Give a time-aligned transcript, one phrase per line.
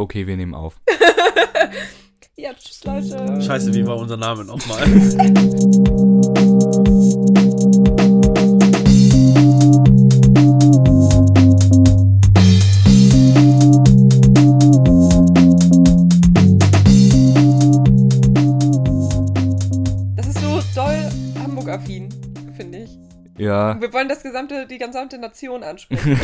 [0.00, 0.80] Okay, wir nehmen auf.
[2.36, 3.42] Ja, tschüss, Leute.
[3.42, 4.80] Scheiße, wie war unser Name nochmal?
[24.70, 26.18] die gesamte Nation ansprechen.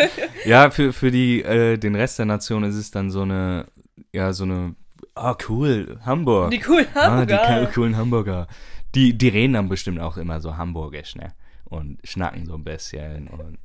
[0.44, 3.66] ja für, für die, äh, den Rest der Nation ist es dann so eine,
[4.12, 4.74] ja, so eine,
[5.14, 6.50] ah, cool, Hamburg.
[6.50, 7.66] Die coolen Ah, die Hamburger.
[7.66, 8.46] co- coolen Hamburger.
[8.94, 11.32] Die, die reden dann bestimmt auch immer so hamburgisch, ne?
[11.64, 13.28] Und schnacken so ein bisschen.
[13.28, 13.58] Und,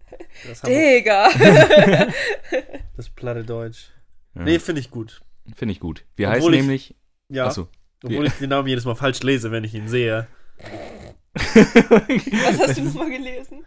[0.47, 1.29] Das, Digga.
[2.97, 3.89] das platte Deutsch.
[4.35, 4.43] ja.
[4.43, 5.21] Nee, finde ich gut.
[5.55, 6.05] Finde ich gut.
[6.15, 6.95] Wir Obwohl heißen ich- nämlich.
[7.29, 7.67] Ja, Achso.
[8.03, 10.27] obwohl ich den Namen jedes Mal falsch lese, wenn ich ihn sehe.
[11.35, 13.63] Was hast du nochmal gelesen?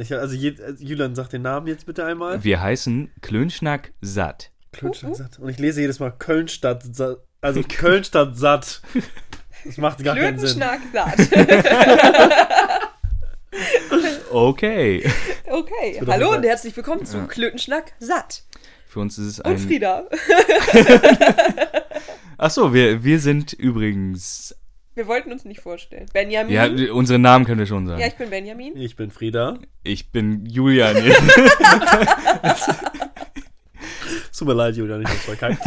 [0.00, 2.42] Ich, also, je, also Julian, sag den Namen jetzt bitte einmal.
[2.42, 4.50] Wir heißen Klönschnack satt.
[4.72, 5.38] Kölnstadt satt.
[5.38, 7.18] Und ich lese jedes Mal Kölnstadt satt.
[7.40, 8.82] Also Kölnstadt satt.
[9.62, 10.58] Das macht gar keinen Sinn.
[10.58, 11.18] Klötenschnack satt.
[14.30, 15.04] Okay.
[15.50, 17.26] Okay, hallo und herzlich willkommen zum Ja.
[17.26, 18.44] Klötenschnack satt.
[18.86, 19.58] Für uns ist es Und ein.
[19.58, 20.04] Frieda.
[22.38, 24.56] Achso, wir, wir sind übrigens.
[24.94, 26.06] Wir wollten uns nicht vorstellen.
[26.12, 26.52] Benjamin.
[26.52, 28.02] Ja, Ja, unsere Namen können wir schon sagen.
[28.02, 28.76] ich bin Benjamin.
[28.76, 29.58] Ich bin Frieda.
[29.84, 30.96] Ich bin Julian.
[34.30, 35.60] Es tut mir leid, Julian, ich hab's verkackt.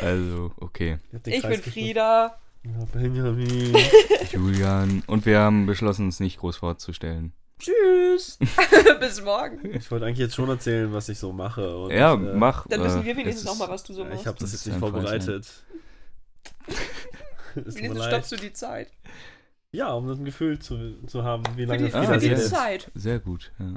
[0.00, 0.98] also, okay.
[1.26, 1.62] Ich bin.
[1.62, 2.38] Frieda.
[2.64, 3.74] Ja, Benjamin.
[4.32, 5.02] Julian.
[5.06, 7.32] Und wir haben beschlossen, uns nicht groß vorzustellen.
[7.58, 8.38] Tschüss.
[9.00, 9.74] Bis morgen.
[9.74, 11.76] Ich wollte eigentlich jetzt schon erzählen, was ich so mache.
[11.76, 12.66] Und, Ja, äh, mach.
[12.68, 14.20] Dann wissen äh, wir wenigstens nochmal, was du so ja, machst.
[14.20, 15.44] Ich habe das Das jetzt nicht vorbereitet.
[15.44, 15.64] Es
[17.54, 18.02] leid.
[18.08, 18.88] stoppst du die Zeit.
[19.72, 22.34] Ja, um das ein Gefühl zu, zu haben, wie Für lange die, Ah, für die.
[22.36, 22.90] Zeit.
[22.94, 23.74] Sehr gut, ja.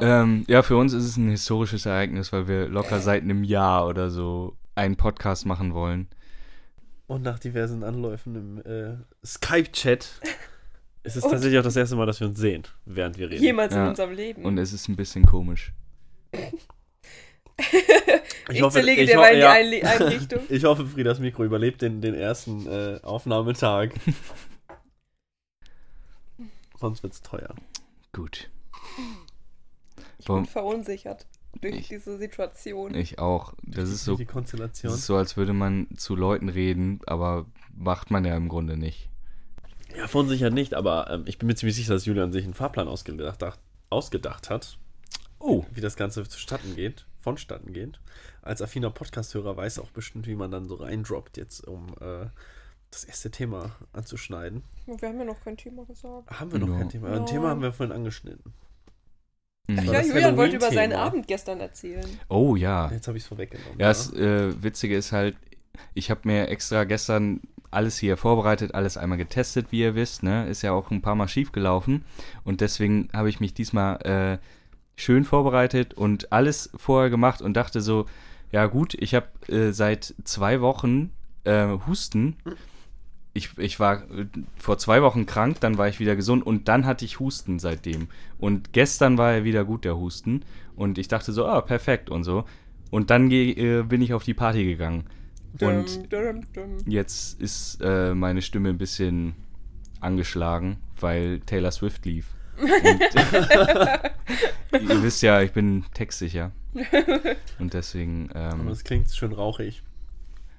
[0.00, 0.22] Ja.
[0.22, 3.86] Ähm, ja, für uns ist es ein historisches Ereignis, weil wir locker seit einem Jahr
[3.86, 6.08] oder so einen Podcast machen wollen.
[7.06, 10.20] Und nach diversen Anläufen im äh, Skype-Chat
[11.04, 13.44] ist es Und- tatsächlich auch das erste Mal, dass wir uns sehen, während wir reden.
[13.44, 13.88] Jemals in Ja.
[13.90, 14.44] unserem Leben.
[14.44, 15.72] Und es ist ein bisschen komisch.
[18.50, 20.40] ich hoffe- zerlege ich dir ho- mal in die Einrichtung.
[20.48, 23.90] Ich hoffe, Friedas Mikro überlebt den, den ersten äh, Aufnahmetag.
[26.78, 27.54] Sonst wird's teuer.
[28.12, 28.50] Gut.
[30.18, 31.26] Ich bin Warum- verunsichert
[31.60, 32.94] durch Ich- diese Situation.
[32.94, 33.54] Ich auch.
[33.62, 34.92] Das ist so, Die das Konstellation.
[34.92, 39.08] ist so, als würde man zu Leuten reden, aber macht man ja im Grunde nicht.
[39.96, 42.88] Ja, verunsichert nicht, aber ähm, ich bin mir ziemlich sicher, dass Julian sich einen Fahrplan
[42.88, 43.42] ausgedacht,
[43.88, 44.76] ausgedacht hat,
[45.38, 45.64] Oh.
[45.72, 47.98] wie das Ganze zustatten geht, vonstatten geht.
[48.40, 52.26] Als affiner Podcast-Hörer weiß er auch bestimmt, wie man dann so reindroppt, jetzt um äh,
[52.92, 54.62] das erste Thema anzuschneiden.
[54.86, 56.30] Wir haben ja noch kein Thema gesagt.
[56.30, 56.78] Haben wir noch Ja.
[56.78, 57.08] kein Thema.
[57.08, 57.26] Ein Nein.
[57.26, 58.52] Thema haben wir vorhin angeschnitten.
[59.66, 59.76] Mhm.
[59.88, 60.92] war Ja, Julian wollte über seinen.
[60.92, 62.06] Abend gestern erzählen.
[62.28, 62.88] Oh ja.
[62.92, 63.80] Jetzt habe ich es vorweggenommen.
[63.80, 65.36] Ja, das äh, Witzige ist halt,
[65.94, 67.40] ich habe mir extra gestern
[67.72, 70.48] alles hier vorbereitet, alles einmal getestet, wie ihr wisst, ne?
[70.48, 72.04] Ist ja auch ein paar Mal schief gelaufen.
[72.44, 74.38] Und deswegen habe ich mich diesmal äh,
[74.96, 78.06] schön vorbereitet und alles vorher gemacht und dachte so,
[78.50, 81.12] ja gut, ich habe äh, seit zwei Wochen
[81.44, 82.36] äh, Husten.
[83.34, 84.26] Ich, ich war äh,
[84.56, 88.08] vor zwei Wochen krank, dann war ich wieder gesund und dann hatte ich Husten seitdem.
[88.38, 90.42] Und gestern war er wieder gut, der Husten.
[90.74, 92.44] Und ich dachte so, ah, perfekt und so.
[92.90, 95.04] Und dann äh, bin ich auf die Party gegangen.
[95.60, 96.08] Und
[96.86, 99.34] jetzt ist äh, meine Stimme ein bisschen
[100.00, 102.35] angeschlagen, weil Taylor Swift lief.
[102.58, 102.70] Und,
[104.90, 106.52] ihr wisst ja, ich bin textsicher.
[107.58, 109.82] Und deswegen, Aber ähm, das klingt schön rauchig.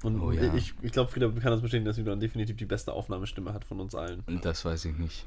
[0.03, 0.53] Und Oh ja.
[0.53, 3.79] ich, ich glaube, Frieda kann das bestätigen, dass Julian definitiv die beste Aufnahmestimme hat von
[3.79, 4.23] uns allen.
[4.41, 5.25] das weiß ich nicht.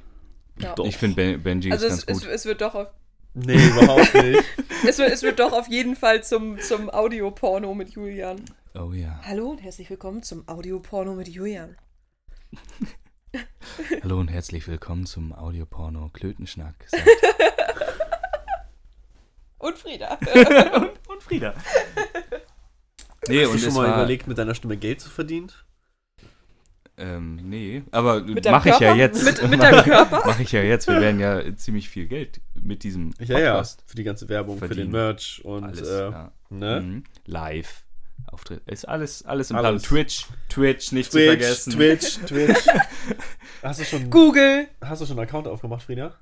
[0.58, 0.74] Ja.
[0.74, 0.86] Doch.
[0.86, 2.34] Ich finde ben, Benji Also ist es, ganz es, gut.
[2.34, 2.88] es wird doch auf
[3.34, 4.42] Nee, überhaupt nicht.
[4.88, 8.40] es wird, es wird doch auf jeden Fall zum, zum Audioporno mit Julian.
[8.74, 9.20] Oh ja.
[9.22, 11.76] Hallo und herzlich willkommen zum Audioporno mit Julian.
[14.02, 16.74] Hallo und herzlich willkommen zum Audioporno Klötenschnack.
[19.58, 20.14] Und Frieda.
[21.08, 21.52] und Frieda.
[23.28, 25.52] Nee, Hast du und schon es mal war, überlegt, mit deiner Stimme Geld zu verdienen?
[26.96, 29.22] Ähm, nee, aber mache ich ja jetzt.
[29.22, 30.22] Mit- mit deinem Körper?
[30.26, 30.88] Mache ich ja jetzt.
[30.88, 33.50] Wir werden ja ziemlich viel Geld mit diesem Ja, ja.
[33.52, 33.84] Podcast.
[33.86, 34.92] Für die ganze Werbung, für den Verdienen.
[34.92, 36.32] Merch und Alles, äh, ja.
[36.48, 36.80] ne?
[36.80, 37.04] Mhm.
[37.26, 37.84] Live.
[38.32, 38.62] Auftritt.
[38.66, 39.82] Ist alles, alles im Alles.
[39.82, 39.88] Plan.
[40.02, 41.72] Twitch, Twitch, nicht zu Twitch, vergessen.
[41.72, 42.66] Twitch, Twitch.
[43.62, 44.68] hast, du schon, Google.
[44.80, 46.14] hast du schon einen Account aufgemacht, Frieda?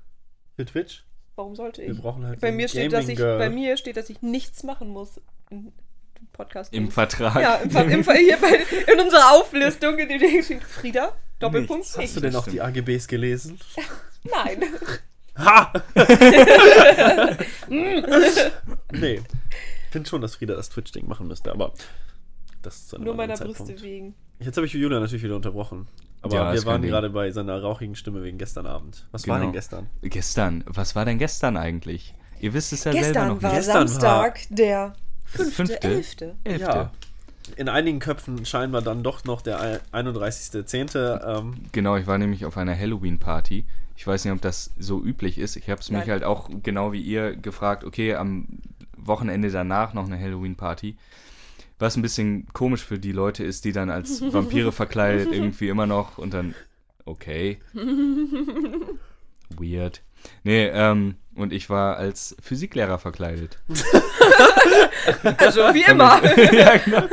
[0.57, 1.05] Für Twitch?
[1.37, 2.01] Warum sollte Wir ich?
[2.01, 5.21] brauchen halt Bei mir, steht, dass ich, bei mir steht, dass ich nichts machen muss
[5.51, 5.73] im
[6.33, 6.73] Podcast.
[6.75, 7.41] Im Vertrag.
[7.41, 8.61] ja, im, im, hier bei,
[8.93, 11.97] in unserer Auflistung, in der steht Frieda, Doppelpunkt, Nichts.
[11.97, 12.05] ich.
[12.07, 13.59] Hast du denn auch die AGBs gelesen?
[14.25, 14.65] Nein.
[15.37, 15.73] Ha!
[18.91, 19.23] nee.
[19.89, 21.73] Ich finde schon, dass Frieda das Twitch-Ding machen müsste, aber
[22.63, 23.83] das einem Nur meiner anderen Brüste Zeitpunkt.
[23.83, 24.15] wegen.
[24.41, 25.89] Jetzt habe ich Julian natürlich wieder unterbrochen.
[26.21, 29.07] Aber Ja, ist wir waren gerade bei seiner rauchigen Stimme wegen gestern Abend.
[29.13, 29.47] Was war Genau.
[29.47, 29.87] denn gestern?
[30.03, 32.15] Gestern, was war denn gestern eigentlich?
[32.41, 33.59] Ihr wisst es ja selber Gestern noch war nicht.
[33.67, 34.95] Gestern Samstag, der
[35.25, 35.89] fünfte, Fünfte?
[35.89, 36.35] elfte.
[36.45, 36.65] Elfte.
[36.67, 36.93] Ja.
[37.57, 41.39] In einigen Köpfen scheinbar dann doch noch der 31.10.
[41.39, 43.65] Ähm, Genau, ich war nämlich auf einer Halloween-Party.
[43.97, 45.57] Ich weiß nicht, ob das so üblich ist.
[45.57, 48.47] Ich habe es mich halt auch genau wie ihr gefragt, okay, am
[49.09, 50.97] Wochenende danach noch eine Halloween-Party.
[51.79, 55.87] Was ein bisschen komisch für die Leute ist, die dann als Vampire verkleidet irgendwie immer
[55.87, 56.55] noch und dann,
[57.05, 57.59] okay.
[59.59, 60.03] Weird.
[60.43, 63.59] Nee, ähm, und ich war als Physiklehrer verkleidet.
[65.39, 66.21] Also wie immer.
[66.53, 67.09] ja, genau.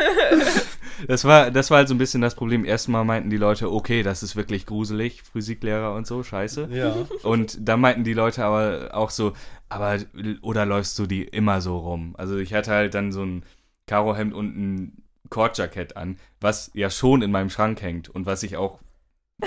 [1.08, 2.66] Das war, das war halt so ein bisschen das Problem.
[2.66, 6.70] Erstmal meinten die Leute, okay, das ist wirklich gruselig, Physiklehrer und so, scheiße.
[6.72, 6.96] ja.
[7.24, 9.34] Und dann meinten die Leute aber auch so,
[9.70, 9.98] aber
[10.42, 12.16] oder läufst du die immer so rum?
[12.18, 13.44] Also ich hatte halt dann so ein
[13.88, 18.58] Karohemd und ein Kordjackett an, was ja schon in meinem Schrank hängt und was ich
[18.58, 18.80] auch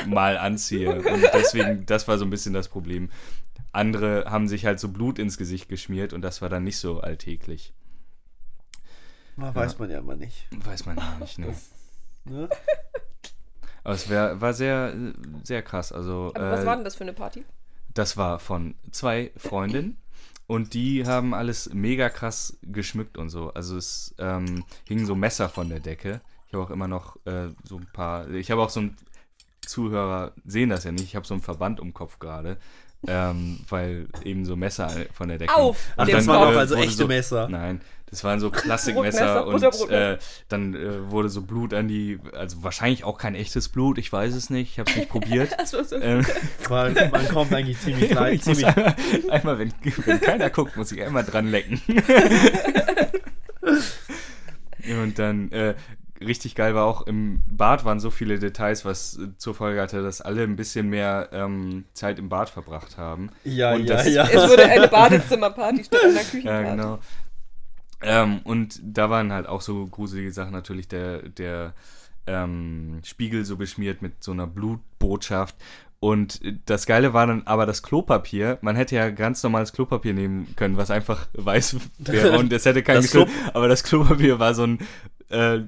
[0.07, 0.97] mal anziehe.
[0.97, 3.11] Und deswegen, das war so ein bisschen das Problem.
[3.73, 7.01] Andere haben sich halt so Blut ins Gesicht geschmiert und das war dann nicht so
[7.01, 7.73] alltäglich.
[9.39, 10.49] Na, weiß man ja immer nicht.
[10.51, 11.55] Weiß man ja nicht, ne?
[12.25, 12.49] Ne?
[13.85, 14.93] Aber es wär, war sehr,
[15.45, 15.93] sehr krass.
[15.93, 17.45] Also, Aber was äh, war denn das für eine Party?
[17.95, 19.97] Das war von zwei Freundinnen
[20.49, 23.53] und die haben alles mega krass geschmückt und so.
[23.55, 26.21] Also es ähm, hingen so Messer von der Decke.
[26.49, 28.29] Ich habe auch immer noch äh, so ein paar.
[28.31, 28.97] Ich habe auch so ein
[29.61, 31.05] Zuhörer sehen das ja nicht.
[31.05, 32.59] Ich habe so einen Verband um den Kopf gerade,
[33.07, 35.55] ähm, weil eben so Messer von der Decke.
[35.55, 37.49] Auf Ach, das waren auch also echte Messer.
[37.49, 37.81] Nein,
[38.11, 40.19] das waren so Klassikmesser Brotmesser, und äh,
[40.49, 43.99] dann äh, wurde so Blut an die, also wahrscheinlich auch kein echtes Blut.
[43.99, 44.73] Ich weiß es nicht.
[44.73, 45.51] Ich habe es nicht probiert.
[45.59, 45.97] Also, so.
[45.97, 46.25] ähm,
[46.69, 48.45] Weil man kommt eigentlich ziemlich leicht.
[48.45, 48.95] Ziemlich, einmal,
[49.29, 49.73] einmal wenn,
[50.05, 51.81] wenn keiner guckt, muss ich einmal dran lecken.
[55.03, 55.75] Und dann, äh,
[56.21, 60.21] richtig geil war auch, im Bad waren so viele Details, was zur Folge hatte, dass
[60.21, 63.31] alle ein bisschen mehr ähm, Zeit im Bad verbracht haben.
[63.45, 64.25] ja, Und ja, das- ja.
[64.27, 66.71] Es wurde eine Badezimmerparty statt einer Ja, Küchenparty.
[66.71, 66.99] genau.
[68.01, 71.75] Ähm, und da waren halt auch so gruselige Sachen, natürlich der, der
[72.27, 75.57] ähm, Spiegel so beschmiert mit so einer Blutbotschaft.
[76.01, 78.59] Und das Geile war dann aber das Klopapier.
[78.61, 82.85] Man hätte ja ganz normales Klopapier nehmen können, was einfach weiß wäre und es hätte
[82.85, 83.29] keinen gestört.
[83.53, 84.79] Aber das Klopapier war so ein
[85.31, 85.61] äh,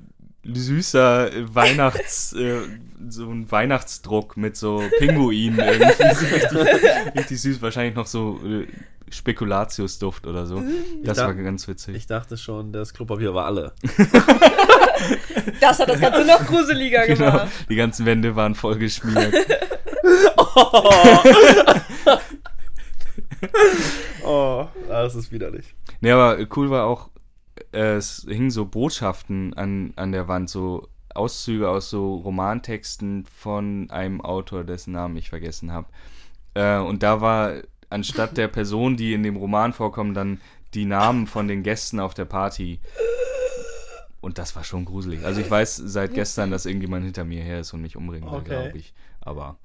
[0.45, 2.61] süßer Weihnachts, äh,
[3.09, 6.15] so ein Weihnachtsdruck mit so Pinguinen irgendwie.
[6.15, 8.67] So richtig, richtig süß, wahrscheinlich noch so äh,
[9.11, 10.63] Spekulatiusduft oder so.
[11.03, 11.97] Das da- war ganz witzig.
[11.97, 13.73] Ich dachte schon, das Klopapier war alle.
[15.61, 17.49] Das hat das Ganze noch gruseliger Genau, gemacht.
[17.71, 19.35] die ganzen Wände waren voll geschmiert.
[24.25, 25.75] Oh, das ist widerlich.
[26.01, 27.11] nee, aber cool war auch,
[27.73, 33.91] äh, es hingen so Botschaften an, an der Wand, so Auszüge aus so Romantexten von
[33.91, 35.89] einem Autor, dessen Namen ich vergessen habe.
[36.55, 40.41] Äh, und da war anstatt der Person, die in dem Roman vorkommen, dann
[40.75, 42.81] die Namen von den Gästen auf der Party.
[44.21, 45.25] Und das war schon gruselig.
[45.25, 48.39] Also ich weiß seit gestern, dass irgendjemand hinter mir her ist und mich umbringen will,
[48.39, 48.49] Okay.
[48.51, 48.95] glaube ich.
[49.21, 49.59] Aber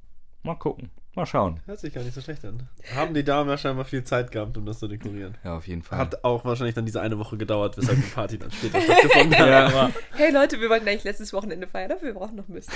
[0.43, 0.89] mal gucken.
[1.15, 1.61] Mal schauen.
[1.65, 2.67] Hört sich gar nicht so schlecht an.
[2.93, 5.37] Haben die Damen ja scheinbar viel Zeit gehabt, um das zu dekorieren.
[5.45, 5.97] Ja, auf jeden Fall.
[5.97, 9.71] Hat auch wahrscheinlich dann diese eine Woche gedauert, weshalb die Party dann später stattgefunden hat.
[9.71, 9.91] Ja.
[10.11, 12.73] Hey Leute, wir wollten eigentlich letztes Wochenende feiern, aber wir brauchen noch ein bisschen.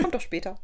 [0.00, 0.60] Kommt doch später.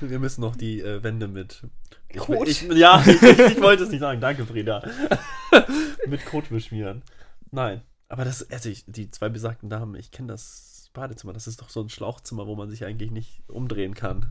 [0.00, 1.64] wir müssen noch die äh, Wände mit.
[2.08, 2.46] Ich, Kot.
[2.46, 4.20] ich, ja, ich, ich wollte es nicht sagen.
[4.20, 4.88] Danke, Frieda.
[6.06, 7.02] mit Kot beschmieren.
[7.50, 7.82] Nein.
[8.08, 11.32] Aber das, also ich, die zwei besagten Damen, ich kenne das Badezimmer.
[11.32, 14.30] Das ist doch so ein Schlauchzimmer, wo man sich eigentlich nicht umdrehen kann.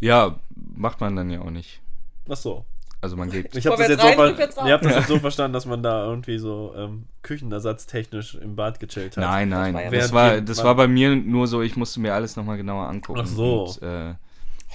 [0.00, 0.38] Ja,
[0.74, 1.80] macht man dann ja auch nicht.
[2.28, 2.64] Ach so.
[3.00, 3.54] Also man geht.
[3.56, 4.66] Ich habe das jetzt so, rein, ver rückwärts raus.
[4.66, 4.98] ihr habt das Ja.
[4.98, 9.22] jetzt so verstanden, dass man da irgendwie so ähm, küchenersatztechnisch im Bad gechillt hat.
[9.24, 9.72] Nein, nein.
[9.74, 12.56] war ja- Das war, das war bei mir nur so, ich musste mir alles nochmal
[12.56, 13.20] genauer angucken.
[13.22, 13.64] Ach so.
[13.66, 14.14] Und, äh,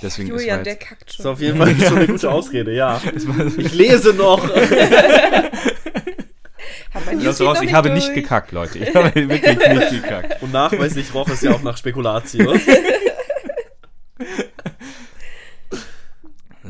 [0.01, 1.24] deswegen Julian, ist der war jetzt, kackt Das schon.
[1.25, 3.01] ist auf jeden Fall schon eine gute Ausrede, ja.
[3.58, 4.50] Ich lese noch.
[7.20, 8.03] Lass raus, noch ich habe durch?
[8.03, 8.77] nicht gekackt, Leute.
[8.80, 10.42] Ich habe wirklich nicht gekackt.
[10.42, 12.60] Und nachweislich roch es ja auch nach Spekulatius.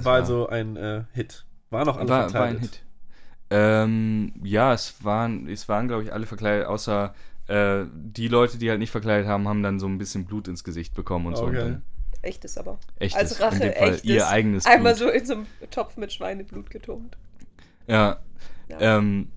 [0.03, 1.45] Das War also ein äh, Hit.
[1.69, 2.61] War noch alle war, war ein verkleidet.
[2.61, 2.83] Hit.
[3.49, 7.13] Ähm, ja, es waren, es waren glaube ich, alle verkleidet, außer
[7.47, 10.63] äh, die Leute, die halt nicht verkleidet haben, haben dann so ein bisschen Blut ins
[10.63, 11.43] Gesicht bekommen und so.
[11.45, 11.59] Und Okay.
[11.59, 11.81] dann
[12.21, 12.79] Echtes aber.
[12.99, 14.03] echtes, Als Rache, in dem Fall echtes.
[14.05, 15.09] ihr eigenes Einmal Blut.
[15.09, 17.17] so in so einem Topf mit Schweineblut getunkt.
[17.85, 18.19] Ja,
[18.69, 18.97] Ja.
[18.97, 19.27] Ähm,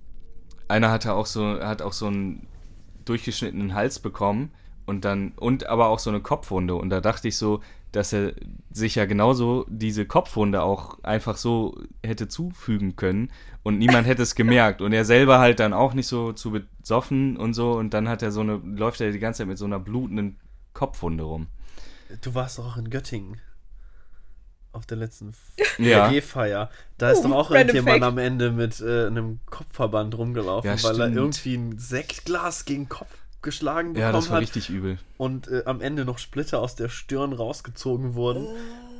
[0.68, 2.46] einer hatte auch so, hat auch so einen
[3.04, 4.52] durchgeschnittenen Hals bekommen
[4.86, 6.74] Und dann, und aber auch so eine Kopfwunde.
[6.76, 7.60] Und da dachte ich so,
[7.92, 8.34] dass er
[8.70, 13.30] sich ja genauso diese Kopfwunde auch einfach so hätte zufügen können
[13.62, 14.80] und niemand hätte es gemerkt.
[14.82, 17.72] Und er selber halt dann auch nicht so zu besoffen und so.
[17.72, 20.38] Und dann hat er so eine, läuft er die ganze Zeit mit so einer blutenden
[20.72, 21.48] Kopfwunde rum.
[22.22, 23.40] Du warst doch auch in Göttingen.
[24.72, 25.32] Auf der letzten
[25.78, 26.10] Ja.
[26.10, 26.70] G-Feier.
[26.98, 30.82] Da ist Oh, doch auch random irgendjemand am Ende mit äh, einem Kopfverband rumgelaufen, Ja,
[30.82, 33.08] weil er irgendwie ein Sektglas gegen den Kopf
[33.42, 34.98] geschlagen Ja, bekommen das war hat richtig übel.
[35.18, 38.46] und äh, am Ende noch Splitter aus der Stirn rausgezogen wurden.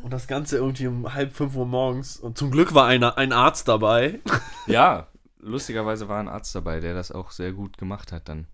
[0.03, 2.17] Und das Ganze irgendwie um halb fünf Uhr morgens.
[2.17, 4.21] Und zum Glück war einer, ein Arzt dabei.
[4.69, 5.09] Ja,
[5.41, 8.47] lustigerweise war ein Arzt dabei, der das auch sehr gut gemacht hat dann.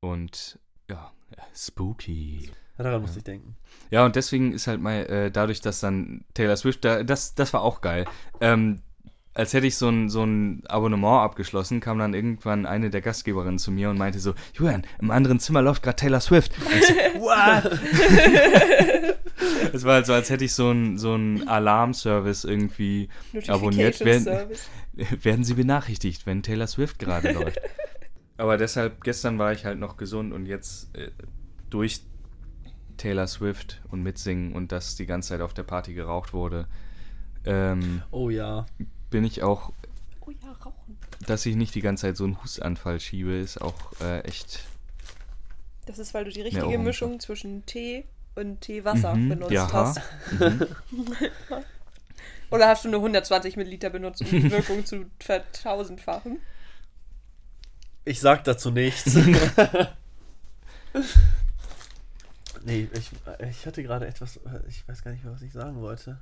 [0.00, 0.58] Und
[0.90, 1.12] ja,
[1.54, 2.50] spooky.
[2.78, 3.56] Ja, daran musste ich denken.
[3.90, 7.52] Ja, und deswegen ist halt mal, äh, dadurch, dass dann Taylor Swift, da, das, das
[7.52, 8.04] war auch geil.
[8.40, 8.82] Ähm,
[9.34, 13.58] als hätte ich so ein, so ein Abonnement abgeschlossen, kam dann irgendwann eine der Gastgeberinnen
[13.58, 16.52] zu mir und meinte so, Julian, im anderen Zimmer läuft gerade Taylor Swift.
[16.58, 17.80] Und ich so, what?
[19.72, 23.08] Es war halt so, als hätte ich so ein, so ein Alarmservice irgendwie
[23.48, 24.00] abonniert.
[24.00, 24.26] Werden,
[25.22, 27.60] werden sie benachrichtigt, wenn Taylor Swift gerade läuft.
[28.36, 31.10] Aber deshalb, gestern war ich halt noch gesund und jetzt äh,
[31.70, 32.02] durch
[32.96, 36.68] Taylor Swift und mitsingen und dass die ganze Zeit auf der Party geraucht wurde,
[37.44, 38.66] ähm, Oh ja.
[39.14, 39.70] Bin ich auch,
[40.26, 40.98] Oh ja, rauchen.
[41.28, 44.64] dass ich nicht die ganze Zeit so einen Hustanfall schiebe, ist auch äh, echt.
[45.86, 46.76] Das ist, weil du die richtige.
[46.78, 49.94] Mischung zwischen Tee und Teewasser Mhm, benutzt jaha.
[49.94, 50.00] hast.
[52.50, 56.40] Oder hast du nur 120 Milliliter benutzt, um die Wirkung zu vertausendfachen?
[58.04, 59.14] Ich sag dazu nichts.
[62.64, 63.10] nee, ich,
[63.48, 66.18] ich hatte gerade etwas, ich weiß gar nicht mehr, was ich sagen wollte.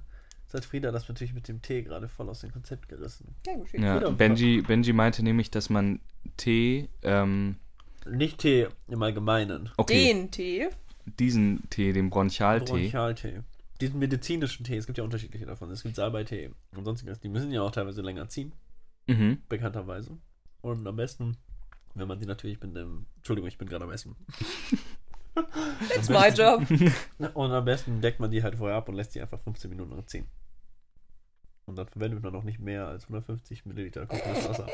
[0.54, 3.35] Hat Frieda das natürlich mit dem Tee gerade voll aus dem Konzept gerissen.
[3.47, 3.73] Ja, gut.
[3.75, 6.00] Ja, Benji, Benji meinte nämlich, dass man
[6.37, 7.56] Tee, ähm,
[8.06, 9.71] Nicht Tee im Allgemeinen.
[9.76, 10.68] okay, Den Tee.
[11.18, 13.40] diesen Tee, den Bronchialtee, Bronchialtee.
[13.80, 15.71] Diesen medizinischen Tee, es gibt ja unterschiedliche davon.
[15.71, 17.21] Es gibt Salbeitee und sonstiges.
[17.21, 18.52] Die müssen ja auch teilweise länger ziehen,
[19.06, 19.38] mhm.
[19.49, 20.16] bekannterweise.
[20.61, 21.37] Und am besten,
[21.94, 23.06] wenn man die natürlich mit dem.
[23.16, 24.14] Entschuldigung, ich bin gerade am Essen.
[25.97, 26.66] It's my job.
[27.35, 29.90] Und am besten deckt man die halt vorher ab und lässt die einfach 15 Minuten
[29.92, 30.26] lang ziehen.
[31.66, 34.66] Und dann verwendet man auch nicht mehr als 150 Milliliter kochendes Wasser.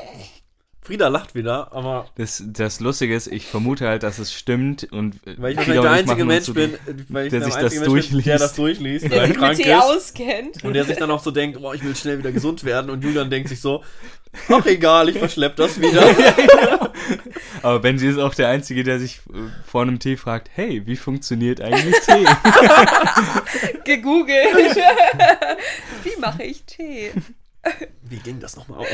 [0.81, 5.15] Frieda lacht wieder, aber Das, das Lustige ist, ich vermute halt, dass es stimmt und
[5.27, 6.73] äh, weil ich wahrscheinlich der einzige Mensch so bin,
[7.09, 8.41] weil ich der der sich einzige das Mensch bin, der durchliest.
[8.43, 9.83] das durchliest, weil Der er sich mit krank Tee ist.
[9.83, 10.63] auskennt.
[10.63, 12.89] Und der sich dann auch so denkt, boah, ich will schnell wieder gesund werden.
[12.89, 13.83] Und Julian denkt sich so,
[14.47, 16.01] ach egal, ich verschlepp das wieder.
[17.63, 20.95] Aber Benji ist auch der Einzige, der sich äh, vor einem Tee fragt, hey, wie
[20.95, 22.25] funktioniert eigentlich Tee?
[23.85, 24.75] Gegoogelt.
[26.03, 27.11] Wie mache ich Tee?
[28.01, 28.87] Wie ging das nochmal auf?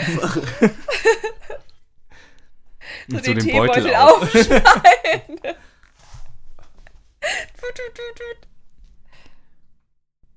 [3.08, 5.38] So Und den, Teebeutel aufschneiden.
[5.42, 5.56] tut,
[7.60, 8.48] tut, tut, tut.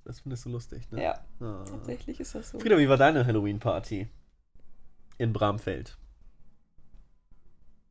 [0.05, 1.03] Das findest du lustig, ne?
[1.03, 1.65] Ja, Ah.
[1.69, 2.59] tatsächlich ist das so.
[2.59, 4.09] Frieda, wie war deine Halloween-Party?
[5.19, 5.99] In Bramfeld.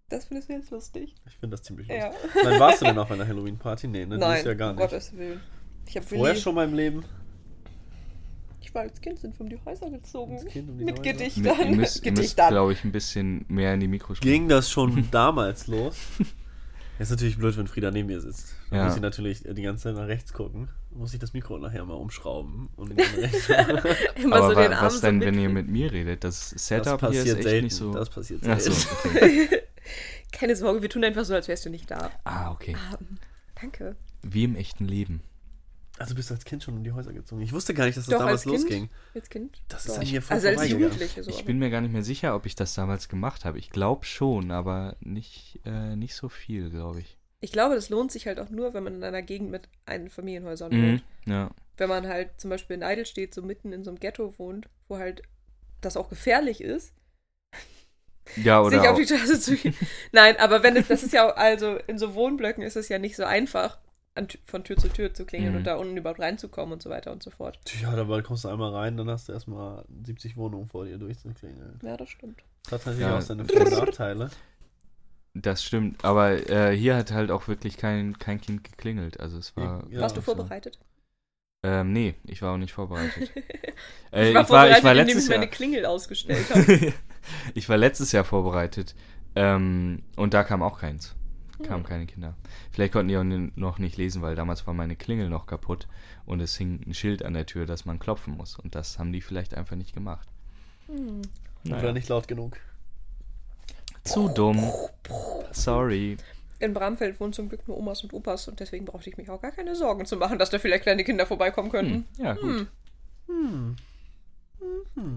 [0.09, 1.15] Das findest du jetzt lustig.
[1.27, 2.03] Ich finde das ziemlich lustig.
[2.03, 2.43] Ja.
[2.43, 3.87] Wann warst du denn auf einer Halloween-Party?
[3.87, 4.17] Nee, ne?
[4.17, 4.89] Nein, Jahr gar um nicht.
[4.89, 5.41] Gottes Willen.
[5.85, 7.03] Ich habe Vorher Willi, schon mal im Leben?
[8.61, 10.33] ich war als Kind, sind wir um die Häuser gezogen.
[10.35, 11.11] Als Kind um die Mit Häuser?
[11.13, 11.57] Gedicht ihr dann.
[11.57, 12.49] müsst, ihr müsst Gedicht dann.
[12.49, 14.29] glaube ich, ein bisschen mehr in die Mikro sprechen.
[14.31, 15.95] Ging das schon damals los?
[16.99, 18.55] Ist natürlich blöd, wenn Frieda neben mir sitzt.
[18.69, 18.85] Dann Ja.
[18.85, 20.69] muss sie natürlich die ganze Zeit nach rechts gucken.
[20.89, 22.69] Dann muss ich das Mikro nachher mal umschrauben.
[22.75, 22.91] Und.
[24.21, 26.23] Immer Aber so den Arm was so denn, wenn mit- ihr mit mir redet?
[26.23, 27.63] Das Das Setup hier ist passiert echt selten.
[27.65, 27.93] nicht so...
[27.93, 28.79] Das passiert Ach selten.
[28.79, 29.49] so, okay.
[30.31, 32.11] Keine Sorge, wir tun einfach so, als wärst du nicht da.
[32.23, 32.75] Ah, okay.
[32.99, 33.17] Ähm,
[33.59, 33.95] danke.
[34.23, 35.21] Wie im echten Leben.
[35.99, 37.41] Also bist du als Kind schon um die Häuser gezogen.
[37.41, 38.61] Ich wusste gar nicht, dass das Doch, damals als Kind.
[38.61, 38.89] losging.
[39.15, 39.61] Als Kind?
[39.67, 40.01] Das ist Doch.
[40.03, 40.69] an mir voll Also als.
[40.69, 41.31] Jugendliche so.
[41.31, 43.57] Ich bin mir gar nicht mehr sicher, ob ich das damals gemacht habe.
[43.57, 47.17] Ich glaube schon, aber nicht, äh, nicht so viel, glaube ich.
[47.39, 50.09] Ich glaube, das lohnt sich halt auch nur, wenn man in einer Gegend mit ein
[50.09, 50.83] Familienhäusern Mhm.
[50.91, 51.03] wohnt.
[51.25, 51.51] Ja.
[51.77, 54.97] Wenn man halt zum Beispiel in Eidelstedt so mitten in so einem Ghetto wohnt, wo
[54.97, 55.23] halt
[55.81, 56.93] das auch gefährlich ist,
[58.35, 59.73] Ja, sich oder auf die Straße zu gehen.
[60.11, 62.99] Nein, aber wenn es, das ist ja, auch- also in so Wohnblöcken ist es ja
[62.99, 63.77] nicht so einfach,
[64.15, 65.57] an, von Tür zu Tür zu klingeln Mhm.
[65.59, 67.59] und da unten überhaupt reinzukommen und so weiter und so fort.
[67.81, 71.79] Ja, da kommst du einmal rein, dann hast du erstmal 70 Wohnungen vor dir durchzuklingeln.
[71.83, 72.41] Ja, das stimmt.
[72.69, 73.17] Das hat natürlich Ja.
[73.17, 74.29] auch seine Vor- und Nachteile.
[75.35, 79.19] Das stimmt, aber äh, hier hat halt auch wirklich kein, kein Kind geklingelt.
[79.19, 79.85] Also es war.
[79.91, 80.25] Ja, Warst du so.
[80.33, 80.79] vorbereitet?
[81.63, 83.31] Ähm, nee, ich war auch nicht vorbereitet.
[84.11, 85.39] Äh, ich war ich, war, vorbereitet, ich war indem letztes ich Jahr.
[85.39, 86.93] meine Klingel ausgestellt habe.
[87.55, 88.95] Ich war letztes Jahr vorbereitet.
[89.35, 91.13] Ähm, und da kam auch keins.
[91.63, 91.89] Kamen Hm.
[91.89, 92.35] keine Kinder.
[92.71, 93.23] Vielleicht konnten die auch
[93.55, 95.87] noch nicht lesen, weil damals war meine Klingel noch kaputt
[96.25, 98.57] und es hing ein Schild an der Tür, dass man klopfen muss.
[98.59, 100.27] Und das haben die vielleicht einfach nicht gemacht.
[100.87, 101.21] Hm.
[101.65, 101.91] Oder Naja.
[101.93, 102.57] nicht laut genug.
[104.03, 104.63] Zu dumm.
[105.51, 106.17] Sorry.
[106.59, 109.41] in Bramfeld wohnen zum Glück nur Omas und Opas und deswegen brauchte ich mich auch
[109.41, 112.05] gar keine Sorgen zu machen, dass da vielleicht kleine Kinder vorbeikommen könnten.
[112.17, 112.67] Hm, ja, gut.
[113.27, 113.75] Hm.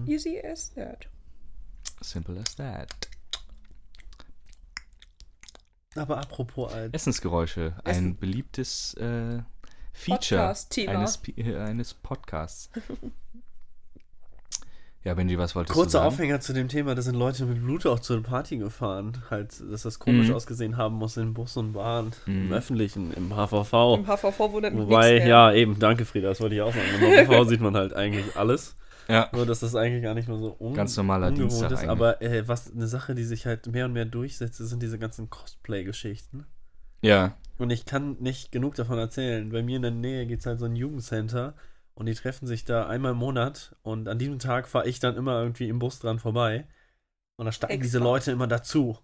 [0.07, 1.07] Easy as that.
[2.01, 2.89] Simple as that.
[5.95, 6.93] Aber apropos alt.
[6.95, 8.17] Essensgeräusche, ein Essen.
[8.17, 9.39] beliebtes äh,
[9.93, 10.91] Feature Podcast-Thema.
[10.99, 12.69] eines, äh, eines Podcasts.
[15.03, 16.07] ja, Benji, was wolltest du Kurzer sagen?
[16.07, 19.21] Aufhänger zu dem Thema, da sind Leute mit Blut auch zur Party gefahren.
[19.29, 20.35] Halt, dass das komisch Mhm.
[20.35, 22.53] ausgesehen haben muss in Bus und Bahn, im Mhm.
[22.53, 23.95] Öffentlichen, im HVV.
[23.97, 25.27] Im HVV wundert mich Wobei, nichts mehr.
[25.27, 26.87] ja, eben, danke Frieda, das wollte ich auch sagen.
[26.95, 28.77] Im HVV sieht man halt eigentlich alles.
[29.07, 31.79] Ja, Nur, dass das eigentlich gar nicht mehr so un Ganz normaler ungewohnt Dienstag ist.
[31.79, 31.89] eigentlich.
[31.89, 35.29] Aber äh, was eine Sache, die sich halt mehr und mehr durchsetzt, sind diese ganzen
[35.29, 36.45] Cosplay-Geschichten.
[37.01, 37.35] ja.
[37.57, 39.47] Und ich kann nicht genug davon erzählen.
[39.51, 41.53] Bei mir in der Nähe gibt es halt so ein Jugendcenter
[41.93, 45.15] und die treffen sich da einmal im Monat und an diesem Tag fahre ich dann
[45.15, 46.65] immer irgendwie im Bus dran vorbei.
[47.37, 48.09] Und da steigen diese Extra.
[48.11, 48.97] Leute immer dazu.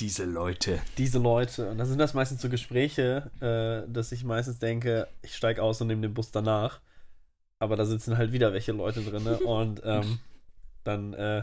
[0.00, 0.80] Diese Leute.
[0.96, 1.70] Diese Leute.
[1.70, 5.80] Und dann sind das meistens so Gespräche, äh, dass ich meistens denke, ich steige aus
[5.80, 6.80] und nehme den Bus danach.
[7.60, 9.26] Aber da sitzen halt wieder welche Leute drin.
[9.26, 10.18] und ähm,
[10.84, 11.42] dann äh,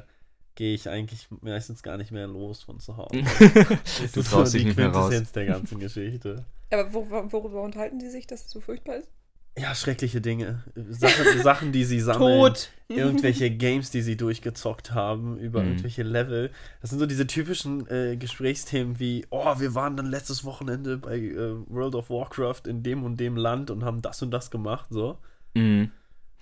[0.55, 3.12] gehe ich eigentlich meistens gar nicht mehr los von zu Hause.
[4.13, 5.13] Du traust so dich die nicht mehr raus.
[5.34, 6.45] Der ganzen Geschichte.
[6.72, 9.10] Aber wo, wo- worüber unterhalten die sich, dass es so furchtbar ist?
[9.57, 10.63] Ja, schreckliche Dinge.
[10.89, 12.39] Sachen, Sachen die sie sammeln.
[12.53, 12.69] Tot!
[12.89, 15.67] Irgendwelche Games, die sie durchgezockt haben, über Mhm.
[15.69, 16.51] irgendwelche Level.
[16.81, 21.17] Das sind so diese typischen äh, Gesprächsthemen wie, oh, wir waren dann letztes Wochenende bei
[21.19, 24.88] äh, World of Warcraft in dem und dem Land und haben das und das gemacht,
[24.89, 25.17] so.
[25.53, 25.91] Mhm.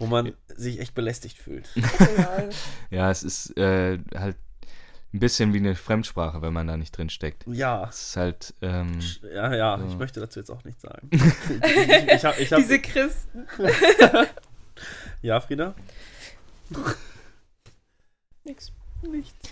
[0.03, 1.69] Wo man sich echt belästigt fühlt.
[2.89, 4.35] Ja, es ist äh, halt
[5.13, 7.45] ein bisschen wie eine Fremdsprache, wenn man da nicht drin steckt.
[7.47, 7.87] Ja.
[7.87, 8.99] Es ist halt, ähm,
[9.33, 9.85] Ja, ja, So.
[9.87, 11.09] ich möchte dazu jetzt auch nichts sagen.
[11.11, 13.47] ich, ich hab, ich hab, Diese Christen.
[15.21, 15.73] ja, Frieda?
[18.43, 18.73] Nix.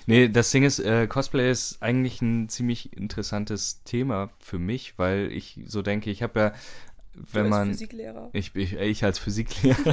[0.05, 5.31] Nee, das Ding ist, äh, Cosplay ist eigentlich ein ziemlich interessantes Thema für mich, weil
[5.31, 6.53] ich so denke, ich habe ja,
[7.13, 7.59] wenn du man.
[7.59, 8.29] als Physiklehrer.
[8.33, 9.77] Ich, ich, ich als Physiklehrer.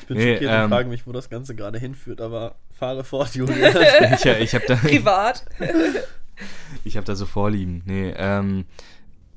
[0.00, 3.04] Ich bin Nee, schockiert ähm, und frage mich, wo das Ganze gerade hinführt, aber fahre
[3.04, 3.76] fort, Julian.
[4.14, 5.44] ich ich habe da, Privat.
[6.84, 7.82] ich hab da so Vorlieben.
[7.84, 8.64] Nee, ähm,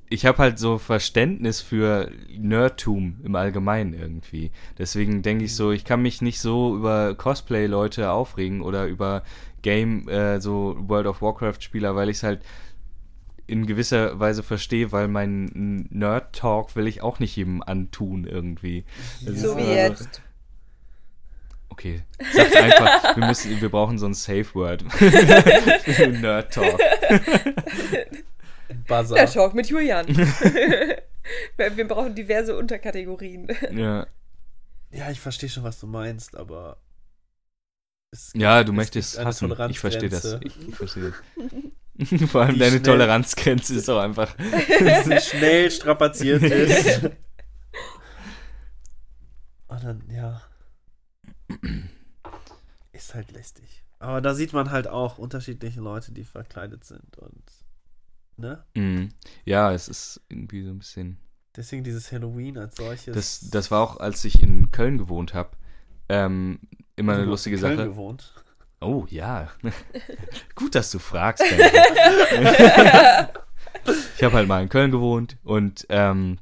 [0.10, 4.51] ich habe halt so Verständnis für Nerdtum im Allgemeinen irgendwie.
[4.77, 9.24] Deswegen denke ich so, ich kann mich nicht so über Cosplay-Leute aufregen oder über
[9.62, 12.42] Game, äh, so World of Warcraft-Spieler, weil ich es halt
[13.48, 18.86] in gewisser Weise verstehe, weil mein Nerd-Talk will ich auch nicht jedem antun irgendwie.
[19.25, 20.22] Das So wie einfach- jetzt.
[21.70, 22.03] Okay,
[22.34, 26.79] sagt einfach, wir, müssen, wir brauchen so ein Safe-Word für Nerd-Talk.
[28.88, 29.16] Buzzer.
[29.16, 30.06] Der Talk mit Julian.
[31.58, 33.48] wir brauchen diverse Unterkategorien.
[33.72, 34.06] Ja.
[34.92, 36.77] Ja, ich verstehe schon, was du meinst, aber.
[38.12, 39.70] es Ja, du es möchtest gibt eine hassen.
[39.72, 40.38] Ich verstehe das.
[40.42, 41.46] Ich, ich verstehe das.
[42.27, 44.36] Vor allem deine schnell- Toleranzgrenze ist auch einfach.
[45.22, 47.03] schnell strapaziert ist.
[49.68, 50.42] Und dann, ja.
[52.92, 53.84] Ist halt lästig.
[54.00, 57.44] Aber da sieht man halt auch unterschiedliche Leute, die verkleidet sind und.
[58.36, 58.64] Ne?
[58.75, 59.10] Mm.
[59.46, 61.18] Ja, es ist irgendwie so ein bisschen.
[61.56, 63.14] Deswegen dieses Halloween als solches.
[63.16, 65.51] Das, das war auch, als ich in Köln gewohnt habe,
[66.10, 66.60] ähm,
[66.96, 67.88] immer eine Du hast lustige in Köln Sache.
[67.90, 68.34] gewohnt.
[68.83, 69.50] Oh ja.
[70.55, 71.43] Gut, dass du fragst.
[74.17, 76.37] Ich habe halt mal in Köln gewohnt und ähm,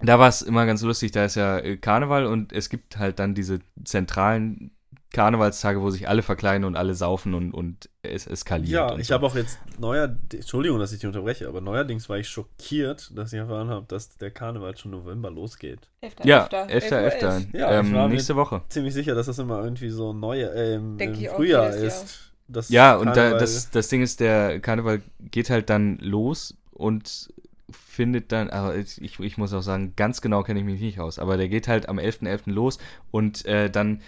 [0.00, 1.12] da war es immer ganz lustig.
[1.12, 4.72] Da ist ja Karneval und es gibt halt dann diese zentralen
[5.12, 8.70] Karnevalstage, wo sich alle verkleiden und alle saufen und, und es eskaliert.
[8.70, 9.14] Ja, und ich so.
[9.14, 13.32] habe auch jetzt neuer, Entschuldigung, dass ich dich unterbreche, aber neuerdings war ich schockiert, dass
[13.32, 15.88] ich erfahren habe, dass der Karneval schon November losgeht.
[16.24, 16.84] Ja, 11.
[16.92, 17.54] 11.11.
[17.54, 18.62] Uhr Ja, ich ähm, war mit- nächste Woche.
[18.68, 22.32] Ziemlich sicher, dass das immer irgendwie so neue, äh, im, im ich auch Frühjahr ist.
[22.48, 27.32] Das Ja, und da, das, das Ding ist, der Karneval geht halt dann los und
[27.70, 31.18] findet dann, aber ich, ich muss auch sagen, ganz genau kenne ich mich nicht aus,
[31.18, 32.50] aber der geht halt am 11.11.
[32.50, 32.78] los
[33.10, 34.00] und äh, dann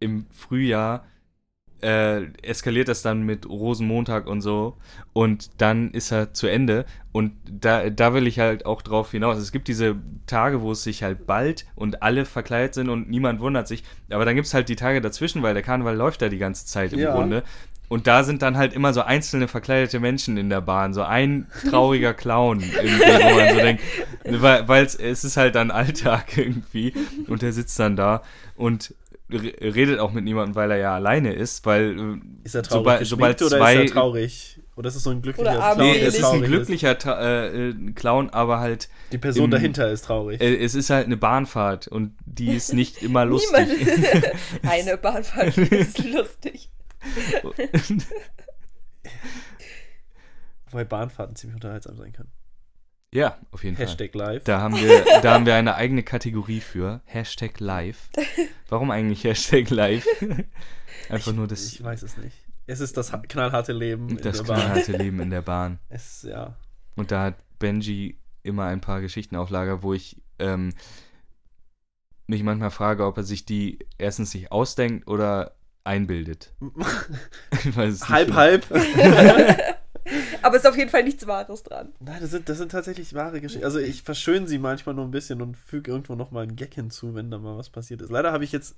[0.00, 1.04] im Frühjahr
[1.80, 4.76] äh, eskaliert das dann mit Rosenmontag und so.
[5.12, 6.86] Und dann ist er zu Ende.
[7.12, 9.38] Und da, da will ich halt auch drauf hinaus.
[9.38, 13.40] Es gibt diese Tage, wo es sich halt bald und alle verkleidet sind und niemand
[13.40, 16.28] wundert sich, aber dann gibt es halt die Tage dazwischen, weil der Karneval läuft da
[16.28, 17.12] die ganze Zeit im Ja.
[17.14, 17.44] Grunde.
[17.88, 21.46] Und da sind dann halt immer so einzelne verkleidete Menschen in der Bahn, so ein
[21.70, 23.82] trauriger Clown wo man so denkt,
[24.24, 26.92] weil es ist halt dann Alltag irgendwie.
[27.28, 28.22] Und der sitzt dann da.
[28.56, 28.94] Und
[29.30, 33.06] redet auch mit niemandem, weil er ja alleine ist, weil äh, Ist er traurig sobald,
[33.06, 34.60] sobald oder zwei ist er traurig?
[34.76, 37.68] Oder ist es so ein glücklicher Oder Clown, Nee, es ist ein glücklicher Ta äh,
[37.70, 40.40] äh, Clown, aber halt Die Person im- dahinter ist traurig.
[40.40, 43.66] äh, es ist halt eine Bahnfahrt und die ist nicht immer lustig.
[43.66, 44.24] Niemand.
[44.62, 46.70] Eine Bahnfahrt ist lustig.
[50.70, 52.30] Wobei Bahnfahrten ziemlich unterhaltsam sein können.
[53.12, 53.86] Ja, auf jeden Fall.
[53.86, 54.44] Hashtag live.
[54.44, 57.00] Da haben, wir, da haben wir eine eigene Kategorie für.
[57.06, 58.10] Hashtag live.
[58.68, 60.06] Warum eigentlich Hashtag live?
[61.08, 62.36] Einfach ich, nur das, Ich weiß es nicht.
[62.66, 64.10] Es ist das ha- knallharte Leben.
[64.10, 64.60] in das der Bahn.
[64.60, 65.78] knallharte Leben in der Bahn.
[65.88, 66.56] Es, ja.
[66.96, 70.74] Und da hat Benji immer ein paar Geschichten auf Lager, wo ich ähm,
[72.26, 75.54] mich manchmal frage, ob er sich die erstens sich ausdenkt oder
[75.84, 76.52] einbildet.
[77.76, 78.66] Halb, halb.
[80.42, 81.92] Aber es ist auf jeden Fall nichts Wahres dran.
[82.00, 83.64] Nein, das sind, das sind tatsächlich wahre Geschichten.
[83.64, 87.14] Also ich verschöne sie manchmal nur ein bisschen und füge irgendwo nochmal einen Gag hinzu,
[87.14, 88.10] wenn da mal was passiert ist.
[88.10, 88.76] Leider habe ich jetzt,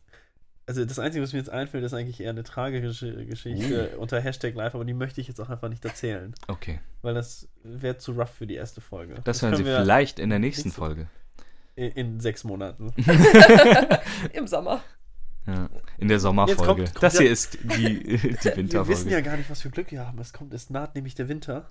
[0.67, 4.55] also das Einzige, was mir jetzt einfällt, ist eigentlich eher eine tragische Geschichte unter Hashtag
[4.55, 8.13] live, aber die möchte ich jetzt auch einfach nicht erzählen, Okay, weil das wäre zu
[8.13, 9.17] rough für die erste Folge.
[9.25, 11.07] das hören Sie vielleicht in der nächsten nächste- Folge.
[11.75, 12.93] in, in sechs Monaten.
[14.33, 14.83] Im Sommer.
[15.55, 16.65] Ja, in der Sommerfolge.
[16.65, 19.11] kommt- kommt das ja- hier ist die, die Wir wissen Winterfolge.
[19.11, 20.19] ja gar nicht, was für Glück wir haben.
[20.19, 21.69] Es kommt, es naht nämlich der Winter.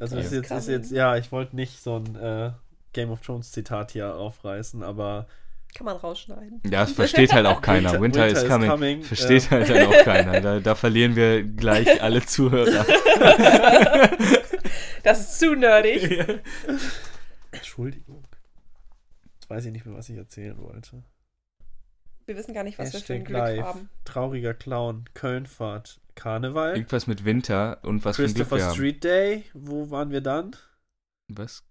[0.00, 0.70] Also Winter ist jetzt, ist coming.
[0.80, 2.52] jetzt, ja, ich wollte nicht so ein äh,
[2.92, 5.26] Game of Thrones Zitat hier aufreißen, aber
[5.74, 6.60] Kann man rausschneiden.
[6.64, 7.92] Ja, das versteht halt auch keiner.
[7.92, 8.70] Winter- Winter, Winter is is coming.
[8.70, 9.50] coming, Versteht äh.
[9.50, 10.40] halt dann auch keiner.
[10.40, 12.84] Da, da verlieren wir gleich alle Zuhörer.
[15.02, 16.24] Das ist zu nerdig.
[17.52, 18.24] Entschuldigung.
[19.34, 21.02] Jetzt weiß ich nicht mehr, was ich erzählen wollte.
[22.26, 23.64] Wir wissen gar nicht, was wir für ein Hashtag Glück live.
[23.64, 23.90] haben.
[24.04, 28.74] Trauriger Clown, Kölnfahrt, Karneval, Irgendwas mit Winter und was für ein Glück Christopher wir haben.
[28.74, 29.44] Street Day.
[29.52, 30.56] Wo waren wir dann?
[31.28, 31.64] Was?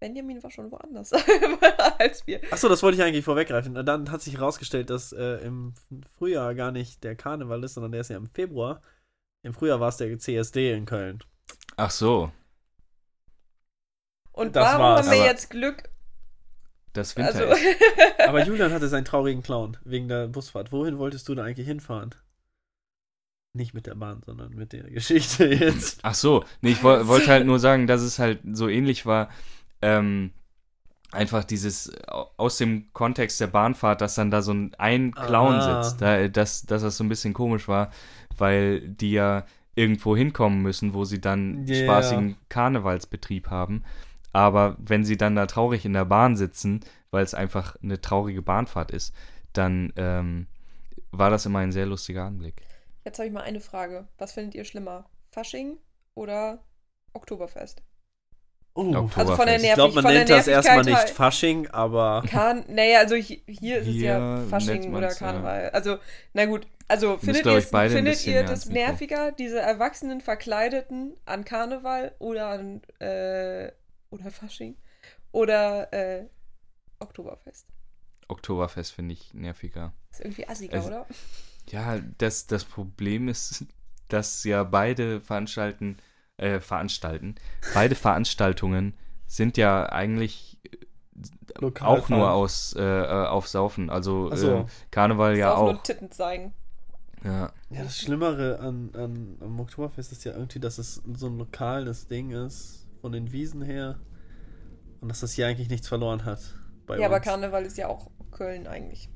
[0.00, 1.12] Benjamin war schon woanders
[1.98, 2.40] als wir.
[2.52, 3.74] Achso, das wollte ich eigentlich vorweggreifen.
[3.74, 5.74] Dann hat sich herausgestellt, dass äh, im
[6.18, 8.82] Frühjahr gar nicht der Karneval ist, sondern der ist ja im Februar.
[9.42, 11.20] Im Frühjahr war es der CSD in Köln.
[11.76, 12.30] Ach so,
[14.32, 15.06] Und Das warum war's.
[15.06, 15.84] haben wir Aber- jetzt Glück?
[16.94, 17.62] Das Winter Also, ist.
[18.26, 20.72] Aber Julian hatte seinen traurigen Clown wegen der Busfahrt.
[20.72, 22.14] Wohin wolltest du da eigentlich hinfahren?
[23.56, 26.00] Nicht mit der Bahn, sondern mit der Geschichte jetzt.
[26.02, 29.28] Ach so, nee, ich woll, wollte halt nur sagen, dass es halt so ähnlich war.
[29.80, 30.32] Ähm,
[31.12, 35.54] einfach dieses au- aus dem Kontext der Bahnfahrt, dass dann da so ein, ein Clown
[35.54, 35.82] Ah.
[35.84, 37.92] sitzt, da, dass, dass das so ein bisschen komisch war,
[38.36, 41.84] weil die ja irgendwo hinkommen müssen, wo sie dann Ja.
[41.84, 43.84] spaßigen Karnevalsbetrieb haben.
[44.34, 48.42] Aber wenn sie dann da traurig in der Bahn sitzen, weil es einfach eine traurige
[48.42, 49.14] Bahnfahrt ist,
[49.52, 50.48] dann ähm,
[51.12, 52.60] war das immer ein sehr lustiger Anblick.
[53.04, 54.08] jetzt habe ich mal eine Frage.
[54.18, 55.08] Was findet ihr schlimmer?
[55.30, 55.78] Fasching
[56.14, 56.64] oder
[57.12, 57.82] Oktoberfest?
[58.74, 59.18] Oh, Oktoberfest.
[59.18, 62.98] Also von der Ich ich glaube, man nennt das erstmal nicht Fasching, aber Kan naja,
[62.98, 65.26] also hi- hier ist es ja Fasching oder man's, ja.
[65.26, 65.70] Karneval.
[65.70, 65.98] Also,
[66.32, 72.48] na gut, also findet, ein findet ihr das nerviger, diese Erwachsenen Verkleideten an Karneval oder
[72.48, 73.70] an äh,
[74.14, 74.76] oder Fasching
[75.32, 76.26] oder äh,
[76.98, 77.66] Oktoberfest?
[78.28, 79.92] Oktoberfest finde ich nerviger.
[80.10, 81.06] Ist irgendwie assiger, Also- oder?
[81.70, 83.64] Ja, das, das Problem ist,
[84.08, 85.96] dass ja beide veranstalten,
[86.36, 87.36] äh, veranstalten,
[87.72, 88.94] beide Veranstaltungen
[89.26, 90.58] sind ja eigentlich
[91.58, 92.30] lokal auch nur fahren.
[92.32, 93.88] aus, äh, äh, auf Saufen.
[93.88, 94.50] Also so.
[94.52, 95.70] äh, Karneval ja Saufen auch.
[95.78, 96.52] und Titten zeigen.
[97.24, 97.50] Ja.
[97.70, 102.06] Ja, das Schlimmere an, an, am Oktoberfest ist ja irgendwie, dass es so ein lokales
[102.08, 103.98] Ding ist, von den Wiesen her.
[105.02, 106.40] Und dass das hier eigentlich nichts verloren hat.
[106.86, 107.24] Bei Ja, aber uns.
[107.26, 109.10] Karneval ist ja auch Köln eigentlich.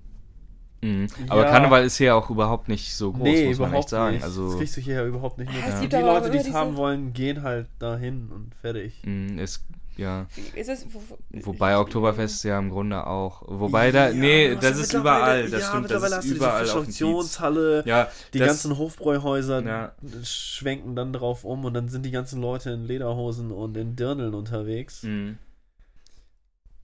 [0.83, 1.07] Mhm.
[1.31, 1.51] Aber Ja.
[1.51, 4.15] Karneval ist hier auch überhaupt nicht so groß, nee, muss man überhaupt echt sagen.
[4.17, 4.25] nicht.
[4.25, 5.63] Also das kriegst du hier ja überhaupt nicht mit.
[5.63, 9.01] Ja, es Die aber Leute, die es haben wollen, gehen halt dahin und fertig.
[9.07, 9.65] mh, ist
[9.99, 10.27] ja.
[10.55, 13.43] Ist es, wo, wo, Wobei Oktoberfest ja im Grunde auch.
[13.47, 14.09] Wobei da.
[14.09, 15.51] Ja, nee, das ist überall.
[15.51, 16.71] Das ja, stimmt, mittlerweile das hast ist du diese überall Kiez.
[16.73, 19.93] Fischerauktionshalle, Ja, die das, ganzen Hofbräuhäuser Ja.
[20.23, 24.35] schwenken dann drauf um und dann sind die ganzen Leute in Lederhosen und in Dirndeln
[24.35, 25.03] unterwegs.
[25.03, 25.39] Mhm.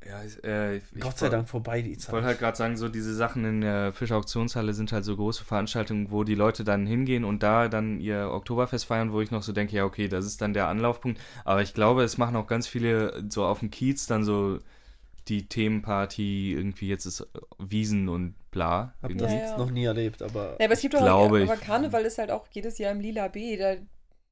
[0.07, 2.13] Ja, ich- äh, ich Gott sei Dank vorbei die Ich Zeit.
[2.13, 6.11] wollte halt gerade sagen, so diese Sachen in der Fischauktionshalle sind halt so große Veranstaltungen,
[6.11, 9.53] wo die Leute dann hingehen und da dann ihr Oktoberfest feiern, wo ich noch so
[9.53, 11.21] denke, ja, okay, das ist dann der Anlaufpunkt.
[11.45, 14.59] Aber ich glaube, es machen auch ganz viele so auf dem Kiez dann so
[15.29, 17.27] die Themenparty, irgendwie jetzt ist
[17.59, 18.93] Wiesen und bla.
[19.03, 19.57] Hab das Ja, jetzt ja.
[19.59, 22.31] noch nie erlebt, aber Ja, aber es gibt doch glaube, aber ich- Karneval ist halt
[22.31, 23.57] auch jedes Jahr im Lila B.
[23.57, 23.77] Da,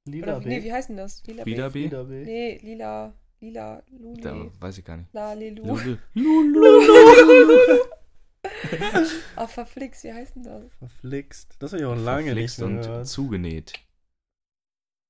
[0.04, 1.22] Lila oder, nee, wie heißt denn das?
[1.26, 1.54] Lila B?
[1.54, 1.85] B?
[1.85, 2.24] Lila B.
[2.24, 5.12] Nee, Lila, Lila, Luli, Da weiß ich gar nicht.
[5.12, 5.64] La, Lilu.
[6.14, 6.62] Lulu.
[9.35, 10.64] Ah, verflixt, wie heißt denn das?
[10.78, 11.57] Verflixt.
[11.59, 13.07] Das habe ich auch lange Verflixt nicht und gehört.
[13.09, 13.72] zugenäht.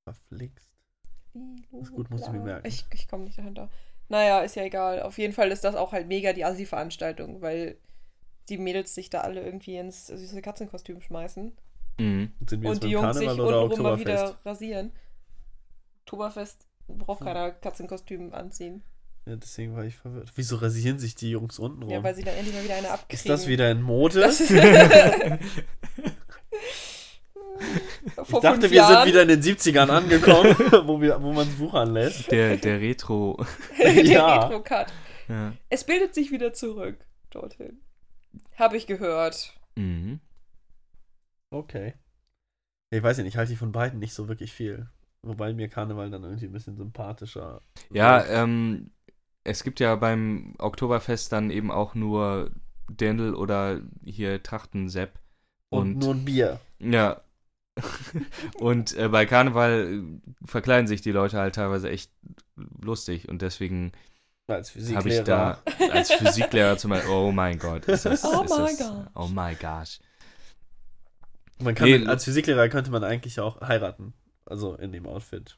[0.04, 0.70] Verflixt.
[1.70, 2.66] Das ist gut, musst du mir merken.
[2.66, 3.70] Ich, ich komme nicht dahinter.
[4.08, 5.02] Naja, ist ja egal.
[5.02, 7.76] Auf jeden Fall ist das auch halt mega die Assi-Veranstaltung, weil
[8.48, 11.52] die Mädels sich da alle irgendwie ins süße Katzenkostüm schmeißen.
[11.98, 12.32] Mhm.
[12.48, 14.92] Sind wir jetzt und die Jungs sich Karneval oder untenrum mal wieder rasieren.
[16.00, 17.26] Oktoberfest braucht Hm.
[17.26, 18.82] keiner Katzenkostüm anziehen.
[19.26, 20.32] Ja, deswegen war ich verwirrt.
[20.34, 21.90] Wieso rasieren sich die Jungs unten rum?
[21.92, 23.14] Ja, weil sie dann endlich mal wieder eine abkriegen.
[23.16, 24.20] ist das wieder in Mode?
[24.20, 24.40] Das
[28.16, 28.94] Ich dachte, wir Jahren.
[28.96, 30.54] sind wieder in den 70ern angekommen,
[30.86, 32.30] wo, wir, wo man es wuchern lässt.
[32.32, 33.44] Der, der Retro.
[33.78, 34.46] Den Ja.
[34.46, 34.92] Retro-Cut.
[35.28, 35.52] Ja.
[35.68, 36.96] Es bildet sich wieder zurück
[37.30, 37.80] dorthin.
[38.56, 39.54] Habe ich gehört.
[39.76, 40.20] Mhm.
[41.50, 41.94] Okay.
[42.90, 44.88] Ich weiß nicht, ich halte von beiden nicht so wirklich viel.
[45.22, 47.62] Wobei mir Karneval dann irgendwie ein bisschen sympathischer.
[47.90, 48.90] Ja, ähm,
[49.44, 52.50] es gibt ja beim Oktoberfest dann eben auch nur
[52.88, 55.18] Dirndl oder hier Trachtensepp.
[55.70, 56.60] und, nur ein Bier.
[56.80, 57.22] Ja.
[58.54, 62.12] und äh, bei Karneval äh, verkleiden sich die Leute halt teilweise echt
[62.56, 63.92] lustig und deswegen
[64.46, 65.92] Als habe ich da Physiklehrer.
[65.92, 69.06] als Physiklehrer zum Beispiel, oh mein Gott, ist das, Oh ist my das, gosh.
[69.14, 70.00] oh my gosh.
[71.58, 74.14] Man kann Nee, mit, als Physiklehrer könnte man eigentlich auch heiraten.
[74.46, 75.56] Also in dem Outfit.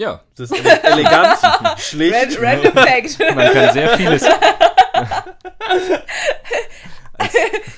[0.00, 1.38] Ja, Das ist ele elegant,
[1.78, 2.40] schlicht.
[2.40, 3.18] Ran Random Fact.
[3.34, 4.24] man kann sehr vieles.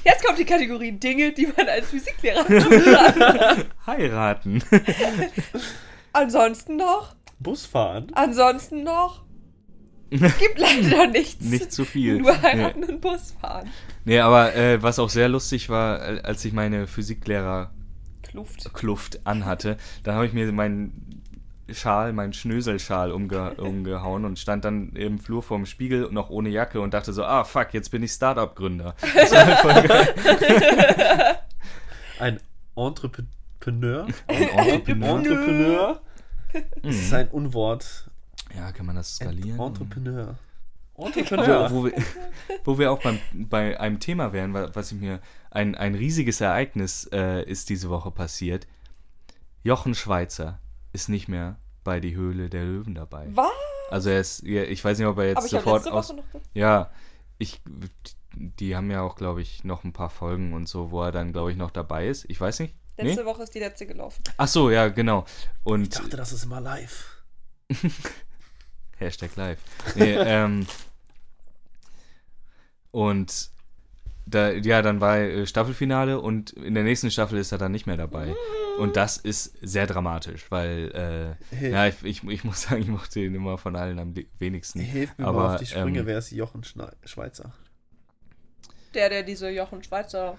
[0.05, 3.65] Jetzt kommt die Kategorie Dinge, die man als Physiklehrer tun kann.
[3.87, 4.63] Heiraten.
[6.13, 7.15] Ansonsten noch?
[7.39, 8.09] Busfahren.
[8.15, 9.23] Ansonsten noch?
[10.11, 11.45] Gibt leider nichts.
[11.45, 12.19] Nicht zu viel.
[12.19, 12.43] Nur Nee.
[12.43, 13.71] heiraten und Bus fahren.
[14.05, 17.80] Nee, aber äh, was auch sehr lustig war, äh, als ich meine Physiklehrer-Kluft
[18.73, 19.21] Kluft.
[19.25, 21.23] anhatte, dann habe ich mir meinen
[21.73, 26.81] Schal, meinen Schnöselschal umge umgehauen und stand dann im Flur vorm Spiegel noch ohne Jacke
[26.81, 28.95] und dachte so, ah fuck, jetzt bin ich Startup-Gründer.
[32.19, 32.41] Ein
[32.77, 34.07] Entrepreneur.
[34.27, 35.19] Ein Entrepreneur.
[35.19, 36.01] Entrepreneur.
[36.83, 37.17] Das ist Mhm.
[37.19, 38.11] ein Unwort.
[38.57, 39.61] Ja, kann man das skalieren?
[39.61, 40.35] Entrepreneur.
[40.97, 41.71] Wo, Entrepreneur.
[41.71, 41.93] wo, wir,
[42.65, 46.41] wo wir auch beim, bei einem Thema wären, wa- was ich mir, ein, ein riesiges
[46.41, 48.67] Ereignis äh, ist diese Woche passiert.
[49.63, 50.61] Jochen Schweizer
[50.93, 53.27] ist nicht mehr bei die Höhle der Löwen dabei.
[53.33, 53.51] Was?
[53.91, 55.93] Also er ist, ja, ich weiß nicht, ob er jetzt Aber ich habe sofort letzte
[55.95, 56.09] aus.
[56.11, 56.33] Woche noch.
[56.33, 56.91] ge- Ja,
[57.39, 57.61] ich,
[58.35, 61.33] die haben ja auch, glaube ich, noch ein paar Folgen und so, wo er dann,
[61.33, 62.25] glaube ich, noch dabei ist.
[62.29, 62.75] Ich weiß nicht.
[62.97, 63.09] Nee?
[63.09, 64.23] Letzte Woche ist die letzte gelaufen.
[64.37, 65.25] Ach so, ja, genau.
[65.27, 67.23] Ich Und dachte, das ist immer live.
[68.99, 69.59] Hashtag live.
[69.97, 70.67] Nee, ähm,
[72.91, 73.51] und
[74.31, 77.87] da, ja, dann war äh, Staffelfinale und in der nächsten Staffel ist er dann nicht
[77.87, 78.35] mehr dabei.
[78.79, 81.71] Und das ist sehr dramatisch, weil, äh, Hey.
[81.73, 84.81] ja, ich, ich, ich muss sagen, ich mochte ihn immer von allen am wenigsten.
[84.81, 87.53] Hilf mir Aber, mal auf die Sprünge, ähm, wer ist Jochen Schne Schweizer?
[88.95, 90.37] Der, der diese Jochen Schweizer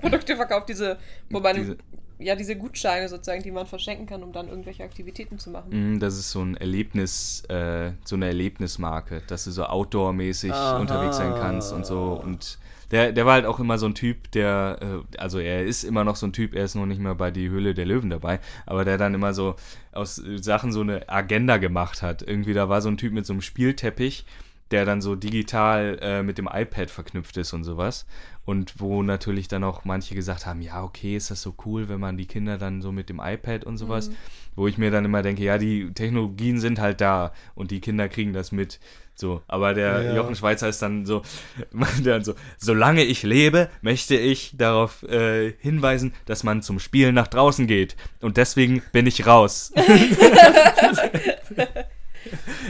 [0.00, 0.98] Produkte verkauft, diese,
[1.30, 1.76] wo man, Diese-
[2.18, 5.96] ja, diese Gutscheine sozusagen, die man verschenken kann, um dann irgendwelche Aktivitäten zu machen.
[5.96, 11.18] Mm, Das ist so ein Erlebnis, äh, so eine Erlebnismarke, dass du so outdoor-mäßig unterwegs
[11.18, 12.18] sein kannst und so.
[12.24, 12.58] Und
[12.90, 16.04] der, der war halt auch immer so ein Typ, der, äh, also er ist immer
[16.04, 18.40] noch so ein Typ, er ist noch nicht mehr bei die Höhle der Löwen dabei,
[18.64, 19.56] aber der dann immer so
[19.92, 22.22] aus Sachen so eine Agenda gemacht hat.
[22.22, 24.24] Irgendwie, da war so ein Typ mit so einem Spielteppich,
[24.70, 28.06] der dann so digital äh, mit dem iPad verknüpft ist und sowas.
[28.44, 32.00] Und wo natürlich dann auch manche gesagt haben, ja, okay, ist das so cool, wenn
[32.00, 34.10] man die Kinder dann so mit dem iPad und sowas.
[34.54, 38.08] Wo ich mir dann immer denke, ja, die Technologien sind halt da und die Kinder
[38.08, 38.80] kriegen das mit.
[39.18, 40.14] So, aber der Ja.
[40.14, 41.22] Jochen Schweizer ist dann so,
[42.04, 47.26] dann so, solange ich lebe, möchte ich darauf äh, hinweisen, dass man zum Spielen nach
[47.26, 47.96] draußen geht.
[48.20, 49.72] Und deswegen bin ich raus.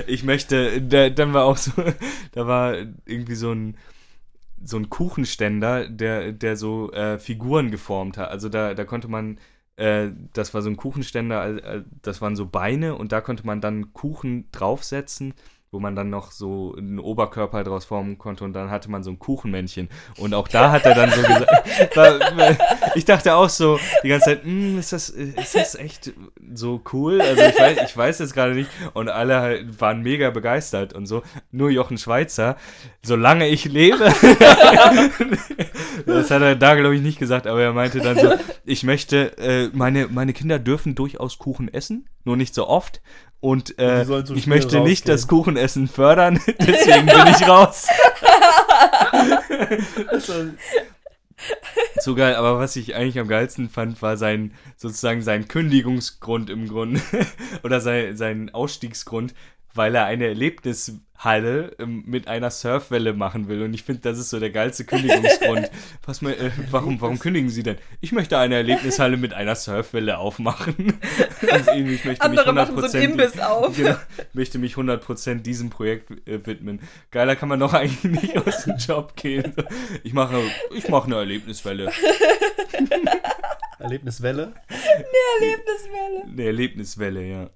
[0.06, 1.72] ich möchte, da, dann war auch so,
[2.32, 3.76] da war irgendwie so ein,
[4.62, 8.30] so ein Kuchenständer, der, der so äh, Figuren geformt hat.
[8.30, 9.38] Also da, da konnte man,
[9.74, 13.92] äh, das war so ein Kuchenständer, das waren so Beine und da konnte man dann
[13.92, 15.34] Kuchen draufsetzen,
[15.70, 19.10] wo man dann noch so einen Oberkörper draus formen konnte und dann hatte man so
[19.10, 19.88] ein Kuchenmännchen.
[20.16, 22.56] Und auch da hat er dann so gesagt, war,
[22.94, 26.12] ich dachte auch so die ganze Zeit, "Hm, ist, das, ist das echt
[26.54, 27.20] so cool?
[27.20, 28.70] Also ich weiß, ich weiß jetzt gerade nicht.
[28.94, 31.22] Und alle halt waren mega begeistert und so.
[31.50, 32.56] Nur Jochen Schweizer,
[33.02, 34.04] solange ich lebe.
[36.06, 38.32] das hat er da, glaube ich, nicht gesagt, aber er meinte dann so,
[38.64, 43.00] ich möchte, äh, meine, meine Kinder dürfen durchaus Kuchen essen, nur nicht so oft.
[43.46, 45.14] Und äh, so ich möchte nicht rausgehen.
[45.14, 47.86] das Kuchenessen fördern, deswegen bin ich raus.
[52.00, 56.66] So geil, aber was ich eigentlich am geilsten fand, war sein, sozusagen sein Kündigungsgrund im
[56.66, 57.00] Grunde.
[57.62, 59.32] Oder sein, sein Ausstiegsgrund,
[59.76, 63.62] weil er eine Erlebnishalle ähm, mit einer Surfwelle machen will.
[63.62, 65.70] Und ich finde, das ist so der geilste Kündigungsgrund.
[66.06, 67.76] Was mal, äh, warum, warum kündigen Sie denn?
[68.00, 70.74] Ich möchte eine Erlebnishalle mit einer Surfwelle aufmachen.
[71.50, 73.76] Also ich möchte Andere mich machen so 100% einen Imbiss auf.
[73.76, 73.96] Genau,
[74.32, 76.80] möchte mich 100% diesem Projekt äh, widmen.
[77.10, 79.54] Geiler kann man doch eigentlich nicht aus dem Job gehen.
[80.02, 80.40] Ich mache,
[80.74, 81.92] ich mache eine Erlebniswelle.
[83.78, 84.54] Erlebniswelle.
[85.38, 86.22] Erlebniswelle.
[86.26, 87.50] Eine Erlebniswelle, ja.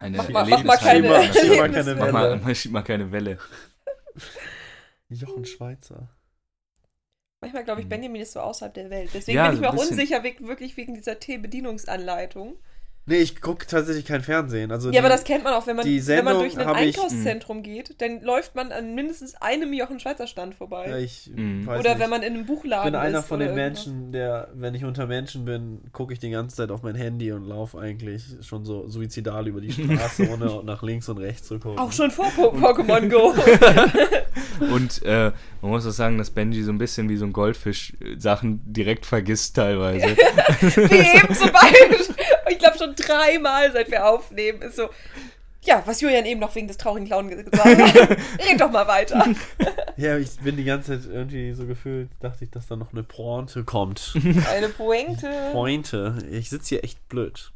[0.00, 1.70] Eine Mach mal- mach mal Erlebniswelle.
[1.70, 1.94] keine.
[1.94, 2.40] Mach mal, Welle.
[2.42, 3.38] mach, mal keine Welle.
[5.10, 6.08] Jochen Schweizer.
[7.42, 7.90] Manchmal glaube ich, Mhm.
[7.90, 9.10] Benjamin ist so außerhalb der Welt.
[9.14, 12.58] Deswegen Ja, bin ich mir auch unsicher, wirklich wegen dieser T-Bedienungsanleitung.
[13.10, 14.70] Nee, ich gucke tatsächlich kein Fernsehen.
[14.70, 16.64] Also Ja, aber die- das kennt man auch, wenn man, die wenn man durch ein
[16.64, 20.88] hab ich- Einkaufszentrum geht, dann läuft man an mindestens einem Jochen Schweizer Stand vorbei.
[20.88, 21.66] ja, ich Mhm.
[21.66, 22.00] weiß oder nicht.
[22.02, 23.26] wenn man in einem ich Buchladen bin einer ist.
[23.26, 23.86] von den irgendwas.
[23.86, 27.32] Menschen, der, wenn ich unter Menschen bin, gucke ich die ganze Zeit auf mein Handy
[27.32, 31.58] und laufe eigentlich schon so suizidal über die Straße, ohne nach links und rechts zu
[31.58, 31.78] gucken.
[31.80, 33.34] Auch schon vor po Pokémon Go.
[34.72, 37.94] Und äh, man muss auch sagen, dass Benji so ein bisschen wie so ein Goldfisch
[38.00, 40.04] äh, Sachen direkt vergisst teilweise.
[40.60, 42.14] Wie eben zum Beispiel.
[42.50, 44.88] Ich glaube schon dreimal, seit wir aufnehmen, ist so.
[45.62, 48.10] Ja, was Julian eben noch wegen des traurigen Clown ge- gesagt hat.
[48.48, 49.26] Red doch mal weiter.
[49.98, 53.02] Ja, ich bin die ganze Zeit irgendwie so gefühlt, dachte ich, dass da noch eine
[53.02, 54.14] Pointe kommt.
[54.50, 55.30] Eine Pointe.
[55.52, 56.16] Pointe.
[56.30, 57.52] Ich sitze hier echt blöd.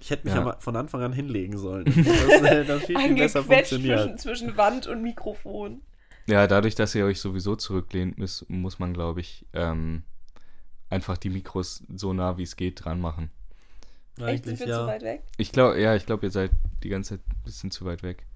[0.00, 0.46] Ich hätte mich Ja.
[0.46, 0.56] ja.
[0.60, 1.84] von Anfang an hinlegen sollen.
[2.04, 3.98] Das, äh, das viel, viel besser funktioniert.
[4.00, 5.82] zwischen, zwischen Wand und Mikrofon.
[6.26, 10.04] Ja, dadurch, dass ihr euch sowieso zurücklehnt, muss, muss man, glaube ich, ähm,
[10.88, 13.30] einfach die Mikros so nah wie es geht dran machen.
[14.28, 14.80] Echt, sind wir ja.
[14.80, 15.22] zu weit weg?
[15.36, 16.50] Ich glaube, ja, ich glaube, ihr seid
[16.82, 18.26] die ganze Zeit ein bisschen zu weit weg.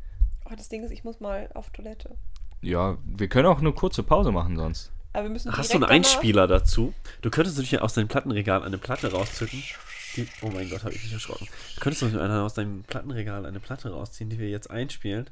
[0.46, 2.16] Oh, das Ding ist, ich muss mal auf Toilette.
[2.60, 4.90] Ja, wir können auch eine kurze Pause machen sonst.
[5.12, 6.92] Aber wir müssen Hast du einen Einspieler dazu?
[7.22, 9.62] Du könntest natürlich aus deinem Plattenregal eine Platte rauszücken.
[10.16, 11.46] Die, oh mein Gott, habe ich mich erschrocken.
[11.74, 15.30] Du könntest du aus deinem Plattenregal eine Platte rausziehen, die wir jetzt einspielen,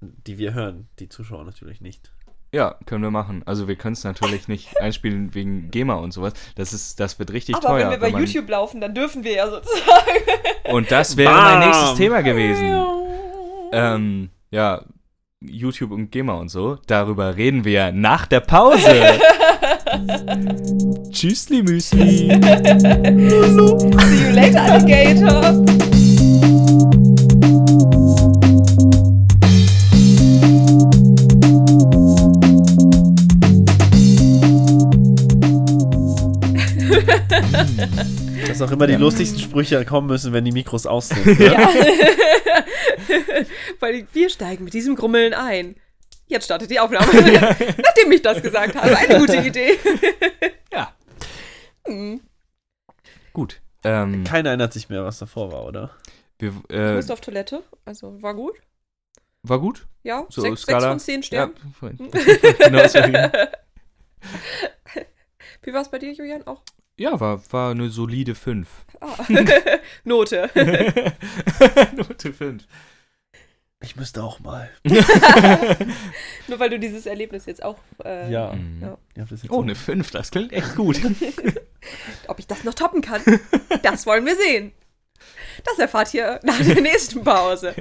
[0.00, 0.88] die wir hören.
[0.98, 2.12] Die Zuschauer natürlich nicht.
[2.52, 3.42] Ja, können wir machen.
[3.46, 6.32] Also wir können es natürlich nicht einspielen wegen GEMA und sowas.
[6.56, 7.90] Das ist, das wird richtig Aber teuer.
[7.90, 9.84] wenn wir bei YouTube laufen, dann dürfen wir ja sozusagen.
[10.70, 11.58] Und das wäre Bam!
[11.58, 12.84] mein nächstes Thema gewesen.
[13.72, 14.82] Ähm, ja,
[15.40, 16.76] YouTube und GEMA und so.
[16.86, 18.80] Darüber reden wir nach der Pause.
[21.10, 22.28] Tschüssli Müsli.
[22.28, 25.89] See you later, Alligator.
[38.48, 41.26] Dass auch immer die lustigsten Sprüche kommen müssen, wenn die Mikros aus sind.
[41.38, 41.52] Ne?
[41.52, 41.68] Ja.
[43.80, 45.76] Weil wir steigen mit diesem Grummeln ein.
[46.26, 47.06] Jetzt startet die Aufnahme.
[47.12, 48.96] Nachdem ich das gesagt habe.
[48.96, 49.78] Eine gute Idee.
[50.72, 50.94] Ja,
[51.86, 52.20] Hm.
[53.32, 53.60] gut.
[53.82, 55.90] Ähm, Keiner erinnert sich mehr, was davor war, oder?
[56.38, 57.62] wir, Du äh, musst auf Toilette.
[57.84, 58.54] Also war gut.
[59.42, 59.86] war gut?
[60.02, 60.80] Ja, So, sechs, Skala?
[60.80, 61.54] sechs von zehn Sternen.
[61.80, 61.88] Ja,
[63.06, 63.30] genau.
[65.62, 66.46] Wie war es bei dir, Julian?
[66.46, 66.62] Auch?
[67.00, 68.68] Ja war, war eine solide 5.
[69.00, 69.24] Ah.
[70.04, 70.50] Note.
[71.96, 72.64] Note 5.
[73.82, 74.68] Ich müsste auch mal.
[74.84, 77.78] Nur weil du dieses Erlebnis jetzt auch.
[78.04, 78.52] Äh, Ja.
[78.52, 78.82] Mhm.
[78.82, 78.98] Ja.
[79.48, 81.00] Oh, eine 5, das klingt echt gut.
[82.28, 83.22] Ob ich das noch toppen kann,
[83.82, 84.72] das wollen wir sehen.
[85.64, 87.74] Das erfahrt ihr nach der nächsten Pause.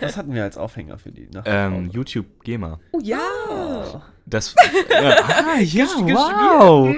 [0.00, 2.80] Was hatten wir als Aufhänger für die ähm, YouTube GEMA.
[2.92, 4.02] Oh ja.
[4.26, 4.54] Das.
[4.90, 6.94] ja, ah, ja, wow.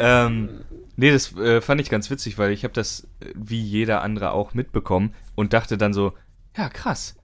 [0.00, 0.61] Ähm,
[0.96, 4.32] nee, das äh, fand ich ganz witzig, weil ich habe das äh, wie jeder andere
[4.32, 6.12] auch mitbekommen und dachte dann so,
[6.56, 7.16] ja, krass.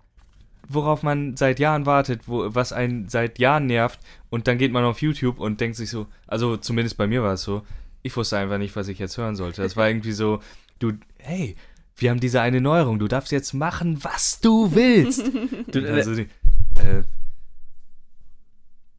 [0.71, 4.85] Worauf man seit Jahren wartet, wo, was einen seit Jahren nervt und dann geht man
[4.85, 7.63] auf YouTube und denkt sich so, also zumindest bei mir war es so,
[8.03, 9.63] ich wusste einfach nicht, was ich jetzt hören sollte.
[9.63, 10.41] Das war irgendwie so,
[10.79, 11.57] du, hey,
[11.97, 15.25] wir haben diese eine Neuerung, du darfst jetzt machen, was du willst.
[15.73, 16.27] Du, also äh.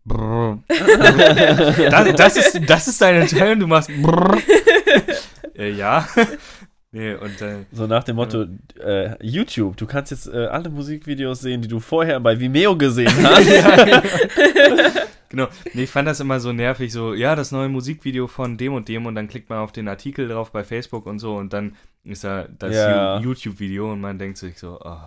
[0.05, 4.37] Das, das, ist, das ist deine Entscheidung, du machst brrr.
[5.55, 6.07] äh, ja.
[6.91, 8.45] nee, und äh, So nach dem Motto,
[8.83, 13.11] äh, YouTube, du kannst jetzt äh, alle Musikvideos sehen, die du vorher bei Vimeo gesehen
[13.23, 13.47] hast.
[15.29, 15.47] genau.
[15.73, 18.87] Nee, ich fand das immer so nervig, so, ja, das neue Musikvideo von dem und
[18.87, 21.75] dem und dann klickt man auf den Artikel drauf bei Facebook und so und dann
[22.03, 23.19] ist da das Ja.
[23.19, 24.97] YouTube-Video und man denkt sich so, oh,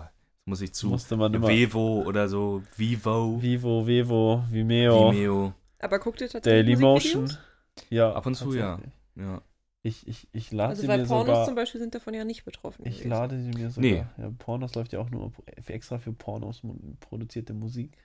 [0.45, 5.53] muss ich zu Musste man immer Vevo oder so, Vivo, Vivo, Vevo, Vimeo, Vimeo.
[5.79, 7.21] Aber guckt ihr tatsächlich Dailymotion.
[7.23, 7.89] Musikvideos?
[7.89, 8.79] Ja, Ab und zu, ja.
[9.15, 9.41] Ja.
[9.85, 11.45] Ich, ich, ich lade Also sie mir Pornos sogar.
[11.45, 12.83] zum Beispiel sind davon ja nicht betroffen.
[12.85, 13.09] Ich gewesen.
[13.09, 13.89] lade sie mir sogar.
[13.91, 14.05] Nee.
[14.17, 15.33] Ja, Pornos läuft ja auch nur
[15.67, 16.61] extra für Pornos
[17.01, 17.97] produzierte Musik,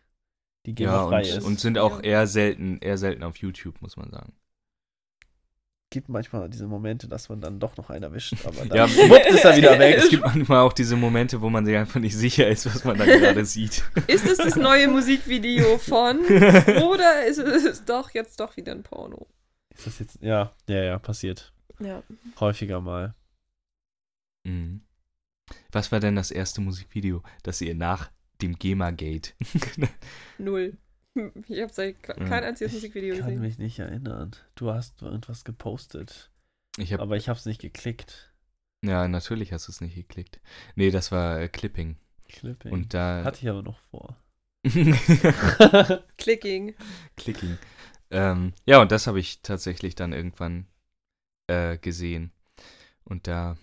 [0.67, 0.75] die Ja,
[1.07, 1.45] GEMA-frei und, ist.
[1.45, 2.05] und sind auch Ja.
[2.05, 4.33] eher selten, eher selten auf YouTube, muss man sagen.
[5.91, 8.85] Gibt manchmal diese Momente, dass man dann doch noch einen erwischt, aber dann Ja.
[9.29, 9.97] ist er wieder weg.
[9.99, 12.99] Es gibt manchmal auch diese Momente, wo man sich einfach nicht sicher ist, was man
[12.99, 13.85] da gerade sieht.
[14.07, 16.19] Ist es das neue Musikvideo von?
[16.21, 19.27] Oder ist es doch jetzt doch wieder ein Porno?
[19.75, 21.53] Ist das jetzt, ja, ja, ja, passiert.
[21.81, 22.03] Ja.
[22.41, 23.15] Häufiger mal.
[24.45, 24.83] Mhm.
[25.73, 28.11] Was war denn das erste Musikvideo, das ihr nach
[28.43, 29.35] dem GEMA-Gate?
[30.39, 30.77] Null.
[31.19, 33.41] Hm, Ich habe seit kein einziges Musikvideo Ich kann gesehen.
[33.43, 34.33] mich nicht erinnern.
[34.55, 36.31] Du hast irgendwas gepostet,
[36.77, 38.33] ich habe aber ich habe es nicht geklickt.
[38.85, 40.41] ja natürlich hast du es nicht geklickt.
[40.77, 41.97] Nee, das war äh, Clipping
[42.29, 42.73] Clipping.
[42.73, 44.17] und da Hatte ich aber noch vor.
[46.19, 46.75] Clicking.
[47.17, 47.59] Clicking.
[48.11, 50.67] Ähm, ja, und das habe ich tatsächlich dann irgendwann
[51.47, 52.33] äh, gesehen.
[53.05, 53.57] Und da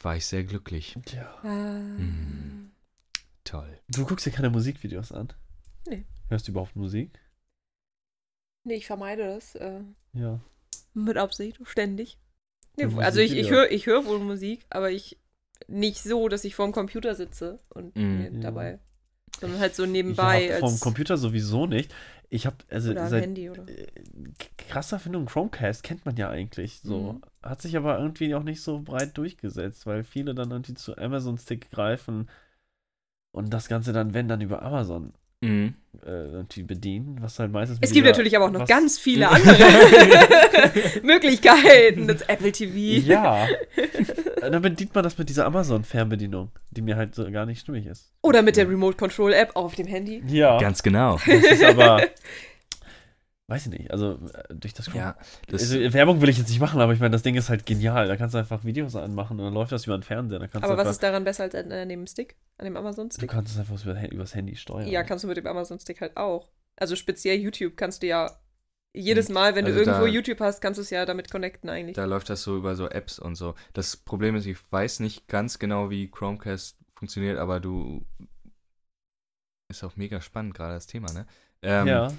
[0.00, 0.96] war ich sehr glücklich.
[1.12, 1.34] Ja.
[1.42, 1.78] Ah.
[1.78, 2.70] Mhm.
[3.44, 3.78] Toll.
[3.88, 5.32] Du guckst dir keine Musikvideos an?
[5.86, 6.04] Nee.
[6.32, 7.20] Hörst du überhaupt Musik?
[8.64, 9.54] Nee, ich vermeide das.
[9.54, 9.82] Äh,
[10.14, 10.40] Ja.
[10.94, 12.16] mit Absicht, ständig.
[12.78, 15.18] Nee, Ja, also ich, ich höre ich hör wohl Musik, aber ich
[15.68, 18.30] nicht so, dass ich vorm Computer sitze und Ja.
[18.40, 18.78] dabei.
[19.40, 20.46] Sondern halt so nebenbei.
[20.48, 21.94] ja, vom Computer sowieso nicht.
[22.30, 23.68] Ich habe also oder seit Handy oder.
[23.68, 23.88] äh,
[24.56, 27.12] krasser Findung Chromecast kennt man ja eigentlich so.
[27.14, 27.22] Mhm.
[27.42, 31.36] Hat sich aber irgendwie auch nicht so breit durchgesetzt, weil viele dann irgendwie zu Amazon
[31.36, 32.30] Stick greifen
[33.34, 35.12] und das Ganze dann, wenn dann über Amazon
[35.42, 35.74] Mhm.
[36.06, 39.56] äh, bedienen, was halt meistens Es gibt natürlich aber auch noch ganz viele andere
[41.02, 42.08] Möglichkeiten.
[42.08, 43.06] Das Apple TV.
[43.06, 43.46] Ja.
[44.40, 48.12] dann bedient man das mit dieser Amazon-Fernbedienung, die mir halt so gar nicht stimmig ist.
[48.22, 50.22] Oder mit der Remote Control App auf dem Handy.
[50.26, 50.58] Ja.
[50.58, 51.18] Ganz genau.
[51.26, 52.02] Das ist aber.
[53.48, 53.90] weiß ich nicht.
[53.90, 54.98] Also äh, durch das Chrome.
[54.98, 55.16] Ja,
[55.48, 57.66] das, Also, Werbung will ich jetzt nicht machen, aber ich meine, das Ding ist halt
[57.66, 58.08] genial.
[58.08, 60.36] Da kannst du einfach Videos anmachen und dann läuft das über den Fernseher.
[60.38, 62.36] Aber du was einfach, ist daran besser als an, an dem Stick?
[62.58, 63.28] An dem du Amazon-Stick?
[63.30, 64.88] kannst es einfach über, übers Handy steuern.
[64.88, 66.50] Ja, kannst du mit dem Amazon-Stick halt auch.
[66.76, 68.30] Also speziell YouTube kannst du ja
[68.94, 69.34] jedes Hm.
[69.34, 71.96] Mal, wenn Also du irgendwo da- YouTube hast, kannst du es ja damit connecten eigentlich.
[71.96, 73.54] da läuft das so über so Apps und so.
[73.72, 78.04] Das Problem ist, ich weiß nicht ganz genau, wie Chromecast funktioniert, aber du.
[79.70, 81.26] Ist auch mega spannend, gerade das Thema, ne?
[81.62, 82.12] Ähm, ja.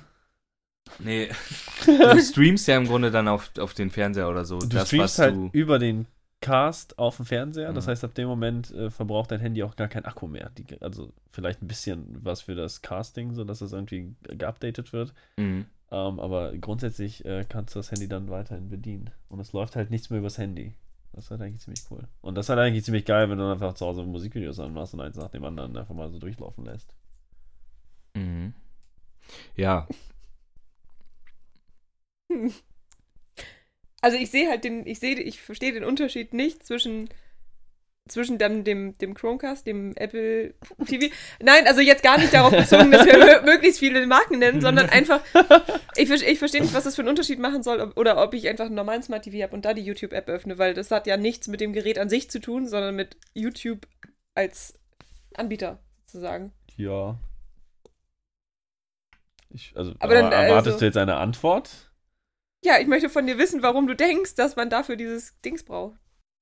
[0.99, 1.29] Nee,
[1.85, 4.59] du streamst ja im Grunde dann auf, auf den Fernseher oder so.
[4.59, 5.49] Du das, streamst halt du.
[5.51, 6.05] über den
[6.41, 7.71] Cast auf dem Fernseher.
[7.73, 7.91] Das Mhm.
[7.91, 10.49] heißt, ab dem Moment äh, verbraucht dein Handy auch gar kein Akku mehr.
[10.57, 15.13] Die, also vielleicht ein bisschen was für das Casting, sodass es irgendwie geupdatet wird.
[15.37, 15.65] Mhm.
[15.91, 19.09] Ähm, aber grundsätzlich äh, kannst du das Handy dann weiterhin bedienen.
[19.29, 20.73] Und es läuft halt nichts mehr übers Handy.
[21.13, 22.07] Das ist halt eigentlich ziemlich cool.
[22.21, 24.93] Und das ist halt eigentlich ziemlich geil, wenn du dann einfach zu Hause Musikvideos anmachst
[24.95, 26.93] und eins nach dem anderen einfach mal so durchlaufen lässt.
[28.15, 28.53] Mhm.
[29.55, 29.87] Ja,
[34.03, 37.09] Also ich sehe halt den, ich sehe, ich verstehe den Unterschied nicht zwischen
[38.09, 40.53] zwischen dem, dem, dem Chromecast, dem Apple
[40.85, 41.13] TV.
[41.41, 44.89] Nein, also jetzt gar nicht darauf bezogen, dass wir mö- möglichst viele Marken nennen, sondern
[44.89, 45.21] einfach,
[45.95, 48.49] ich, ich verstehe nicht, was das für einen Unterschied machen soll, ob, oder ob ich
[48.49, 51.15] einfach einen normalen Smart TV habe und da die YouTube-App öffne, weil das hat ja
[51.15, 53.87] nichts mit dem Gerät an sich zu tun, sondern mit YouTube
[54.35, 54.77] als
[55.35, 56.51] Anbieter sozusagen.
[56.75, 57.17] Ja.
[59.49, 61.89] Ich, also, Aber dann, erwartest also- du jetzt eine Antwort?
[62.63, 65.97] Ja, ich möchte von dir wissen, warum du denkst, dass man dafür dieses Dings braucht.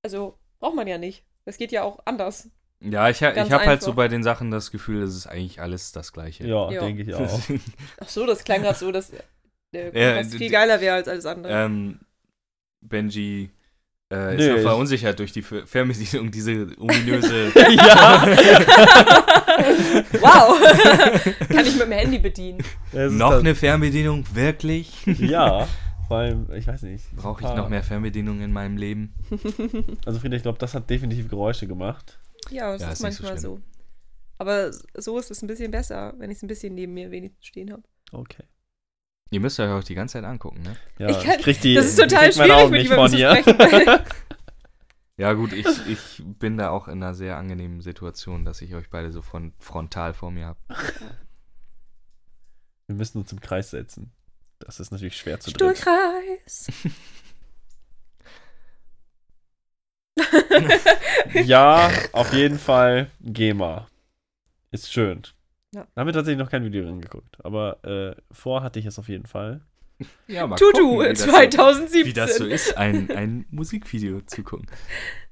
[0.05, 1.23] Also, braucht man ja nicht.
[1.45, 2.49] Das geht ja auch anders.
[2.79, 5.27] ja ich, ha- Ganz ich habe halt so bei den Sachen das Gefühl, es ist
[5.27, 6.45] eigentlich alles das Gleiche.
[6.47, 6.81] Ja, Ja.
[6.81, 7.39] denke ich auch.
[7.99, 9.11] Ach so, das klang gerade so, dass
[9.73, 11.51] der Ja, viel geiler wäre als alles andere.
[11.65, 11.99] ähm,
[12.83, 13.49] Benji
[14.13, 17.51] äh, ist verunsichert durch die Fer- Fernbedienung, diese ominöse.
[17.55, 18.27] ja.
[20.19, 20.59] Wow!
[21.49, 22.63] Kann ich mit dem Handy bedienen.
[22.91, 24.25] Noch das- eine Fernbedienung?
[24.33, 24.91] Wirklich?
[25.05, 25.67] Ja,
[26.11, 27.05] vor allem, ich weiß nicht.
[27.15, 29.13] so Brauche ich noch mehr Fernbedienungen in meinem Leben?
[30.05, 32.19] Also, Frieda, ich glaube, das hat definitiv Geräusche gemacht.
[32.49, 33.63] Ja, das Ja, ist, ist nicht so manchmal so, schlimm.
[34.37, 37.45] Aber so ist es ein bisschen besser, wenn ich es ein bisschen neben mir wenigstens
[37.45, 37.83] stehen habe.
[38.11, 38.43] Okay.
[39.29, 40.75] Ihr müsst euch auch die ganze Zeit angucken, ne?
[40.99, 44.05] Ja, Ich kann- krieg die, das ist total schwierig, mit nicht jemandem von zu sprechen.
[45.17, 48.89] Ja, gut, ich, ich bin da auch in einer sehr angenehmen Situation, dass ich euch
[48.89, 50.59] beide so von frontal vor mir habe.
[52.87, 54.11] Wir müssen uns im Kreis setzen.
[54.65, 55.77] Das ist natürlich schwer zu dritt.
[55.77, 56.67] Stuhlkreis.
[61.33, 63.87] Ja, auf jeden Fall GEMA.
[64.71, 65.21] Ist schön.
[65.73, 65.87] Ja.
[65.95, 67.43] Da haben wir tatsächlich noch kein Video reingeguckt.
[67.43, 69.61] Aber äh, vor hatte ich es auf jeden Fall.
[70.27, 72.05] Ja, mal Tutu gucken, wie das so- 2017.
[72.05, 74.67] wie das so ist, ein, ein Musikvideo zu gucken.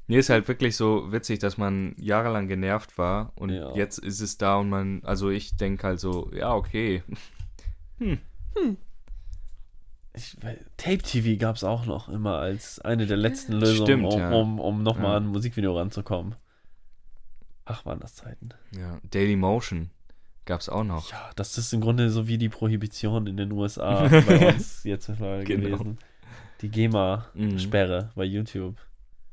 [0.08, 3.74] Mir ist halt wirklich so witzig, dass man jahrelang genervt war und Ja.
[3.76, 7.04] jetzt ist es da und man, also ich denke halt so, ja, okay.
[10.14, 10.36] Ich,
[10.78, 14.32] Tape TV gab es auch noch immer als eine der letzten Lösungen, Stimmt, um, ja.
[14.32, 15.18] um, um nochmal Ja.
[15.18, 16.36] an ein Musikvideo ranzukommen.
[17.66, 18.50] Ach, waren das Zeiten.
[18.76, 19.92] Ja, Daily Motion
[20.46, 21.12] gab es auch noch.
[21.12, 25.10] Ja, das ist im Grunde so wie die Prohibition in den USA bei uns jetzt
[25.10, 25.78] mittlerweile Genau.
[25.78, 25.98] gewesen.
[26.62, 28.10] Die GEMA-Sperre Mhm.
[28.16, 28.76] bei YouTube.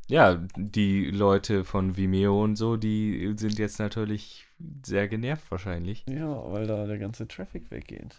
[0.08, 4.46] Ja, die Leute von Vimeo und so, die sind jetzt natürlich
[4.84, 6.04] sehr genervt wahrscheinlich.
[6.08, 8.14] Ja, weil da der ganze Traffic weggeht.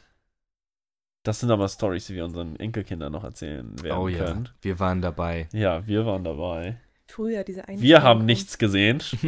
[1.27, 4.47] Das sind aber Stories, die wir unseren Enkelkindern noch erzählen werden oh ja, können.
[4.61, 5.49] wir waren dabei.
[5.51, 6.77] Ja, wir waren dabei.
[7.05, 8.01] Früher diese Wir Einschränkung.
[8.03, 9.03] haben nichts gesehen.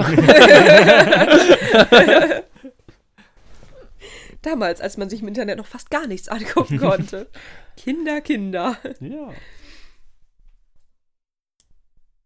[4.42, 7.28] Damals, als man sich im Internet noch fast gar nichts angucken konnte.
[7.76, 8.78] Kinder, Kinder.
[9.02, 9.34] ja.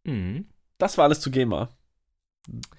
[0.03, 0.45] Mhm.
[0.77, 1.69] Das war alles zu GEMA.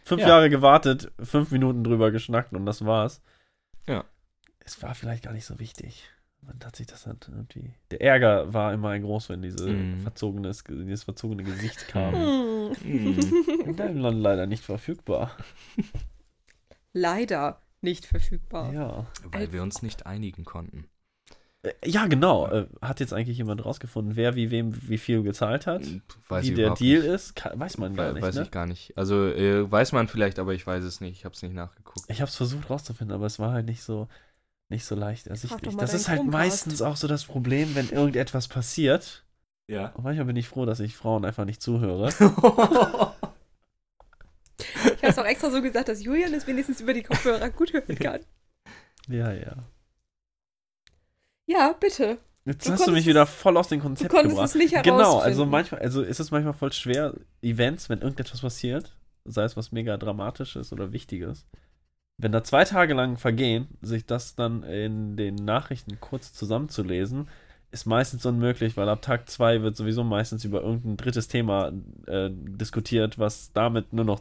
[0.05, 0.29] Fünf Ja.
[0.29, 3.21] Jahre gewartet, fünf Minuten drüber geschnackt und das war's.
[3.89, 4.05] Ja.
[4.61, 6.09] Es war vielleicht gar nicht so wichtig.
[6.47, 7.73] Man hat sich das halt irgendwie.
[7.91, 10.01] Der Ärger war immer ein groß, wenn diese Mhm.
[10.03, 12.15] verzogenes, dieses verzogene Gesicht kam.
[12.15, 12.75] Hm.
[12.83, 13.19] Hm.
[13.67, 15.31] In deinem Land leider nicht verfügbar.
[16.93, 18.73] Leider nicht verfügbar.
[18.73, 19.07] Ja.
[19.33, 20.87] Weil wir uns nicht einigen konnten.
[21.63, 22.47] Äh, Ja, genau.
[22.49, 25.83] Äh, Hat jetzt eigentlich jemand rausgefunden, wer wie wem wie viel gezahlt hat?
[26.29, 27.11] Weiß wie ich der Deal nicht.
[27.11, 27.35] ist?
[27.55, 28.23] Weiß man gar We- nicht.
[28.23, 28.43] weiß ne?
[28.43, 28.97] ich gar nicht.
[28.97, 31.19] Also äh, weiß man vielleicht, aber ich weiß es nicht.
[31.19, 32.05] Ich habe es nicht nachgeguckt.
[32.09, 34.09] Ich habe es versucht rauszufinden, aber es war halt nicht so,
[34.75, 35.77] nicht so leicht ersichtlich.
[35.77, 36.33] Das ist halt Chromecast.
[36.67, 39.25] meistens auch so das Problem, wenn irgendetwas passiert.
[39.67, 39.89] Ja.
[39.95, 42.11] Und manchmal bin ich froh, dass ich Frauen einfach nicht zuhöre.
[44.85, 47.73] Ich habe es auch extra so gesagt, dass Julian es wenigstens über die Kopfhörer gut
[47.73, 48.21] hören kann.
[49.09, 49.57] ja, ja.
[51.47, 52.19] Ja, bitte.
[52.45, 54.49] Jetzt Du hast du mich wieder voll aus dem Du Konzept konntest gebracht.
[54.51, 58.97] es nicht Genau, also manchmal, also ist es manchmal voll schwer, Events, wenn irgendetwas passiert,
[59.25, 61.47] sei es was mega Dramatisches oder Wichtiges,
[62.19, 67.29] wenn da zwei Tage lang vergehen, sich das dann in den Nachrichten kurz zusammenzulesen,
[67.73, 71.73] ist meistens unmöglich, weil ab Tag zwei wird sowieso meistens über irgendein drittes Thema
[72.07, 74.21] äh, diskutiert, was damit nur noch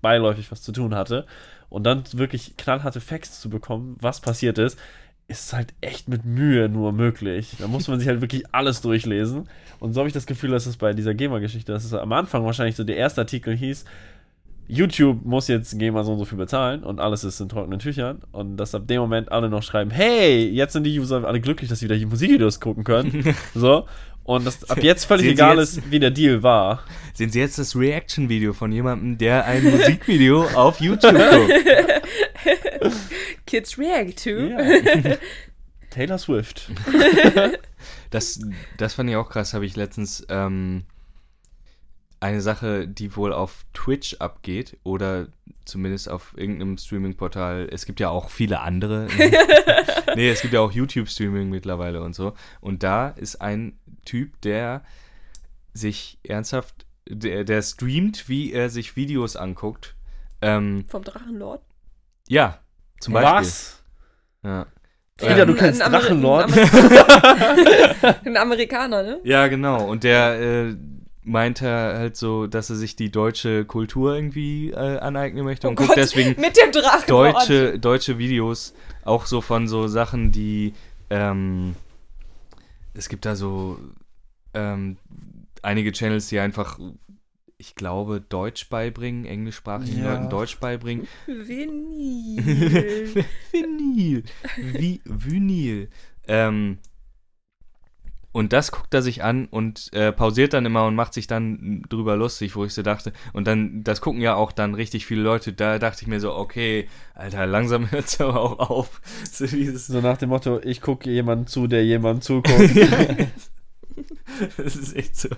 [0.00, 1.26] beiläufig was zu tun hatte.
[1.68, 4.78] Und dann wirklich knallharte Facts zu bekommen, was passiert ist,
[5.26, 7.56] ist halt echt mit Mühe nur möglich.
[7.58, 9.48] Da muss man sich halt wirklich alles durchlesen.
[9.80, 12.44] Und so habe ich das Gefühl, dass es bei dieser GEMA-Geschichte, dass es am Anfang
[12.44, 13.86] wahrscheinlich so der erste Artikel hieß,
[14.66, 18.22] YouTube muss jetzt GEMA so und so viel bezahlen und alles ist in trockenen Tüchern.
[18.32, 21.68] Und dass ab dem Moment alle noch schreiben, hey, jetzt sind die User alle glücklich,
[21.68, 23.34] dass sie wieder die Musikvideos gucken können.
[23.54, 23.86] so.
[24.24, 26.82] Und dass ab jetzt völlig Sehen egal jetzt- ist, wie der Deal war.
[27.12, 31.52] Sehen Sie jetzt das Reaction-Video von jemandem, der ein Musikvideo auf YouTube guckt.
[33.46, 34.30] Kids react to.
[34.30, 35.16] Ja.
[35.90, 36.70] Taylor Swift.
[38.10, 38.38] Das,
[38.78, 40.84] das fand ich auch krass, habe ich letztens ähm,
[42.24, 45.28] eine Sache, die wohl auf Twitch abgeht oder
[45.66, 47.68] zumindest auf irgendeinem Streaming-Portal.
[47.70, 49.08] Es gibt ja auch viele andere.
[50.16, 52.32] nee, es gibt ja auch YouTube-Streaming mittlerweile und so.
[52.62, 54.82] Und da ist ein Typ, der
[55.74, 59.94] sich ernsthaft, der, der streamt, wie er sich Videos anguckt.
[60.40, 61.60] Ähm, Vom Drachenlord.
[62.26, 62.58] ja,
[63.00, 63.32] zum Beispiel.
[63.34, 63.82] Was?
[64.42, 64.66] Ja.
[65.18, 66.50] Frieda, Ähm, du kennst Drachenlord?
[66.56, 69.20] Ein, Ameri ein Amerikaner, ne?
[69.24, 69.84] Ja, genau.
[69.84, 70.76] Und der äh,
[71.24, 75.76] meinte halt so, dass er sich die deutsche Kultur irgendwie äh, aneignen möchte und Oh
[75.76, 77.34] guckt Gott, deswegen Mit dem Drachenlord.
[77.36, 80.74] deutsche, deutsche Videos, auch so von so Sachen, die
[81.10, 81.74] ähm,
[82.94, 83.78] es gibt da so
[84.54, 84.96] ähm,
[85.62, 86.78] einige Channels, die einfach,
[87.58, 90.12] ich glaube, Deutsch beibringen, englischsprachigen Ja.
[90.12, 91.08] Leuten Deutsch beibringen.
[91.26, 93.24] Vinyl.
[93.52, 94.22] Vinyl.
[94.58, 95.88] Wie Vinyl.
[96.28, 96.78] Ähm,
[98.34, 101.84] und das guckt er sich an und äh, pausiert dann immer und macht sich dann
[101.88, 103.12] drüber lustig, wo ich so dachte.
[103.32, 105.52] Und dann, das gucken ja auch dann richtig viele Leute.
[105.52, 109.00] Da dachte ich mir so, okay, Alter, langsam hört es aber auch auf.
[109.30, 112.74] So dieses, So nach dem Motto, ich gucke jemanden zu, der jemandem zuguckt.
[114.56, 115.28] das ist echt so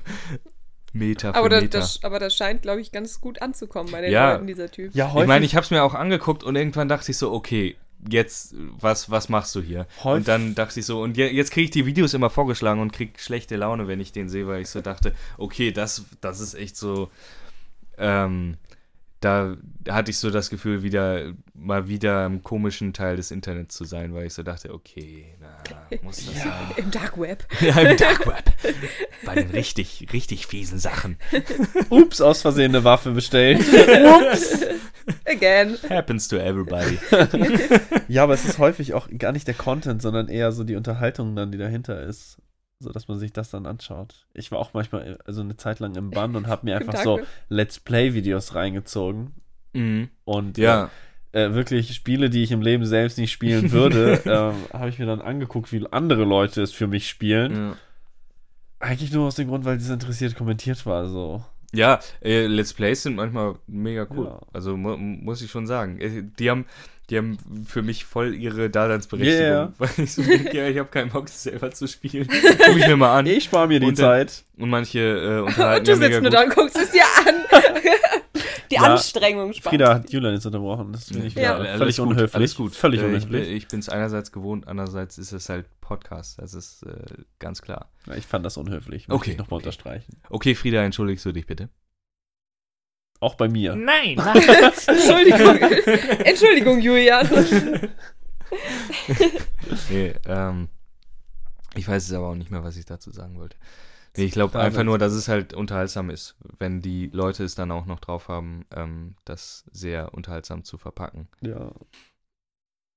[0.94, 1.78] Meter für aber, das, Meter.
[1.80, 4.32] das, aber das scheint, glaube ich, ganz gut anzukommen bei den Ja.
[4.32, 4.94] Leuten, dieser Typ.
[4.94, 5.20] ja, häufig.
[5.20, 7.76] ich meine, ich habe es mir auch angeguckt und irgendwann dachte ich so, okay,
[8.08, 9.86] jetzt, was, was machst du hier?
[10.04, 12.80] Häufig- Und dann dachte ich so, und je, jetzt kriege ich die Videos immer vorgeschlagen
[12.80, 16.40] und krieg schlechte Laune, wenn ich den sehe, weil ich so dachte, okay, das, das
[16.40, 17.10] ist echt so,
[17.98, 18.56] ähm,
[19.20, 19.56] da
[19.88, 24.14] hatte ich so das Gefühl, wieder mal wieder im komischen Teil des Internets zu sein,
[24.14, 26.52] weil ich so dachte, okay, na, muss das sein?
[26.76, 27.46] Im Dark Web.
[27.60, 28.52] Ja, im Dark Web.
[29.24, 31.16] Bei den richtig, richtig fiesen Sachen.
[31.88, 33.64] Ups, aus Versehen eine Waffe bestellt.
[35.24, 35.78] Again.
[35.88, 36.98] Happens to everybody.
[38.08, 41.34] ja, aber es ist häufig auch gar nicht der Content, sondern eher so die Unterhaltung
[41.34, 42.38] dann, die dahinter ist.
[42.78, 44.26] So dass man sich das dann anschaut.
[44.34, 47.20] Ich war auch manchmal also eine Zeit lang im Bann und habe mir einfach so.
[47.48, 49.32] Let's Play-Videos reingezogen.
[49.72, 50.10] Mhm.
[50.24, 50.90] Und Ja.
[51.32, 55.06] äh, wirklich Spiele, die ich im Leben selbst nicht spielen würde, ähm, habe ich mir
[55.06, 57.54] dann angeguckt, wie andere Leute es für mich spielen.
[57.54, 57.76] ja.
[58.78, 61.08] Eigentlich nur aus dem Grund, weil es interessiert kommentiert war.
[61.08, 61.42] So.
[61.72, 64.26] Ja, äh, Let's Plays sind manchmal mega cool.
[64.26, 64.40] Ja.
[64.52, 65.98] Also mu muss ich schon sagen.
[65.98, 66.66] Äh, Die haben,
[67.10, 69.40] die haben für mich voll ihre Daseinsberechtigung.
[69.40, 69.72] Yeah.
[69.78, 72.26] Weil ich so denke, ja, ich habe keinen Bock, das selber zu spielen.
[72.66, 73.26] Guck ich mir mal an.
[73.26, 74.44] Ich spare mir die Und Zeit.
[74.56, 77.34] Und manche äh, unterhalten Und du ja sitzt nur da und guckst es dir an.
[78.70, 79.72] Die Ja, Anstrengung spart.
[79.72, 80.92] Frieda hat Julian jetzt unterbrochen.
[80.92, 81.56] Das finde ich Ja.
[81.56, 82.34] Alles völlig gut, unhöflich.
[82.34, 82.74] Alles gut.
[82.74, 83.48] Völlig Äh, unhöflich.
[83.48, 86.40] Ich, ich bin es einerseits gewohnt, andererseits ist es halt Podcast.
[86.40, 86.96] Das ist äh,
[87.38, 87.90] ganz klar.
[88.06, 89.06] Ja, ich fand das unhöflich.
[89.08, 89.66] Okay, ich nochmal okay.
[89.66, 90.20] unterstreichen.
[90.30, 91.68] Okay, Frieda, entschuldigst du dich bitte?
[93.26, 93.74] Auch bei mir.
[93.74, 94.16] Nein!
[94.86, 95.56] Entschuldigung.
[96.24, 97.28] Entschuldigung, Julian.
[99.90, 100.68] Nee, ähm,
[101.74, 103.56] ich weiß es aber auch nicht mehr, was ich dazu sagen wollte.
[104.16, 107.72] Nee, ich glaube einfach nur, dass es halt unterhaltsam ist, wenn die Leute es dann
[107.72, 111.26] auch noch drauf haben, ähm, das sehr unterhaltsam zu verpacken.
[111.40, 111.72] Ja.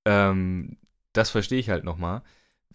[0.05, 0.77] Ähm,
[1.13, 2.21] das verstehe ich halt nochmal,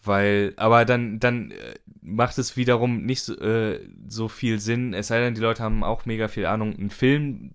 [0.04, 5.08] Weil, aber dann, dann äh, macht es wiederum nicht so, äh, so viel Sinn, es
[5.08, 7.54] sei denn, die Leute haben auch mega viel Ahnung, einen Film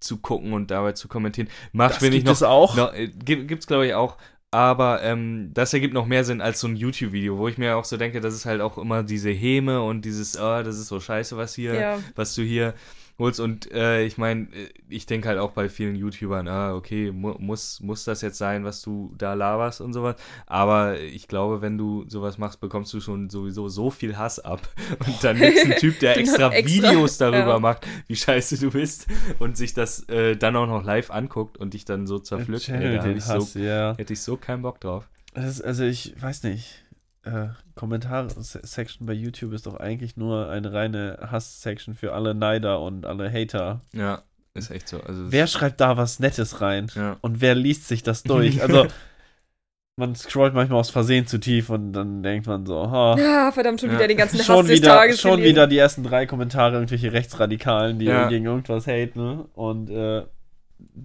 [0.00, 1.48] zu gucken und dabei zu kommentieren.
[1.72, 2.32] Macht, Das ich, gibt noch.
[2.32, 2.76] es auch.
[2.76, 4.16] noch äh, gibt, gibt's, glaube ich, auch.
[4.50, 7.84] Aber ähm, das ergibt noch mehr Sinn als so ein YouTube-Video, wo ich mir auch
[7.84, 11.00] so denke, das ist halt auch immer diese Häme und dieses, oh, das ist so
[11.00, 11.98] scheiße, was hier, Ja.
[12.14, 12.74] was du hier
[13.18, 13.40] holst.
[13.40, 17.34] Und äh, ich meine, äh, ich denke halt auch bei vielen YouTubern, ah, okay, mu
[17.38, 20.16] muss, muss das jetzt sein, was du da laberst und sowas.
[20.46, 24.60] Aber ich glaube, wenn du sowas machst, bekommst du schon sowieso so viel Hass ab.
[25.06, 27.58] Und dann gibt ein Typ, der extra, extra, Videos darüber ja.
[27.58, 29.06] macht, wie scheiße du bist
[29.38, 32.68] und sich das äh, dann auch noch live anguckt und dich dann so zerpflückt.
[32.68, 33.94] Ey, da hätte ich, Hass, so, ja.
[33.96, 35.08] hätte ich so keinen Bock drauf.
[35.34, 36.83] Das ist, also ich weiß nicht.
[37.24, 43.06] Äh, Kommentar-Section bei YouTube ist doch eigentlich nur eine reine Hass-Section für alle Neider und
[43.06, 43.80] alle Hater.
[43.92, 44.22] Ja,
[44.54, 45.00] ist echt so.
[45.00, 46.90] Also Wer schreibt da was Nettes rein?
[46.94, 47.16] ja.
[47.22, 48.60] Und wer liest sich das durch?
[48.62, 48.86] Also,
[49.96, 53.80] man scrollt manchmal aus Versehen zu tief und dann denkt man so, ha, Ja, verdammt,
[53.80, 53.96] schon Ja.
[53.96, 57.12] wieder den ganzen Hass schon des wieder, Tages schon wieder die ersten drei Kommentare, irgendwelche
[57.12, 58.28] Rechtsradikalen, die Ja.
[58.28, 59.42] gegen irgendwas haten?
[59.54, 60.24] Und äh,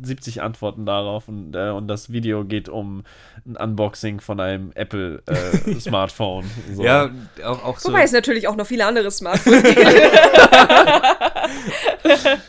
[0.02, 3.04] 70 Antworten darauf und, äh, und das Video geht um
[3.46, 6.46] ein Unboxing von einem Apple äh, Smartphone.
[6.74, 6.84] So.
[6.84, 7.10] ja,
[7.44, 7.90] auch, auch so.
[7.90, 9.80] Wobei es natürlich auch noch viele andere Smartphones gibt.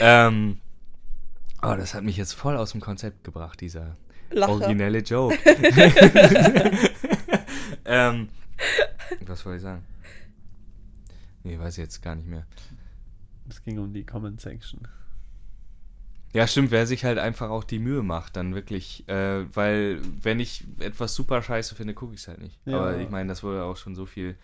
[0.00, 0.58] Ähm,
[1.62, 3.96] oh, das hat mich jetzt voll aus dem Konzept gebracht, dieser
[4.30, 4.52] Lacher.
[4.52, 5.36] originelle Joke.
[7.84, 8.28] ähm,
[9.26, 9.84] was wollte ich sagen?
[11.44, 12.46] Nee, weiß ich jetzt gar nicht mehr.
[13.48, 14.88] Es ging um die Comment-Section.
[16.32, 20.40] Ja, stimmt, wer sich halt einfach auch die Mühe macht, dann wirklich, äh, weil wenn
[20.40, 22.58] ich etwas super scheiße finde, gucke ich es halt nicht.
[22.64, 22.78] Ja.
[22.78, 24.36] Aber ich meine, das wurde auch schon so viel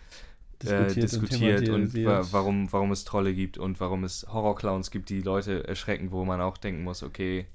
[0.61, 2.05] Diskutiert äh, und diskutiert und, thematisiert.
[2.05, 6.25] wa warum, warum es Trolle gibt und warum es Horrorclowns gibt, die Leute erschrecken, wo
[6.25, 7.47] man auch denken muss, okay,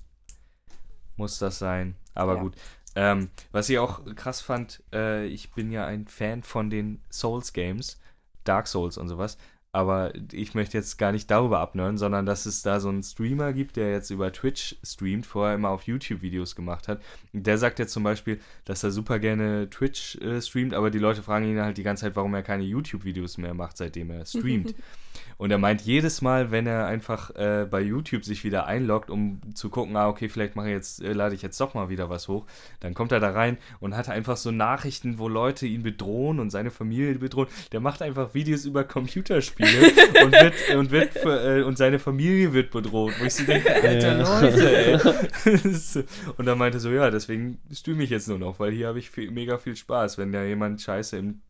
[1.17, 1.97] muss das sein?
[2.15, 2.41] Aber Ja.
[2.43, 2.57] gut.
[2.97, 8.01] Ähm, was ich auch krass fand, äh, ich bin ja ein Fan von den Souls-Games,
[8.45, 9.37] Dark Souls und sowas.
[9.75, 13.53] Aber ich möchte jetzt gar nicht darüber abnörden, sondern dass es da so einen Streamer
[13.53, 17.03] gibt, der jetzt über Twitch streamt, vorher immer auf YouTube Videos gemacht hat.
[17.33, 21.25] Der sagt jetzt zum Beispiel, dass er super gerne Twitch äh, streamt, aber die Leute
[21.25, 24.77] fragen ihn halt die ganze Zeit, warum er keine YouTube-Videos mehr macht, seitdem er streamt.
[25.37, 29.41] Und er meint jedes Mal, wenn er einfach äh, bei YouTube sich wieder einloggt, um
[29.55, 32.11] zu gucken, ah, okay, vielleicht mache ich jetzt, äh, lade ich jetzt doch mal wieder
[32.11, 32.47] was hoch,
[32.81, 36.51] dann kommt er da rein und hat einfach so Nachrichten, wo Leute ihn bedrohen und
[36.51, 37.49] seine Familie bedrohen.
[37.73, 39.93] Der macht einfach Videos über Computerspiele
[40.25, 43.15] und wird, und wird äh, und seine Familie wird bedroht.
[43.19, 44.41] Wo ich so denke, alter Ja.
[44.41, 46.05] Leute, ey.
[46.37, 48.99] und dann meinte er so, ja, deswegen streame ich jetzt nur noch, weil hier habe
[48.99, 50.19] ich viel, mega viel Spaß.
[50.19, 51.41] Wenn da jemand Scheiße im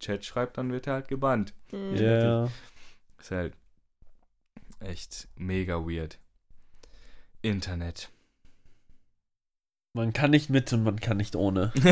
[0.00, 1.52] Chat schreibt, dann wird er halt gebannt.
[1.70, 1.96] Hm.
[1.96, 2.48] Ja.
[3.20, 3.54] Ist halt
[4.80, 6.18] echt mega weird.
[7.42, 8.10] Internet.
[9.92, 11.72] Man kann nicht mit und man kann nicht ohne.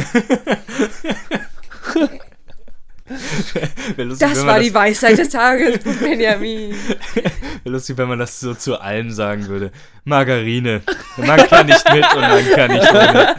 [3.97, 6.73] Lustig, Das war man die Weisheit des Tages von Benjamin.
[7.15, 7.33] Wäre
[7.65, 9.73] lustig, wenn man das so zu allem sagen würde.
[10.05, 10.83] Margarine.
[11.17, 13.37] Man kann nicht mit und man kann nicht ohne.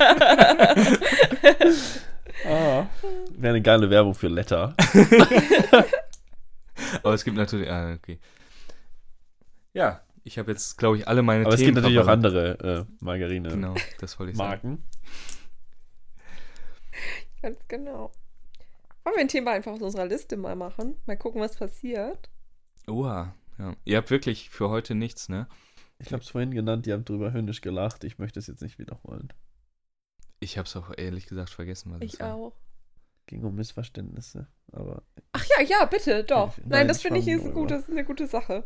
[2.47, 2.87] Ah.
[3.37, 4.75] Wäre eine geile Werbung für Letter.
[7.03, 7.69] Aber es gibt natürlich.
[7.69, 8.19] Ah, okay.
[9.73, 12.87] Ja, ich habe jetzt, glaube ich, alle meine Aber es Themen gibt natürlich auch andere
[12.89, 13.49] äh, Margarine.
[13.49, 14.69] Genau, das wollte ich sagen.
[14.69, 14.83] Marken.
[17.41, 18.11] Ganz genau.
[19.03, 20.97] Wollen wir ein Thema einfach aus unserer Liste mal machen?
[21.05, 22.29] Mal gucken, was passiert.
[22.87, 23.75] Oha, ja.
[23.85, 25.47] Ihr habt wirklich für heute nichts, ne?
[25.99, 28.03] Ich habe es vorhin genannt, ihr habt drüber höhnisch gelacht.
[28.03, 29.33] Ich möchte es jetzt nicht wiederholen.
[30.39, 32.51] Ich habe es auch ehrlich gesagt vergessen, was es Ich war.
[33.29, 34.47] Ging um Missverständnisse.
[34.71, 35.03] Aber
[35.33, 36.57] Ach ja, ja, bitte, doch.
[36.57, 38.63] Nein, Nein, das finde ich ist, ein gutes, eine gute Sache.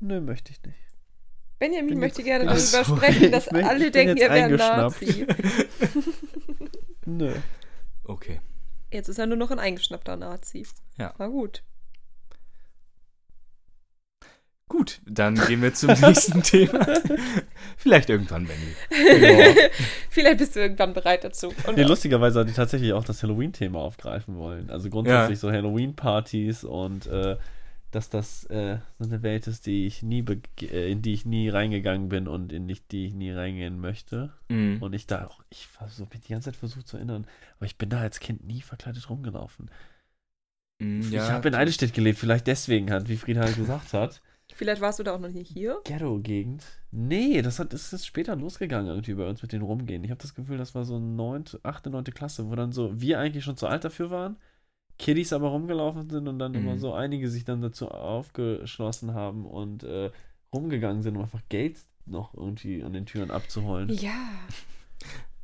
[0.00, 0.76] nö, möchte ich nicht.
[1.60, 2.96] Benjamin Bin möchte jetzt- gerne darüber so.
[2.96, 4.56] sprechen, dass bin- alle denken, er wäre.
[4.56, 5.26] Nazi.
[7.06, 7.34] Nö.
[8.02, 8.40] Okay.
[8.92, 10.66] Jetzt ist er nur noch ein eingeschnappter Nazi.
[10.98, 11.14] Ja.
[11.18, 11.62] Na gut.
[14.68, 16.86] Gut, dann gehen wir zum nächsten Thema.
[17.76, 18.74] Vielleicht irgendwann, Benny.
[19.20, 19.54] Genau.
[20.10, 21.52] Vielleicht bist du irgendwann bereit dazu.
[21.66, 24.70] Und Nee, lustigerweise hatte ich tatsächlich auch das Halloween-Thema aufgreifen wollen.
[24.70, 25.40] Also grundsätzlich Ja.
[25.40, 27.36] so Halloween-Partys und äh,
[27.90, 30.24] dass das äh, so eine Welt ist, die ich nie
[30.62, 34.32] äh, in die ich nie reingegangen bin und in die, die ich nie reingehen möchte.
[34.48, 34.82] Mhm.
[34.82, 37.76] Und ich da auch, ich so, bin die ganze Zeit versucht zu erinnern, aber ich
[37.78, 39.70] bin da als Kind nie verkleidet rumgelaufen.
[40.80, 44.20] Mhm, ich ja, habe in Eidelstedt gelebt, vielleicht deswegen halt, wie Frieda gesagt hat.
[44.52, 45.80] Vielleicht warst du da auch noch nicht hier.
[45.84, 46.64] Ghetto-Gegend.
[46.92, 50.04] Nee, das, hat, das ist später losgegangen irgendwie bei uns mit den Rumgehen.
[50.04, 52.04] Ich habe das Gefühl, das war so 9., 8., 9.
[52.04, 54.36] Klasse, wo dann so wir eigentlich schon zu alt dafür waren,
[54.98, 56.58] Kiddies aber rumgelaufen sind und dann Mhm.
[56.58, 60.10] immer so einige sich dann dazu aufgeschlossen haben und äh,
[60.52, 63.88] rumgegangen sind, um einfach Geld noch irgendwie an den Türen abzuholen.
[63.88, 64.28] Ja.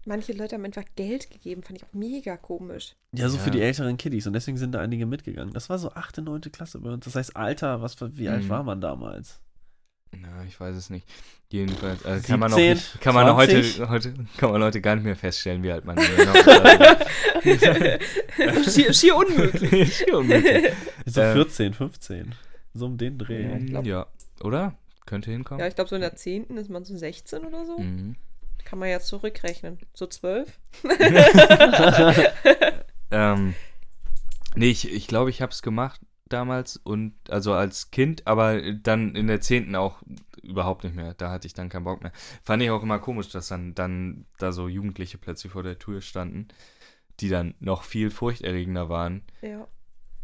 [0.07, 2.95] Manche Leute haben einfach Geld gegeben, fand ich auch mega komisch.
[3.13, 3.51] Ja, so für Ja.
[3.53, 4.27] die älteren Kiddies.
[4.27, 5.53] Und deswegen sind da einige mitgegangen.
[5.53, 6.41] Das war so 8., 9.
[6.53, 7.05] Klasse bei uns.
[7.05, 8.49] Das heißt, Alter, was, wie alt Mhm.
[8.49, 9.41] war man damals?
[10.13, 11.07] Na, ich weiß es nicht.
[11.51, 13.81] Jedenfalls äh, kann man 17, nicht, kann man 20?
[13.81, 16.09] heute, heute kann man heute gar nicht mehr feststellen, wie alt man ist.
[18.75, 19.97] schier, schier unmöglich.
[19.99, 20.73] Schier unmöglich.
[21.07, 21.33] So Äh.
[21.33, 22.35] 14, 15.
[22.75, 23.59] So um den Dreh.
[23.69, 24.07] Ja, ja,
[24.43, 24.75] oder?
[25.07, 25.61] Könnte hinkommen.
[25.61, 26.45] Ja, ich glaube, so in der 10.
[26.57, 27.79] ist man so 16 oder so.
[27.79, 28.17] Mhm.
[28.65, 29.79] Kann man ja zurückrechnen.
[29.95, 30.59] So 12.
[33.11, 33.55] Ähm,
[34.55, 38.73] nee, ich glaube, ich, glaub, ich habe es gemacht damals und also als Kind, aber
[38.73, 39.75] dann in der 10.
[39.75, 40.03] auch
[40.43, 41.15] überhaupt nicht mehr.
[41.15, 42.13] Da hatte ich dann keinen Bock mehr.
[42.43, 46.01] Fand ich auch immer komisch, dass dann, dann da so Jugendliche plötzlich vor der Tür
[46.01, 46.49] standen,
[47.19, 49.23] die dann noch viel furchterregender waren.
[49.43, 49.67] Ja.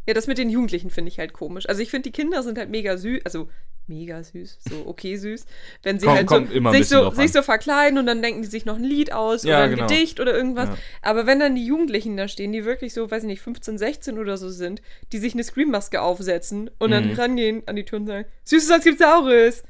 [0.09, 1.68] Ja, das mit den Jugendlichen finde ich halt komisch.
[1.68, 3.51] Also ich finde, die Kinder sind halt mega süß, also
[3.89, 5.47] mega süß, so okay süß,
[5.82, 8.64] wenn sie Komm- halt so, sich, so, sich so verkleiden und dann denken die sich
[8.64, 9.87] noch ein Lied aus Ja, oder ein genau.
[9.87, 10.68] Gedicht oder irgendwas.
[10.70, 10.76] Ja.
[11.03, 14.18] Aber wenn dann die Jugendlichen da stehen, die wirklich so, weiß ich nicht, 15, 16
[14.18, 14.82] oder so sind,
[15.12, 17.14] die sich eine Screammaske aufsetzen und dann Mhm.
[17.14, 19.62] rangehen an die Tür und sagen, Süßes als gibt's Saures.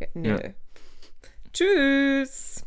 [0.00, 0.28] Ja, nee.
[0.30, 0.38] Ja.
[1.52, 2.64] Tschüss.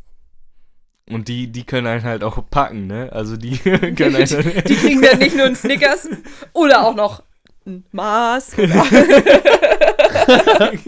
[1.09, 3.09] Und die, die können einen halt auch packen, ne?
[3.11, 6.07] Also die können einen Die kriegen dann nicht nur einen Snickers
[6.53, 7.23] oder auch noch
[7.65, 8.55] ein Maß
[10.27, 10.79] oder, ein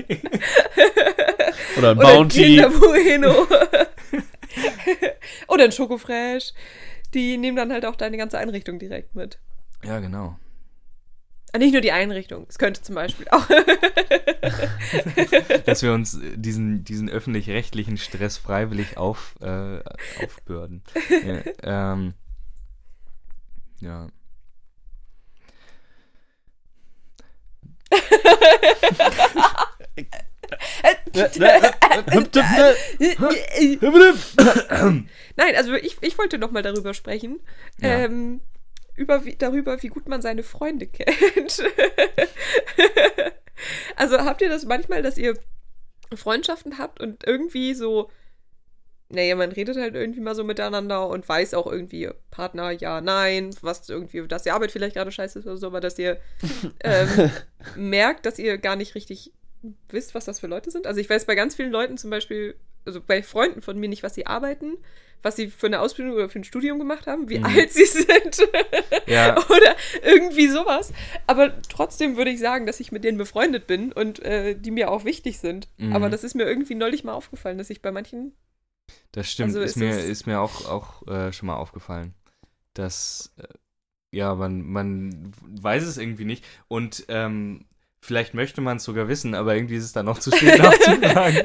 [1.77, 2.61] oder ein Bounty.
[2.79, 3.33] Bueno.
[5.47, 6.53] oder ein Schokofresh.
[7.13, 9.39] Die nehmen dann halt auch deine ganze Einrichtung direkt mit.
[9.83, 10.38] Ja, genau.
[11.53, 12.45] Ah, Nicht nur die Einrichtung.
[12.49, 13.47] Es könnte zum Beispiel auch.
[15.65, 19.79] Dass wir uns diesen, diesen öffentlich-rechtlichen Stress freiwillig auf, äh,
[20.21, 20.83] aufbürden.
[21.63, 22.13] Ja, ähm,
[23.79, 24.09] ja.
[35.35, 37.39] Nein, also ich, ich wollte noch mal darüber sprechen.
[37.79, 38.05] Ja.
[38.05, 38.41] Ähm,
[38.95, 41.63] über wie, darüber, wie gut man seine Freunde kennt.
[43.95, 45.37] also habt ihr das manchmal, dass ihr
[46.13, 48.09] Freundschaften habt und irgendwie so,
[49.16, 53.55] naja, man redet halt irgendwie mal so miteinander und weiß auch irgendwie, Partner, ja, nein,
[53.61, 56.18] was irgendwie, dass die Arbeit vielleicht gerade scheiße ist oder so, aber dass ihr
[56.84, 57.32] ähm,
[57.76, 59.32] merkt, dass ihr gar nicht richtig
[59.89, 60.86] wisst, was das für Leute sind.
[60.86, 62.55] Also ich weiß bei ganz vielen Leuten zum Beispiel,
[62.86, 64.78] also bei Freunden von mir nicht, was sie arbeiten,
[65.24, 67.45] was sie für eine Ausbildung oder für ein Studium gemacht haben, wie Mhm.
[67.45, 68.38] alt sie sind
[69.07, 69.36] Ja.
[69.49, 70.93] oder irgendwie sowas.
[71.26, 74.91] Aber trotzdem würde ich sagen, dass ich mit denen befreundet bin und äh, die mir
[74.91, 75.68] auch wichtig sind.
[75.78, 75.95] Mhm.
[75.95, 78.34] Aber das ist mir irgendwie neulich mal aufgefallen, dass ich bei manchen
[79.11, 82.13] Das stimmt, Also ist, ist mir, ist mir auch, auch äh, schon mal aufgefallen.
[82.73, 83.47] Dass, äh,
[84.11, 86.43] ja, man, man weiß es irgendwie nicht.
[86.67, 87.65] Und ähm,
[88.01, 91.43] vielleicht möchte man es sogar wissen, aber irgendwie ist es dann noch zu spät nachzufragen.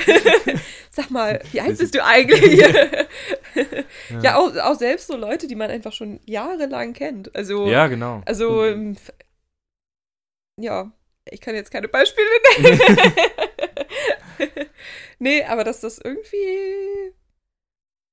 [0.90, 2.58] Sag mal, wie alt bist du eigentlich?
[4.10, 4.36] ja, Ja.
[4.36, 7.34] auch, auch selbst so Leute, die man einfach schon jahrelang kennt.
[7.36, 8.22] Also, ja, genau.
[8.26, 9.12] also f-
[10.58, 10.90] ja,
[11.30, 12.26] ich kann jetzt keine Beispiele
[12.60, 12.80] nennen.
[15.18, 17.14] nee, aber dass das irgendwie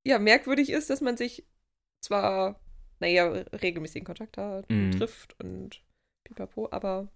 [0.08, 1.46] ja merkwürdig ist, dass man sich
[2.04, 2.60] zwar,
[3.00, 4.92] naja, regelmäßigen Kontakt hat Mhm.
[4.92, 5.82] trifft und
[6.24, 7.08] pipapo, aber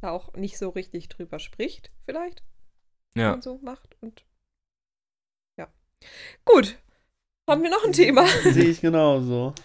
[0.00, 2.42] da auch nicht so richtig drüber spricht, vielleicht.
[3.16, 3.32] Ja.
[3.32, 3.96] und so macht.
[4.02, 4.24] Und
[5.58, 5.68] ja.
[6.44, 6.76] Gut.
[7.48, 8.26] Haben wir noch ein Thema?
[8.42, 9.54] Sehe ich genauso.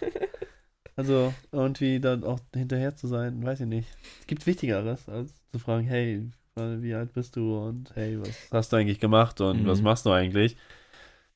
[0.94, 3.88] Also irgendwie dann auch hinterher zu sein, weiß ich nicht.
[4.20, 8.72] Es gibt Wichtigeres, als zu fragen, hey, wie alt bist du und hey, was hast
[8.72, 9.66] du eigentlich gemacht und Mhm.
[9.66, 10.54] was machst du eigentlich?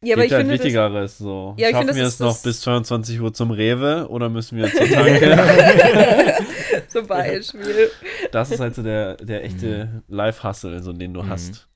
[0.02, 1.54] Ja, aber gibt ich halt finde, das, Wichtigeres so.
[1.58, 4.28] Ja, ich Schaffen finde, das wir ist es noch bis 22 Uhr zum Rewe oder
[4.28, 6.34] müssen wir zur Tanke?
[6.88, 7.90] zum Beispiel.
[8.30, 11.28] das ist halt so der, der echte Live-Hustle, so den du Mhm.
[11.30, 11.68] hast.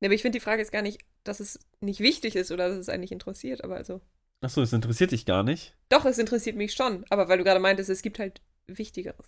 [0.00, 2.68] Nee, aber ich finde die Frage ist gar nicht, dass es nicht wichtig ist oder
[2.68, 4.00] dass es einen nicht interessiert, aber also.
[4.40, 5.76] Achso, es interessiert dich gar nicht.
[5.88, 9.26] Doch, es interessiert mich schon, aber weil du gerade meintest, es gibt halt Wichtigeres.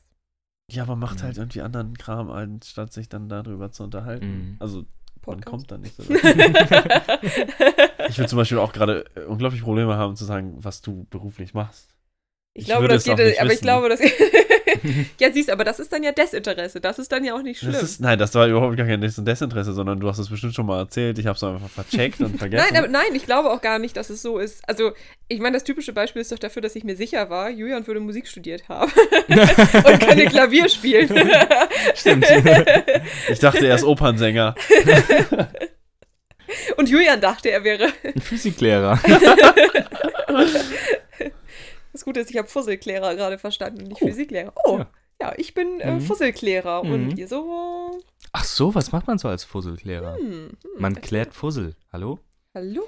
[0.71, 1.25] Ja, aber macht Ja.
[1.27, 4.27] halt irgendwie anderen Kram, anstatt sich dann darüber zu unterhalten.
[4.27, 4.57] Mhm.
[5.27, 5.51] Also, man Podcast.
[5.51, 6.03] kommt da nicht so.
[8.09, 11.55] ich würde zum Beispiel auch gerade äh, unglaublich Probleme haben zu sagen, was du beruflich
[11.55, 11.95] machst.
[12.61, 13.63] Ich Ich glaube, das geht, aber ich wissen.
[13.63, 14.01] glaube, das.
[15.21, 16.81] ja, siehst, aber das ist dann ja Desinteresse.
[16.81, 17.73] Das ist dann ja auch nicht schlimm.
[17.73, 20.55] Das ist, nein, das war überhaupt gar kein Des- Desinteresse, sondern du hast es bestimmt
[20.55, 21.19] schon mal erzählt.
[21.19, 22.65] Ich habe es einfach vercheckt und vergessen.
[22.71, 24.63] Nein, aber nein, ich glaube auch gar nicht, dass es so ist.
[24.69, 24.93] Also,
[25.29, 28.01] ich meine, das typische Beispiel ist doch dafür, dass ich mir sicher war, Julian würde
[28.01, 28.91] Musik studiert haben
[29.29, 31.09] und könnte Klavier spielen.
[31.95, 32.27] Stimmt.
[33.29, 34.55] ich dachte, er ist Opernsänger.
[36.77, 37.89] und Julian dachte, er wäre.
[38.05, 38.99] Ein Physiklehrer.
[41.93, 44.07] Das Gute ist, ich habe Fusselklärer gerade verstanden, nicht Oh.
[44.07, 44.53] Physiklehrer.
[44.65, 45.35] Oh, ja, Ja.
[45.37, 46.01] ich bin äh, Mhm.
[46.01, 46.93] Fusselklärer Mhm.
[46.93, 48.01] und ihr so.
[48.33, 50.17] Ach so, was macht man so als Fusselklärer?
[50.17, 51.75] Hm, hm, Man klärt Fussel.
[51.93, 52.21] Hallo?
[52.55, 52.83] Hallo.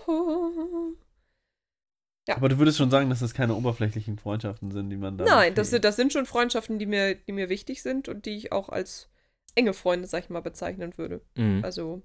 [2.29, 5.25] Aber du würdest schon sagen, dass das keine oberflächlichen Freundschaften sind, die man da.
[5.25, 8.53] Nein, das, das sind schon Freundschaften, die mir, die mir wichtig sind und die ich
[8.53, 9.09] auch als
[9.57, 11.21] enge Freunde, sag ich mal, bezeichnen würde.
[11.37, 11.65] Mhm.
[11.65, 12.03] Also,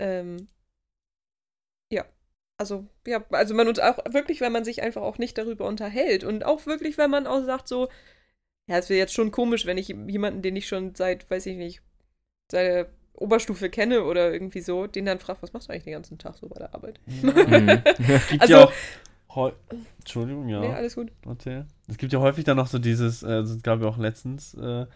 [0.00, 0.46] ähm, ja.
[2.62, 6.22] Also, ja, also man uns auch wirklich, wenn man sich einfach auch nicht darüber unterhält
[6.24, 7.88] und auch wirklich, wenn man auch sagt, so,
[8.68, 11.56] ja, es wäre jetzt schon komisch, wenn ich jemanden, den ich schon seit, weiß ich
[11.56, 11.82] nicht,
[12.50, 15.92] seit der Oberstufe kenne oder irgendwie so, den dann fragt, was machst du eigentlich den
[15.94, 17.00] ganzen Tag so bei der Arbeit?
[17.06, 17.82] Mhm.
[18.08, 18.72] Es gibt Also- ja auch.
[19.98, 20.60] Entschuldigung, ja.
[20.60, 21.10] Nee, alles gut.
[21.26, 21.66] Erzähl.
[21.88, 24.86] Es gibt ja häufig dann noch so dieses, äh, es gab ja auch letztens, äh,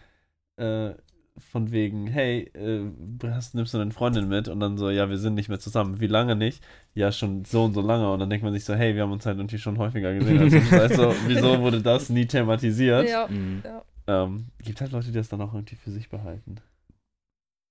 [0.62, 0.95] äh,
[1.39, 2.84] von wegen, hey, äh,
[3.30, 4.49] hast, nimmst du deine Freundin mit?
[4.49, 6.01] Und dann so, ja, wir sind nicht mehr zusammen.
[6.01, 6.62] Wie lange nicht?
[6.95, 8.11] Ja, schon so und so lange.
[8.11, 10.41] Und dann denkt man sich so, hey, wir haben uns halt irgendwie schon häufiger gesehen.
[10.41, 13.09] Also, also wieso wurde das nie thematisiert?
[13.09, 13.26] Ja.
[13.28, 13.62] Mhm.
[14.07, 16.57] Ähm, gibt halt Leute, die das dann auch irgendwie für sich behalten.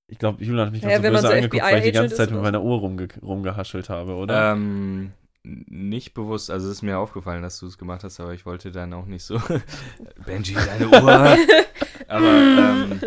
[0.07, 2.15] Ich glaube, Julian hat mich Ja, gerade so böse so angeguckt, weil ich die ganze
[2.15, 4.51] Zeit mit meiner Uhr rumge rumgehaschelt habe, oder?
[4.51, 5.11] Ähm,
[5.43, 8.71] nicht bewusst, also es ist mir aufgefallen, dass du es gemacht hast, aber ich wollte
[8.71, 9.39] dann auch nicht so.
[10.25, 11.37] Benji, deine Uhr.
[12.07, 12.99] aber ähm,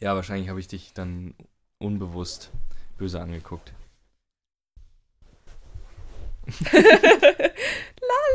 [0.00, 1.34] ja, wahrscheinlich habe ich dich dann
[1.78, 2.50] unbewusst
[2.98, 3.72] böse angeguckt.
[6.72, 6.80] la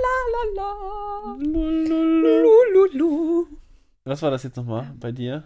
[0.03, 1.35] la la la.
[1.39, 3.47] Lu, lu, lu.
[4.03, 5.43] Was war das jetzt nochmal bei dir?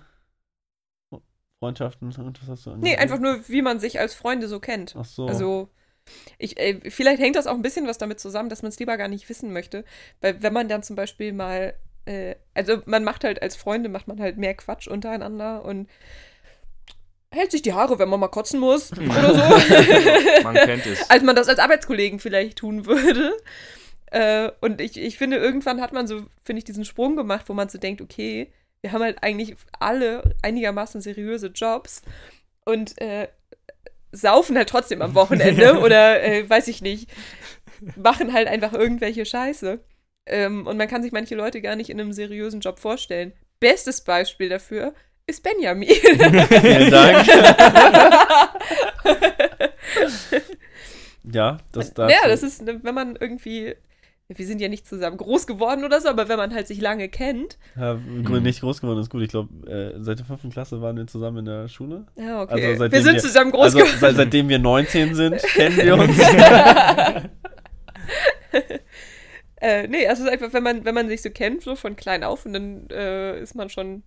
[1.60, 3.02] Freundschaften und was hast du Nee, angegeben?
[3.02, 4.96] einfach nur, wie man sich als Freunde so kennt.
[4.98, 5.26] Ach so.
[5.28, 5.70] Also,
[6.38, 8.96] ich, äh, vielleicht hängt das auch ein bisschen was damit zusammen, dass man es lieber
[8.98, 9.84] gar nicht wissen möchte.
[10.22, 11.74] Weil wenn man dann zum Beispiel mal,
[12.10, 15.88] äh, also man macht halt als Freunde, macht man halt mehr Quatsch untereinander und
[17.32, 20.44] hält sich die Haare, wenn man mal kotzen muss oder so.
[20.44, 21.10] Man kennt es.
[21.12, 23.38] als man das als Arbeitskollegen vielleicht tun würde.
[24.08, 27.54] Äh, und ich, ich finde, irgendwann hat man so, finde ich, diesen Sprung gemacht, wo
[27.54, 28.52] man so denkt, okay,
[28.82, 32.02] wir haben halt eigentlich alle einigermaßen seriöse Jobs
[32.66, 33.28] und äh,
[34.12, 37.12] saufen halt trotzdem am Wochenende oder äh, weiß ich nicht,
[37.96, 39.80] machen halt einfach irgendwelche Scheiße.
[40.26, 43.34] Ähm, und man kann sich manche Leute gar nicht in einem seriösen Job vorstellen.
[43.60, 44.94] Bestes Beispiel dafür
[45.26, 45.90] ist Benjamin.
[45.94, 47.28] Vielen Dank.
[51.32, 52.12] ja, das darf.
[52.12, 53.76] Ja, das ist, ne, wenn man irgendwie,
[54.28, 57.10] wir sind ja nicht zusammen groß geworden oder so, aber wenn man halt sich lange
[57.10, 57.58] kennt.
[57.76, 59.22] Ja, nicht groß geworden ist gut.
[59.24, 62.06] Ich glaube, äh, seit der fünften Klasse waren wir zusammen in der Schule.
[62.16, 62.54] Ja, okay.
[62.54, 63.98] Also wir seitdem sind wir- zusammen groß also geworden.
[64.00, 66.18] seit, seitdem wir 19 sind, kennen wir uns.
[69.62, 71.96] Äh, nee, also es ist einfach, wenn man, wenn man sich so kennt, so von
[71.96, 74.04] klein auf, und dann äh, ist man schon.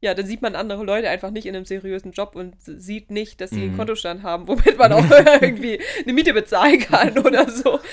[0.00, 3.40] Ja, dann sieht man andere Leute einfach nicht in einem seriösen Job und sieht nicht,
[3.40, 3.76] dass sie einen Mhm.
[3.78, 5.04] Kontostand haben, womit man auch
[5.40, 7.80] irgendwie eine Miete bezahlen kann oder so.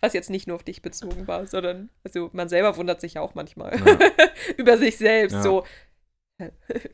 [0.00, 3.20] Was jetzt nicht nur auf dich bezogen war, sondern also man selber wundert sich ja
[3.20, 3.98] auch manchmal Ja.
[4.56, 5.34] über sich selbst.
[5.34, 5.42] Ja.
[5.42, 5.66] So,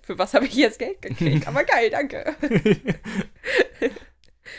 [0.03, 1.47] für was habe ich jetzt Geld gekriegt?
[1.47, 2.35] Aber geil, danke.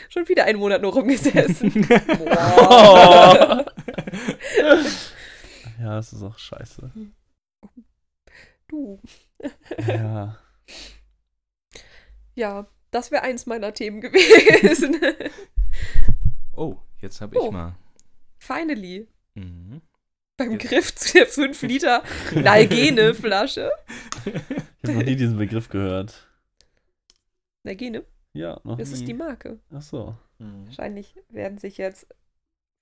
[0.08, 1.72] Schon wieder einen Monat nur rumgesessen.
[1.88, 3.64] Boah.
[5.80, 6.90] ja, das ist auch scheiße.
[8.68, 9.00] Du.
[9.86, 10.38] Ja.
[12.34, 14.96] Ja, das wäre eins meiner Themen gewesen.
[16.56, 17.50] Oh, jetzt habe ich Oh.
[17.50, 17.74] mal.
[18.38, 19.08] Finally.
[19.34, 19.80] Mhm.
[20.36, 23.72] Beim Jetzt- Griff zu der 5 Liter Nalgene-Flasche.
[24.24, 24.34] Ich
[24.88, 26.28] habe noch nie diesen Begriff gehört.
[27.64, 28.94] Nalgene, Ja, noch das nie.
[28.94, 29.58] ist die Marke.
[29.72, 30.16] Ach so.
[30.38, 30.66] Mhm.
[30.66, 32.06] Wahrscheinlich werden sich jetzt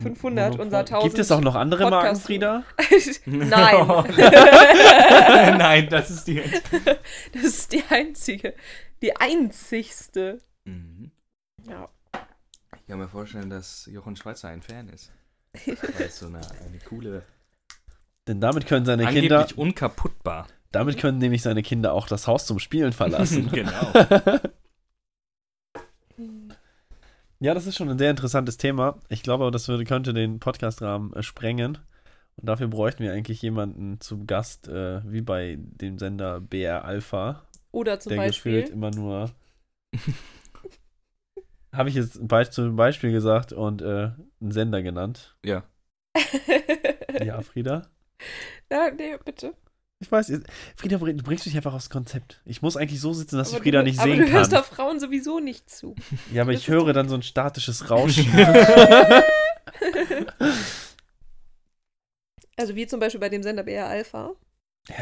[0.03, 0.65] 500 Monopol.
[0.65, 1.03] unserer 1000.
[1.05, 2.65] Gibt es auch noch andere Marken, Podcasts- Frieda?
[3.27, 3.87] Nein.
[5.59, 6.43] Nein, das ist die.
[7.33, 8.55] Das ist die einzige.
[9.03, 10.39] Die einzigste.
[10.65, 11.11] Mhm.
[11.69, 11.89] Ja.
[12.77, 15.13] Ich kann mir vorstellen, dass Jochen Schweizer ein Fan ist.
[15.67, 17.23] Weil es so eine, eine coole.
[18.27, 20.47] Denn damit können seine Angeblich Kinder, unkaputtbar.
[20.73, 23.51] damit können nämlich seine Kinder auch das Haus zum Spielen verlassen.
[23.53, 23.93] genau.
[27.43, 29.01] Ja, das ist schon ein sehr interessantes Thema.
[29.09, 31.79] Ich glaube, das würde, könnte den Podcast-Rahmen äh, sprengen.
[32.37, 37.43] Und dafür bräuchten wir eigentlich jemanden zum Gast, äh, wie bei dem Sender BR Alpha,
[37.73, 38.61] Oder zum der Beispiel.
[38.61, 39.31] gefühlt immer nur.
[41.73, 45.37] Habe ich jetzt Be zum Beispiel gesagt und äh, einen Sender genannt.
[45.45, 45.65] Ja.
[47.23, 47.83] Ja, Frieda?
[48.73, 49.55] ja, nee, bitte.
[50.03, 50.33] Ich weiß,
[50.77, 52.41] Frieda, du bringst mich einfach aufs Konzept.
[52.45, 54.51] Ich muss eigentlich so sitzen, dass Aber ich Frieda du, nicht aber sehen du hörst
[54.51, 54.61] kann.
[54.61, 55.95] doch Frauen sowieso nicht zu.
[56.33, 58.27] Ja, aber das ich höre dann so ein statisches Rauschen.
[62.57, 64.33] Also wie zum Beispiel bei dem Sender BR Alpha.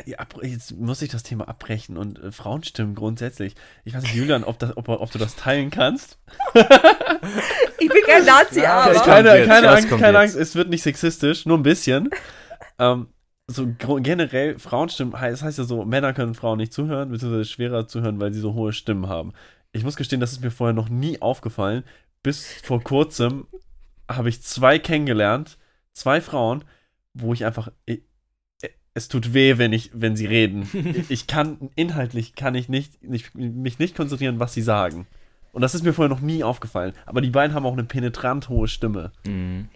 [0.06, 3.54] Ja, jetzt muss ich das Thema abbrechen und äh, Frauenstimmen grundsätzlich.
[3.84, 6.18] Ich weiß nicht, Julian, ob, das, ob, ob du das teilen kannst.
[7.78, 9.00] Ich bin kein Nazi, Ja, aber.
[9.00, 10.16] keine keine, Angst, keine jetzt?
[10.16, 12.10] Angst, es wird nicht sexistisch, nur ein bisschen.
[12.78, 13.08] ähm,
[13.50, 13.68] so
[14.00, 18.32] generell, Frauenstimmen, das heißt ja so, Männer können Frauen nicht zuhören, beziehungsweise schwerer zuhören, weil
[18.32, 19.32] sie so hohe Stimmen haben.
[19.72, 21.84] Ich muss gestehen, das ist mir vorher noch nie aufgefallen,
[22.22, 23.46] bis vor kurzem
[24.08, 25.58] habe ich zwei kennengelernt,
[25.92, 26.64] zwei Frauen,
[27.14, 28.02] wo ich einfach, ich,
[28.94, 30.68] es tut weh, wenn ich, wenn sie reden.
[31.08, 35.06] Ich kann, inhaltlich kann ich nicht, nicht, mich nicht konzentrieren, was sie sagen.
[35.52, 36.92] Und das ist mir vorher noch nie aufgefallen.
[37.06, 39.12] Aber die beiden haben auch eine penetrant hohe Stimme.
[39.24, 39.68] Mhm.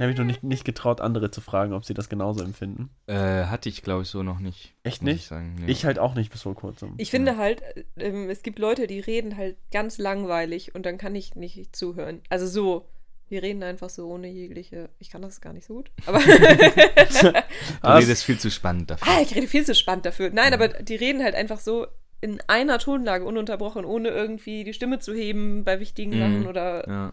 [0.00, 2.88] Da habe ich noch nicht, nicht getraut, andere zu fragen, ob sie das genauso empfinden.
[3.06, 4.72] Äh, hatte ich, glaube ich, so noch nicht.
[4.82, 5.16] Echt nicht?
[5.16, 5.56] Ich, sagen.
[5.60, 5.70] Nee.
[5.70, 6.94] Ich halt auch nicht bis vor kurzem.
[6.96, 10.96] Ich finde halt, äh, ähm, es gibt Leute, die reden halt ganz langweilig und dann
[10.96, 12.22] kann ich nicht zuhören.
[12.30, 12.88] Also so,
[13.28, 14.88] die reden einfach so ohne jegliche.
[15.00, 15.90] Ich kann das gar nicht so gut.
[16.06, 16.18] Aber
[17.82, 19.06] du redest viel zu spannend dafür.
[19.06, 20.30] ah, ich rede viel zu spannend dafür.
[20.32, 21.86] Nein, aber die reden halt einfach so
[22.22, 26.18] in einer Tonlage ununterbrochen, ohne irgendwie die Stimme zu heben bei wichtigen Mhm.
[26.18, 27.12] Sachen oder Ja.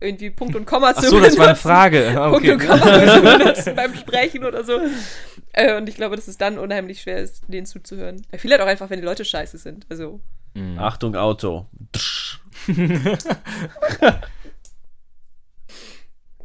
[0.00, 1.62] Irgendwie Punkt und Komma Ach zu so, das war eine benutzen.
[1.68, 2.14] Frage.
[2.20, 2.52] Ah, Punkt Okay.
[2.52, 4.78] und Komma zu benutzen beim Sprechen oder so.
[5.52, 8.26] Äh, und ich glaube, dass es dann unheimlich schwer ist, denen zuzuhören.
[8.32, 9.86] Ja, Vielleicht auch einfach, wenn die Leute scheiße sind.
[9.88, 10.20] Also,
[10.54, 10.78] Mhm.
[10.78, 11.66] Achtung, Auto.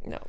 [0.04, 0.20] Ja.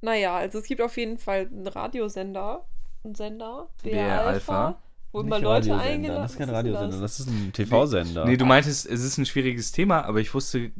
[0.00, 2.66] Naja, also es gibt auf jeden Fall einen Radiosender,
[3.04, 4.82] einen Sender, BR, BR Alpha, Alpha.
[5.12, 8.24] Wo Nicht immer Leute eingeladen Das ist kein Radiosender, das ist ein TV-Sender.
[8.24, 10.70] Nee, du meintest, es ist ein schwieriges Thema, aber ich wusste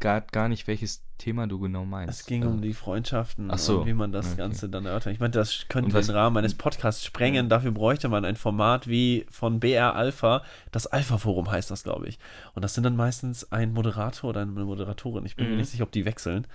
[0.00, 2.20] gar, gar nicht, welches Thema du genau meinst.
[2.20, 3.80] Es ging Also, um die Freundschaften Ach so.
[3.80, 4.36] und wie man das Okay.
[4.36, 5.12] Ganze dann erörtert.
[5.14, 7.48] Ich meinte, das könnte was- den Rahmen eines Podcasts sprengen.
[7.48, 10.42] Dafür bräuchte man ein Format wie von BR Alpha.
[10.70, 12.18] Das Alpha-Forum heißt das, glaube ich.
[12.54, 15.24] Und das sind dann meistens ein Moderator oder eine Moderatorin.
[15.26, 15.58] Ich bin mir Mhm.
[15.58, 16.46] nicht sicher, ob die wechseln.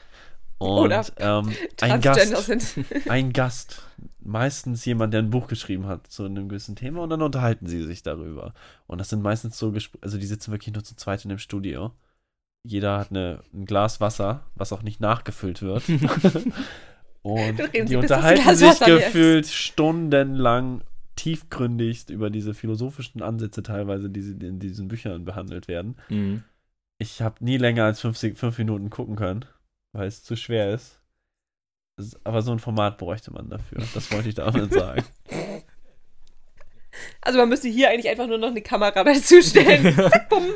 [0.64, 2.86] Oder Und ähm, ein Gast, sind.
[3.09, 3.84] ein Gast,
[4.20, 7.84] meistens jemand, der ein Buch geschrieben hat zu einem gewissen Thema und dann unterhalten sie
[7.84, 8.53] sich darüber.
[8.88, 11.39] Und das sind meistens so, Gespr also die sitzen wirklich nur zu zweit in dem
[11.39, 11.91] Studio.
[12.66, 15.84] Jeder hat eine, ein Glas Wasser, was auch nicht nachgefüllt wird.
[17.22, 17.59] und
[17.89, 19.05] die unterhalten sich leer ist.
[19.05, 20.82] gefühlt stundenlang
[21.16, 25.95] tiefgründigst über diese philosophischen Ansätze teilweise, die sie in diesen Büchern behandelt werden.
[26.09, 26.43] Mhm.
[26.97, 29.45] Ich habe nie länger als fünf, fünf Minuten gucken können,
[29.94, 31.00] weil es zu schwer ist.
[32.24, 33.84] Aber so ein Format bräuchte man dafür.
[33.94, 35.04] Das wollte ich damit sagen.
[37.22, 39.96] Also man müsste hier eigentlich einfach nur noch eine Kamera dazu stellen.
[39.96, 40.54] Zack, bumm.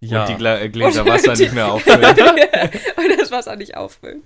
[0.00, 2.02] Ja, Und die Gla äh, Gläser Und Wasser die- nicht mehr auffüllen.
[2.04, 4.22] Und das Wasser nicht auffüllen.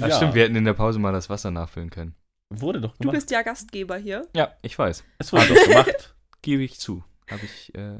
[0.00, 0.16] Ach ja.
[0.16, 2.14] stimmt, wir hätten in der Pause mal das Wasser nachfüllen können.
[2.50, 3.14] wurde doch Du gemacht.
[3.14, 4.28] bist ja Gastgeber hier.
[4.36, 5.04] Ja, ich weiß.
[5.18, 6.14] es wurde doch gemacht.
[6.42, 7.02] Gebe ich zu.
[7.30, 7.98] Habe ich, äh,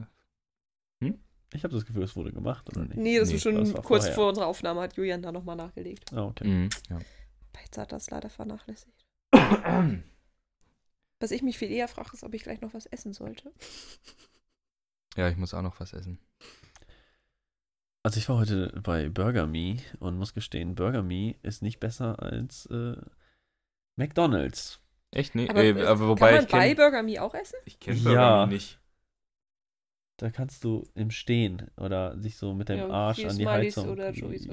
[1.54, 2.96] Ich habe das Gefühl, es wurde gemacht, oder nicht?
[2.96, 4.14] Nee, das Nee, ist schon das war kurz vorher.
[4.14, 6.12] vor unserer Aufnahme, hat Julian da nochmal nachgelegt.
[6.12, 6.46] Ah, okay.
[6.46, 6.98] mhm, ja.
[7.64, 9.06] Jetzt hat das leider vernachlässigt.
[11.20, 13.52] Was ich mich viel eher frage, ist, ob ich gleich noch was essen sollte.
[15.16, 16.18] ja, ich muss auch noch was essen.
[18.02, 22.20] Also ich war heute bei Burger Me und muss gestehen, Burger Me ist nicht besser
[22.20, 22.96] als äh,
[23.96, 24.80] McDonald's.
[25.12, 25.34] Echt?
[25.34, 27.56] Nee, Aber, äh, aber wobei kann man ich bei kenne Burger Me auch essen?
[27.64, 28.02] ich kenn Ja.
[28.02, 28.78] Burger Me nicht.
[30.16, 33.76] Da kannst du im Stehen oder sich so mit dem Ja, Arsch an die Smileys
[33.76, 33.88] Heizung.
[33.90, 34.10] oder.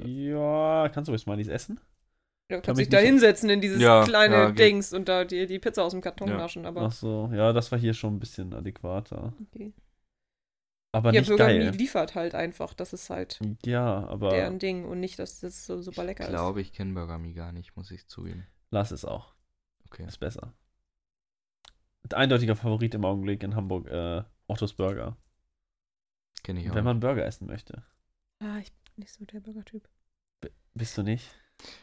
[0.08, 1.78] Ja, kannst du bei Smileys essen?
[2.50, 4.50] Ja, Kann kannst mich dich da hinsetzen in dieses Ja, kleine ja.
[4.50, 6.36] Dings und da die, die Pizza aus dem Karton Ja.
[6.38, 6.66] naschen.
[6.66, 9.32] Aber Ach so, ja, das war hier schon ein bisschen adäquater.
[9.40, 9.72] okay.
[10.94, 11.70] Aber ja, nicht Burger Me geil.
[11.70, 12.74] liefert halt einfach.
[12.74, 16.28] Das ist halt Ja, aber deren Ding und nicht, dass das so super lecker Ich
[16.30, 18.46] glaube, ich kenne Burger Me gar nicht, muss ich zugeben.
[18.70, 19.34] lass es auch.
[19.86, 20.04] Okay.
[20.06, 20.52] Ist besser.
[22.12, 25.16] Eindeutiger Favorit im Augenblick in Hamburg, äh, Ottos Burger.
[26.42, 26.74] Kenne ich auch.
[26.74, 27.82] Wenn man Burger essen möchte.
[28.40, 29.88] Ah, ich bin nicht so der Burger-Typ.
[30.74, 31.24] Bist du nicht?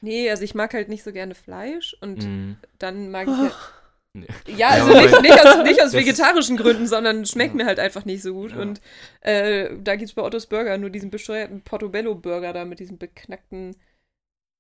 [0.02, 2.58] Nee, also ich mag halt nicht so gerne Fleisch und Mhm.
[2.80, 3.56] dann mag ich halt
[4.14, 4.26] Nee.
[4.58, 7.58] Ja, also nicht, nicht aus, nicht aus vegetarischen Gründen, sondern schmeckt Ja.
[7.58, 8.52] mir halt einfach nicht so gut.
[8.52, 8.58] Ja.
[8.58, 8.82] Und
[9.22, 13.76] äh, da gibt es bei Ottos Burger nur diesen bescheuerten Portobello-Burger da mit diesem beknackten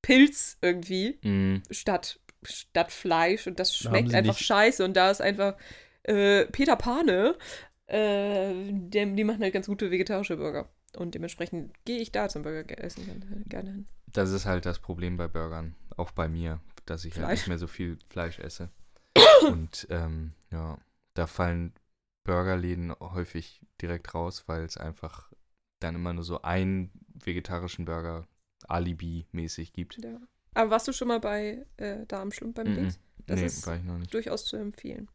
[0.03, 1.63] Pilz irgendwie Mhm.
[1.71, 3.47] statt, statt Fleisch.
[3.47, 4.85] Und das schmeckt einfach nicht- scheiße.
[4.85, 5.57] Und da ist einfach
[6.03, 7.35] äh, Peter Pane,
[7.89, 10.69] äh, dem, die machen halt ganz gute vegetarische Burger.
[10.97, 13.05] Und dementsprechend gehe ich da zum Burger ge- essen
[13.47, 13.87] gerne- hin.
[14.07, 15.75] Das ist halt das Problem bei Burgern.
[15.97, 17.39] Auch bei mir, dass ich halt Fleisch.
[17.41, 18.69] nicht mehr so viel Fleisch esse.
[19.47, 20.77] Und ähm, ja,
[21.13, 21.73] da fallen
[22.23, 25.31] Burgerläden häufig direkt raus, weil es einfach
[25.79, 26.91] dann immer nur so einen
[27.23, 28.27] vegetarischen Burger
[28.67, 30.03] Alibi-mäßig gibt.
[30.03, 30.17] Ja.
[30.53, 32.75] Aber warst du schon mal bei äh, da am Schlumpf beim Mhm.
[32.75, 32.99] Dings?
[33.27, 34.13] Das nee, ist war ich noch nicht.
[34.13, 35.07] durchaus zu empfehlen.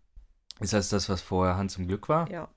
[0.60, 2.30] Ist das das, was vorher Hans im Glück war?
[2.30, 2.48] Ja.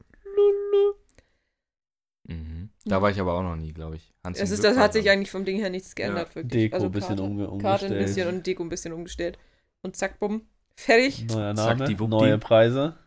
[2.88, 2.96] Ja.
[2.98, 4.14] Da war ich aber auch noch nie, glaube ich.
[4.24, 6.72] Hans Es ist, das hat sich dann- eigentlich vom Ding her nichts geändert, wirklich.
[6.72, 8.00] Deko ein bisschen umge Karte ein umgestellt.
[8.06, 9.38] bisschen und Deko ein bisschen umgestellt.
[9.82, 11.26] Und zack, bumm, fertig.
[11.28, 12.16] Neuer Zack, Name, die Wuppdi.
[12.16, 12.98] neue Preise.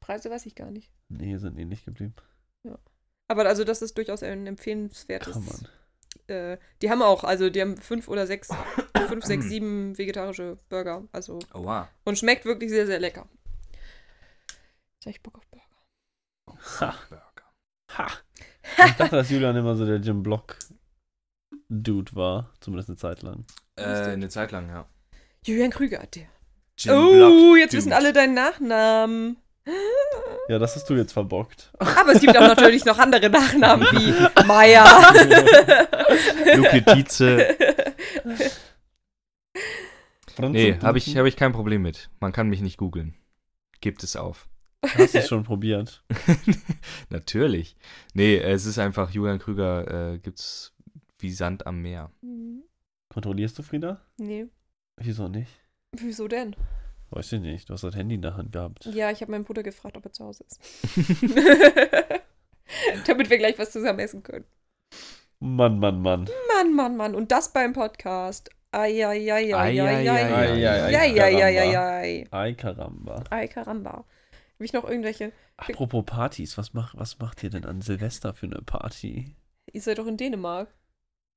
[0.00, 0.90] Preise weiß ich gar nicht.
[1.08, 2.14] Nee, sind ähnlich geblieben.
[3.28, 5.32] Aber also das ist durchaus ein empfehlenswertes.
[5.34, 5.68] Kann man.
[6.36, 8.48] Äh, die haben auch, also die haben fünf oder sechs,
[9.08, 11.04] fünf, sechs, sieben vegetarische Burger.
[11.12, 11.88] Also Oha.
[12.04, 13.28] und schmeckt wirklich sehr, sehr lecker.
[14.94, 16.60] Jetzt hab ich Bock auf Burger.
[16.80, 17.29] Ha, Burger.
[18.06, 18.08] Ha.
[18.86, 20.56] Ich dachte, dass Julian immer so der Jim Block
[21.68, 23.44] Dude war, zumindest eine Zeit lang.
[23.76, 24.86] Äh, eine Zeit lang, ja.
[25.44, 26.26] Julian Krüger, der.
[26.78, 29.36] Jim Oh, Block, jetzt wissen alle deinen Nachnamen.
[30.48, 31.72] Ja, das hast du jetzt verbockt.
[31.78, 34.84] Aber es gibt auch natürlich noch andere Nachnamen wie Meier.
[36.56, 37.56] Luke Tietze.
[40.38, 42.10] Nee, habe ich, hab ich kein Problem mit.
[42.20, 43.14] Man kann mich nicht googeln.
[43.80, 44.48] Gibt es auf.
[44.84, 46.02] Hast du es schon probiert?
[47.10, 47.76] Natürlich.
[48.14, 50.74] Nee, es ist einfach, Julian Krüger äh, gibt's
[51.18, 52.10] wie Sand am Meer.
[53.10, 54.00] Kontrollierst du, Frieda?
[54.16, 54.46] nee,
[54.96, 55.50] Wieso nicht?
[55.96, 56.54] wieso denn?
[57.10, 57.68] Weiß ich nicht.
[57.68, 58.86] Du hast das Handy in der Hand gehabt.
[58.86, 60.60] Ja, ich habe meinen Bruder gefragt, ob er zu Hause ist.
[63.06, 64.44] Damit wir gleich was zusammen essen können.
[65.40, 66.28] Mann, Mann, Mann.
[66.54, 67.14] Mann, Mann, Mann.
[67.14, 68.50] Und das beim Podcast.
[68.72, 69.52] Eieieiei.
[69.56, 70.86] Eieieiei.
[70.94, 72.28] Eieieiei.
[72.30, 73.24] Ei, Karamba.
[73.30, 74.04] Ei, Karamba.
[74.60, 75.32] Habe ich noch irgendwelche?
[75.56, 79.34] Apropos Partys, was, mach, was macht ihr denn an Silvester für eine Party?
[79.72, 80.68] Ihr seid doch in Dänemark.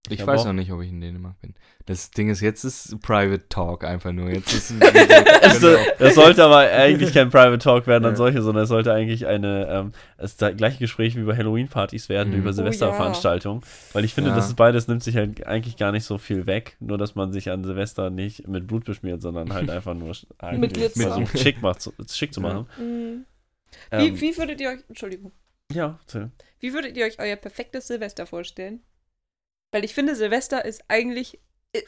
[0.09, 1.53] Ich hab weiß auch- noch nicht, ob ich in Dänemark bin.
[1.85, 4.29] Das Ding ist, jetzt ist Private Talk einfach nur.
[4.29, 4.73] Jetzt ist
[5.41, 8.15] Also, das sollte aber eigentlich kein Private Talk werden an Ja.
[8.17, 12.39] solche, sondern es sollte eigentlich eine, ähm, das gleiche Gespräch wie bei Halloween-Partys werden Mhm.
[12.39, 13.63] über Oh, Silvesterveranstaltungen.
[13.93, 14.35] Weil ich finde, Ja.
[14.35, 16.75] das ist beides nimmt sich halt eigentlich gar nicht so viel weg.
[16.81, 20.13] Nur, dass man sich an Silvester nicht mit Blut beschmiert, sondern halt einfach nur
[20.57, 22.47] Mit versucht, schick, macht, zu- schick zu Ja.
[22.47, 22.67] machen.
[22.77, 23.25] Mhm.
[23.91, 25.31] Wie, Ähm, wie würdet ihr euch, Entschuldigung,
[25.71, 26.31] ja, erzähl.
[26.59, 28.81] wie würdet ihr euch euer perfektes Silvester vorstellen?
[29.73, 31.39] Weil ich finde, Silvester ist eigentlich
[31.73, 31.81] äh,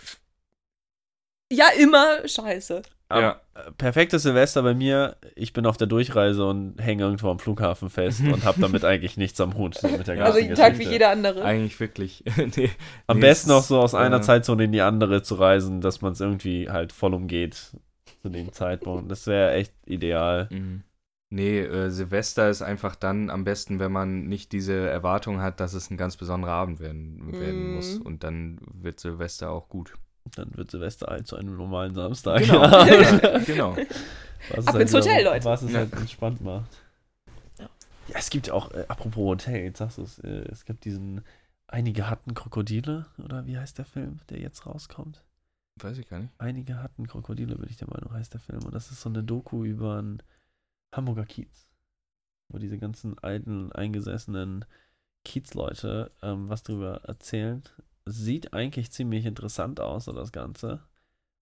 [1.53, 2.81] ja immer scheiße.
[3.11, 3.39] Ja.
[3.53, 5.15] Äh, Perfektes Silvester bei mir.
[5.35, 9.15] Ich bin auf der Durchreise und hänge irgendwo am Flughafen fest und habe damit eigentlich
[9.17, 9.75] nichts am Hut.
[9.75, 11.43] So mit der Also jeden Tag wie jeder andere.
[11.45, 12.23] Eigentlich wirklich.
[12.57, 12.71] nee,
[13.05, 14.21] Am nee, besten es- auch so aus einer ja.
[14.23, 17.53] Zeitzone in die andere zu reisen, dass man es irgendwie halt voll umgeht
[18.23, 19.11] zu dem Zeitpunkt.
[19.11, 20.47] Das wäre echt ideal.
[20.49, 20.81] Mhm.
[21.31, 25.73] Nee, äh, Silvester ist einfach dann am besten, wenn man nicht diese Erwartung hat, dass
[25.73, 27.75] es ein ganz besonderer Abend werden, werden Mhm.
[27.75, 27.97] muss.
[27.97, 29.93] Und dann wird Silvester auch gut.
[30.35, 32.41] Dann wird Silvester halt zu einem normalen Samstag.
[32.41, 32.61] Genau.
[32.85, 33.39] Ja.
[33.39, 33.75] genau.
[34.49, 35.45] Was es Ab halt ins Hotel, wieder- Leute.
[35.45, 35.79] Was es Ja.
[35.79, 36.77] halt entspannt macht.
[37.59, 37.65] Ja.
[38.07, 40.85] Ja, es gibt ja auch, äh, apropos Hotel, jetzt sagst du es, äh, es gibt
[40.85, 41.21] diesen
[41.67, 45.23] Einige hatten Krokodile, oder wie heißt der Film, der jetzt rauskommt?
[45.81, 46.31] Weiß ich gar nicht.
[46.37, 48.63] Einige hatten Krokodile, bin ich der Meinung, heißt der Film.
[48.63, 50.21] Und das ist so eine Doku über einen
[50.95, 51.69] Hamburger Kiez.
[52.49, 54.65] Wo diese ganzen alten, eingesessenen
[55.25, 57.63] Kiezleute ähm, was drüber erzählen.
[58.05, 60.83] Sieht eigentlich ziemlich interessant aus, so das Ganze.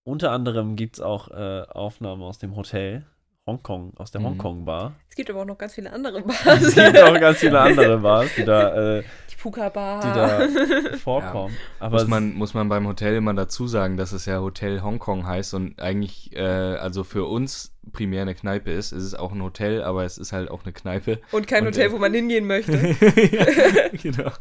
[0.05, 3.05] Unter anderem gibt es auch äh, Aufnahmen aus dem Hotel,
[3.53, 4.25] Hongkong, aus der Mhm.
[4.25, 4.93] Hongkong-Bar.
[5.09, 6.75] Es gibt aber auch noch ganz viele andere Es Bars.
[6.75, 9.99] gibt auch ganz viele andere Bars, die da, äh, Die Puka-Bar.
[10.01, 11.53] die da vorkommen.
[11.79, 14.81] Aber muss, es- man, muss man beim Hotel immer dazu sagen, dass es ja Hotel
[14.81, 18.93] Hongkong heißt und eigentlich, äh, also für uns primär eine Kneipe ist.
[18.93, 21.19] Es ist auch ein Hotel, aber es ist halt auch eine Kneipe.
[21.33, 22.71] Und kein Und, Hotel, äh, wo man hingehen möchte.
[22.97, 24.31] ja, genau.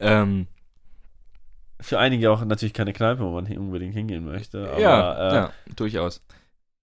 [0.00, 0.48] Ähm,
[1.80, 4.68] für einige auch natürlich keine Kneipe, wo man unbedingt hingehen möchte.
[4.70, 6.22] Aber, ja, äh, ja, durchaus.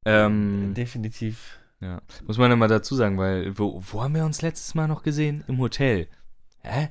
[0.06, 1.60] Ähm, definitiv.
[1.80, 2.02] ja.
[2.26, 5.44] Muss man immer dazu sagen, weil, wo, wo haben wir uns letztes Mal noch gesehen?
[5.48, 6.08] Im Hotel.
[6.64, 6.90] Hä?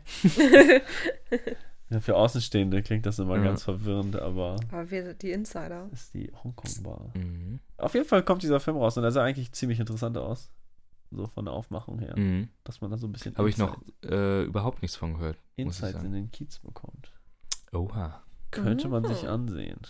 [1.90, 3.42] Ja, für Außenstehende klingt das immer Ja.
[3.42, 5.88] ganz verwirrend, aber aber wir sind die Insider.
[5.90, 7.10] das ist die Hongkong-Bar.
[7.14, 7.58] Mhm.
[7.78, 10.50] Auf jeden Fall kommt dieser Film raus und er sah eigentlich ziemlich interessant aus.
[11.10, 12.16] So von der Aufmachung her.
[12.16, 12.48] Mhm.
[12.62, 15.36] Dass man da so ein bisschen Habe ich noch äh, überhaupt nichts von gehört.
[15.56, 17.10] Insights in den Kiez bekommt.
[17.72, 18.22] Oha.
[18.52, 19.28] Könnte man sich Mhm.
[19.28, 19.80] ansehen.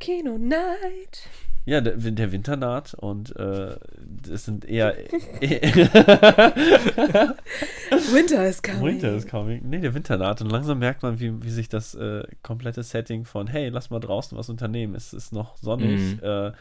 [0.00, 1.28] Kino Night.
[1.66, 3.76] Ja, der, der Winter naht und äh,
[4.30, 4.94] es sind eher.
[8.12, 8.82] Winter is coming.
[8.82, 9.62] Winter is coming.
[9.64, 13.24] Nee, der Winter naht und langsam merkt man, wie, wie sich das äh, komplette Setting
[13.24, 16.20] von, hey, lass mal draußen was unternehmen, es ist noch sonnig Mhm.
[16.22, 16.52] äh,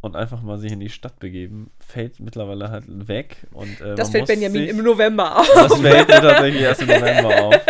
[0.00, 3.38] und einfach mal sich in die Stadt begeben, fällt mittlerweile halt weg.
[3.50, 5.50] Und, äh, Das fällt Benjamin sich, im November auf.
[5.52, 7.60] Das fällt mir tatsächlich erst im November auf.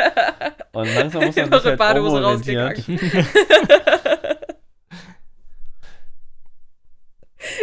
[0.73, 2.67] Und langsam muss man sich halt Badehose umorientieren.
[2.69, 3.27] rausgegangen.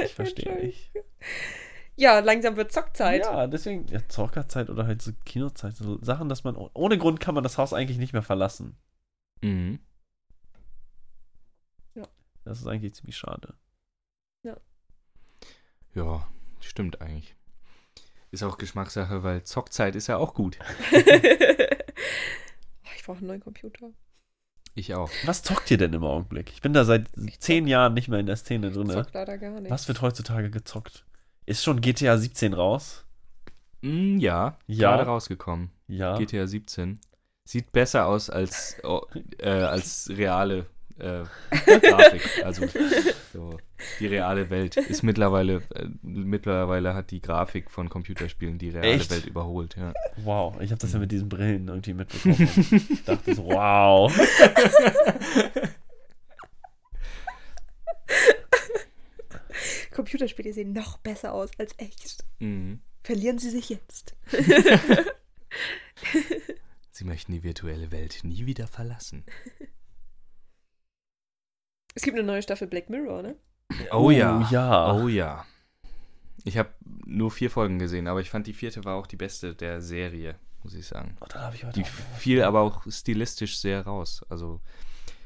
[0.04, 0.92] Ich verstehe nicht.
[1.96, 3.24] Ja, langsam wird Zockzeit.
[3.24, 7.36] Ja, deswegen, ja, Zockerzeit oder halt so Kinozeit, so Sachen, dass man, ohne Grund kann
[7.36, 8.78] man das Haus eigentlich nicht mehr verlassen.
[9.42, 9.80] Mhm.
[12.44, 13.56] Das ist eigentlich ziemlich schade.
[15.96, 16.28] Ja,
[16.60, 17.36] stimmt eigentlich.
[18.32, 20.60] Ist auch Geschmackssache, weil Zockzeit ist ja auch gut.
[20.92, 21.06] ich
[23.06, 23.92] brauche einen neuen Computer.
[24.76, 25.10] Ich auch.
[25.26, 26.52] Was zockt ihr denn im Augenblick?
[26.54, 27.08] Ich bin da seit
[27.40, 28.90] zehn Jahren nicht mehr in der Szene drin.
[28.90, 29.72] Zock leider gar nicht.
[29.72, 31.06] Was wird heutzutage gezockt?
[31.46, 33.06] Ist schon GTA 17 raus?
[33.82, 34.92] Mm, ja, Ja.
[34.92, 35.72] gerade rausgekommen.
[35.88, 36.18] Ja.
[36.18, 37.00] GTA 17.
[37.46, 39.02] Sieht besser aus als, oh,
[39.38, 40.66] äh, als reale
[41.00, 41.24] äh,
[41.80, 42.44] Grafik.
[42.44, 42.66] Also
[43.34, 43.60] so,
[44.00, 49.12] die reale Welt ist mittlerweile, äh, mittlerweile hat die Grafik von Computerspielen die reale Echt?
[49.12, 49.76] Welt überholt.
[49.78, 49.94] Ja.
[50.18, 52.50] Wow, ich habe das ja mit diesen Brillen irgendwie mitbekommen.
[52.90, 54.12] ich dachte so, wow.
[59.92, 62.26] Computerspiele sehen noch besser aus als echt.
[62.40, 62.80] Mhm.
[63.04, 64.16] Verlieren sie sich jetzt.
[66.92, 69.26] Sie möchten die virtuelle Welt nie wieder verlassen.
[71.96, 73.36] Es gibt eine neue Staffel Black Mirror, ne?
[73.92, 74.48] Oh ja.
[74.52, 74.94] ja.
[74.94, 75.46] Oh ja.
[76.44, 76.70] Ich habe
[77.06, 80.36] nur vier Folgen gesehen, aber ich fand die vierte war auch die beste der Serie,
[80.62, 81.18] muss ich sagen.
[81.22, 84.24] Oh, da habe ich heute Die fiel aber auch stilistisch sehr raus.
[84.30, 84.62] Also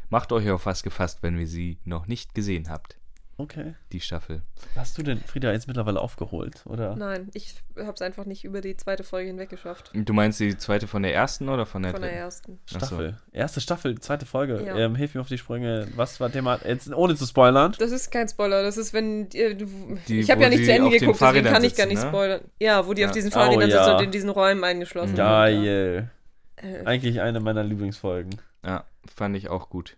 [0.10, 2.99] macht euch auf was gefasst, wenn ihr sie noch nicht gesehen habt,
[3.40, 3.74] Okay.
[3.94, 4.42] die Staffel.
[4.76, 6.96] Hast du denn Frieda jetzt mittlerweile aufgeholt, oder?
[6.98, 9.92] Nein, ich habe es einfach nicht über die zweite Folge hinweg geschafft.
[9.94, 12.24] Du meinst die zweite von der ersten oder von der Von der dritten?
[12.24, 12.60] ersten.
[12.68, 12.86] Ach so.
[12.86, 13.18] Staffel.
[13.32, 14.62] Erste Staffel, zweite Folge.
[14.66, 14.76] Ja.
[14.78, 15.88] Ähm, hilf mir auf die Sprünge.
[15.96, 16.60] Was war Thema?
[16.66, 17.74] Jetzt ohne zu spoilern.
[17.80, 19.66] Das ist kein Spoiler, das ist, wenn äh, du,
[20.10, 22.12] Die, ich habe ja nicht zu Ende auf geguckt, deswegen kann ich gar nicht sitzen,
[22.12, 22.18] ne?
[22.18, 22.42] spoilern.
[22.60, 23.14] Ja, wo die auf Ja.
[23.14, 23.98] diesen Oh, Fahrrädern sitzen ja.
[23.98, 25.18] und in diesen Räumen eingeschlossen sind.
[25.18, 26.10] Geil.
[26.58, 28.42] Äh, Eigentlich eine meiner Lieblingsfolgen.
[28.66, 28.84] Ja,
[29.16, 29.96] fand ich auch gut.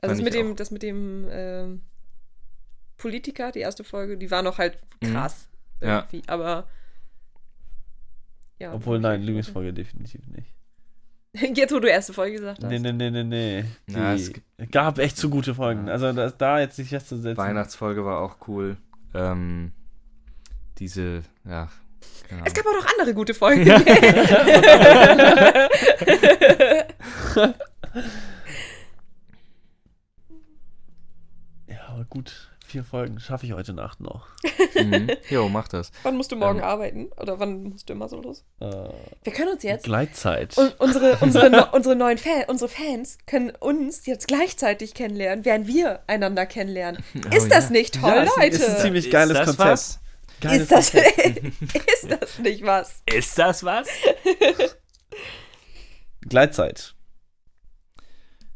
[0.00, 1.82] Also das mit dem, das mit dem ähm,
[2.96, 5.12] Politiker, die erste Folge, die war noch halt Mhm.
[5.12, 5.48] krass.
[5.80, 6.06] Ja.
[6.10, 6.66] Irgendwie, aber.
[8.58, 10.50] Ja, Obwohl, nein, Lieblingsfolge definitiv nicht.
[11.54, 12.70] Jetzt, wo du erste Folge gesagt hast.
[12.70, 13.64] Nee, nee, nee, nee, nee.
[13.88, 15.86] Ja, Die es gab echt zu gute Folgen.
[15.88, 15.92] Ja.
[15.92, 17.36] Also das, da jetzt sich festzusetzen.
[17.36, 18.78] Weihnachtsfolge war auch cool.
[19.12, 19.72] Ähm,
[20.78, 21.68] diese, ja,
[22.28, 23.66] keine Es gab auch noch andere gute Folgen.
[31.66, 32.50] Ja, aber gut.
[32.76, 34.26] Vier Folgen schaffe ich heute Nacht noch.
[34.74, 35.08] Mhm.
[35.30, 35.90] Jo, mach das.
[36.02, 36.64] wann musst du morgen Ähm.
[36.66, 37.06] arbeiten?
[37.18, 38.44] Oder wann musst du immer so los?
[38.60, 38.66] Äh,
[39.24, 39.84] Wir können uns jetzt.
[39.86, 40.58] Gleitzeit.
[40.58, 46.00] Und unsere, unsere, unsere neuen Fan, unsere Fans können uns jetzt gleichzeitig kennenlernen, während wir
[46.06, 47.02] einander kennenlernen.
[47.34, 47.70] Ist Oh, das ja.
[47.70, 48.56] nicht toll, Ja, ist Leute?
[48.56, 49.68] ist ein ziemlich geiles das Konzept.
[49.70, 50.00] Was?
[50.42, 51.86] Geiles ist, das, Konzept.
[51.94, 53.02] ist das nicht was?
[53.06, 53.88] Ist das was?
[56.28, 56.94] Gleitzeit.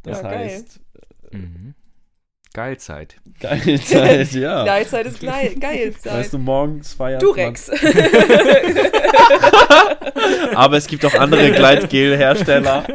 [0.02, 0.38] Das Ja, geil.
[0.50, 0.80] heißt,
[1.32, 1.74] Mhm.
[2.52, 3.14] Geilzeit.
[3.38, 4.62] Geilzeit, ja.
[4.64, 6.12] Gleitzeit ist geil, Geilzeit.
[6.14, 7.68] Weißt du, morgens feiert Durex.
[7.68, 7.78] man.
[10.56, 12.84] Aber es gibt auch andere Gleitgel-Hersteller.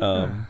[0.00, 0.46] ähm,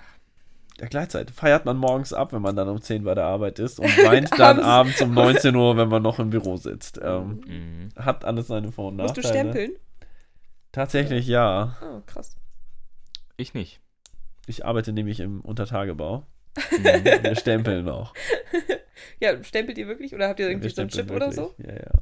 [0.80, 1.30] ja, Gleitzeit.
[1.30, 4.30] Feiert man morgens ab, wenn man dann um 10 bei der Arbeit ist und weint
[4.38, 5.00] dann Abends.
[5.02, 6.98] um 19 Uhr, wenn man noch im Büro sitzt.
[7.02, 7.88] Ähm, Mhm.
[8.02, 9.44] hat alles seine Vor- und Musst Nachteile.
[9.44, 9.72] du stempeln?
[10.72, 11.76] Tatsächlich ja.
[11.82, 12.36] Oh, krass.
[13.36, 13.80] Ich nicht.
[14.46, 16.26] Ich arbeite nämlich im Untertagebau.
[16.70, 16.84] Mhm.
[17.04, 18.12] Wir stempeln noch.
[19.20, 20.14] Ja, stempelt ihr wirklich?
[20.14, 21.54] Oder habt ihr irgendwie Wir so einen Chip stempeln oder so?
[21.56, 21.66] wirklich.
[21.66, 21.92] Ja, ja.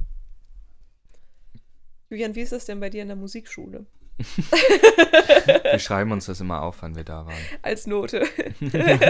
[2.09, 3.85] Julian, wie ist das denn bei dir in der Musikschule?
[5.71, 7.41] Wir schreiben uns das immer auf, wann wir da waren.
[7.61, 8.27] Als Note.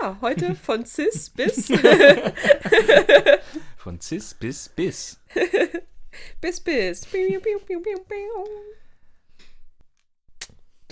[0.00, 1.70] ah, heute von Cis bis
[3.76, 5.20] Von Cis bis bis.
[6.40, 7.06] bis bis.
[7.06, 8.72] Piu, piu, piu, piu, piu.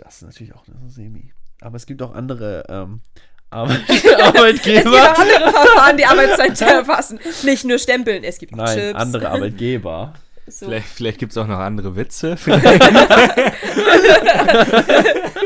[0.02, 1.32] Das ist natürlich auch eine Semi.
[1.60, 3.00] Aber es gibt auch andere ähm,
[3.50, 5.18] Arbeit Es gibt auch Arbeitgeber.
[5.18, 7.18] andere Verfahren, die Arbeitszeit zu erfassen.
[7.44, 8.94] Nicht nur stempeln, es gibt auch Nein, Chips.
[8.98, 10.14] andere Arbeitgeber.
[10.46, 10.66] So.
[10.66, 12.36] Vielleicht, vielleicht gibt es auch noch andere Witze.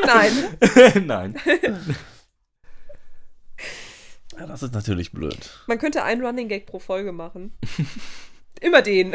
[0.06, 0.32] Nein,
[1.06, 1.36] Nein.
[4.38, 5.36] Ja, das ist natürlich blöd.
[5.66, 7.52] man könnte einen Running Gag pro Folge machen.
[8.60, 9.12] Immer den.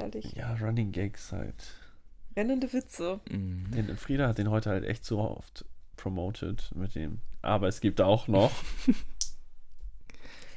[0.00, 0.32] Herrlich.
[0.34, 1.54] Ja, Running Gags halt.
[2.36, 3.20] Rennende Witze.
[3.30, 3.70] Mhm.
[3.72, 5.64] Den, Frieda hat den heute halt echt so oft
[5.96, 7.18] promoted mit dem.
[7.42, 8.52] Aber es gibt auch noch.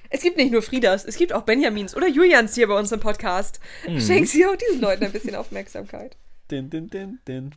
[0.09, 2.99] Es gibt nicht nur Friedas, es gibt auch Benjamins oder Julians hier bei uns im
[2.99, 3.59] Podcast.
[3.87, 3.99] Mhm.
[3.99, 6.17] Schenk sie auch diesen Leuten ein bisschen Aufmerksamkeit.
[6.51, 7.55] Den, den, den, den.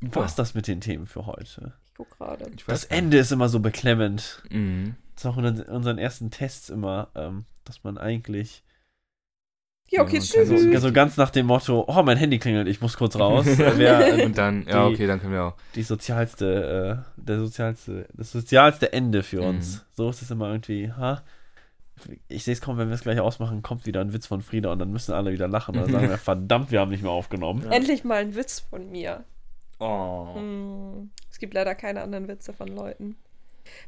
[0.00, 1.74] Was das mit den Themen für heute?
[1.86, 2.50] Ich guck gerade.
[2.66, 4.42] Das Ende ist immer so beklemmend.
[4.50, 4.96] Mhm.
[5.14, 8.64] Das ist auch in unseren- unseren ersten Tests immer, ähm, dass man eigentlich
[9.92, 10.48] Ja, okay, kann tschüss.
[10.48, 14.24] so, so ganz nach dem Motto, oh, mein Handy klingelt, ich muss kurz raus, wäre
[14.24, 15.54] Und dann, ja, Die- okay, dann können wir auch.
[15.74, 19.76] die sozialste, äh, der sozialste, das sozialste Ende für uns.
[19.76, 19.80] Mhm.
[19.94, 21.22] So ist es immer irgendwie, ha?
[22.28, 24.72] Ich sehe es kaum, wenn wir es gleich ausmachen, kommt wieder ein Witz von Frieda
[24.72, 25.76] und dann müssen alle wieder lachen.
[25.76, 27.64] Und dann sagen wir, verdammt, wir haben nicht mehr aufgenommen.
[27.70, 29.24] Endlich mal ein Witz von mir.
[29.78, 30.34] Oh.
[30.34, 33.16] Hm, es gibt leider keine anderen Witze von Leuten.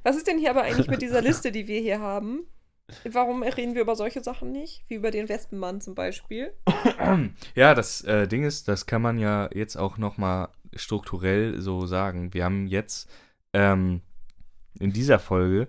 [0.03, 2.41] Was ist denn hier aber eigentlich mit dieser Liste, die wir hier haben?
[3.11, 4.83] Warum reden wir über solche Sachen nicht?
[4.89, 6.53] Wie über den Wespenmann zum Beispiel.
[7.55, 12.35] Ja, das äh, Ding ist, das kann man ja jetzt auch nochmal strukturell so sagen.
[12.35, 13.09] Wir haben jetzt
[13.53, 14.01] ähm,
[14.79, 15.69] in dieser Folge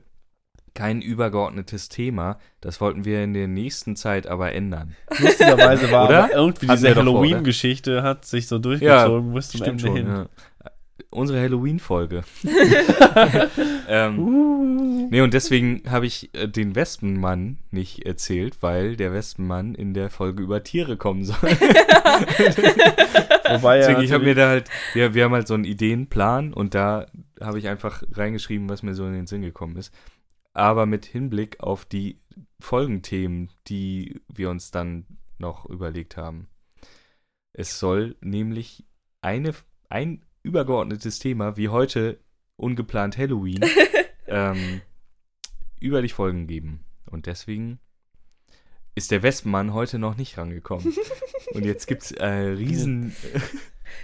[0.73, 2.37] kein übergeordnetes Thema.
[2.61, 4.95] Das wollten wir in der nächsten Zeit aber ändern.
[5.19, 6.23] Lustigerweise war Oder?
[6.25, 6.95] aber irgendwie Hatten diese?
[6.95, 10.07] Halloween-Geschichte hat sich so durchgezogen bis zum Ende hin.
[10.07, 10.25] ja.
[11.09, 12.23] Unsere Halloween-Folge.
[13.87, 15.07] ähm, Uh.
[15.09, 20.09] nee, und deswegen habe ich äh, den Wespenmann nicht erzählt, weil der Wespenmann in der
[20.09, 21.35] Folge über Tiere kommen soll.
[23.49, 26.53] Wobei ja Deswegen, ich habe mir da halt, wir, wir haben halt so einen Ideenplan
[26.53, 27.07] und da
[27.41, 29.93] habe ich einfach reingeschrieben, was mir so in den Sinn gekommen ist.
[30.53, 32.21] Aber mit Hinblick auf die
[32.59, 35.05] Folgenthemen, die wir uns dann
[35.37, 36.47] noch überlegt haben.
[37.53, 38.85] Es soll nämlich
[39.21, 39.53] eine,
[39.89, 42.19] ein übergeordnetes Thema, wie heute
[42.55, 43.61] ungeplant Halloween,
[44.27, 44.81] ähm,
[45.79, 46.85] über die Folgen geben.
[47.09, 47.79] Und deswegen
[48.93, 50.93] ist der Wespenmann heute noch nicht rangekommen.
[51.53, 53.15] Und jetzt gibt es äh, riesen...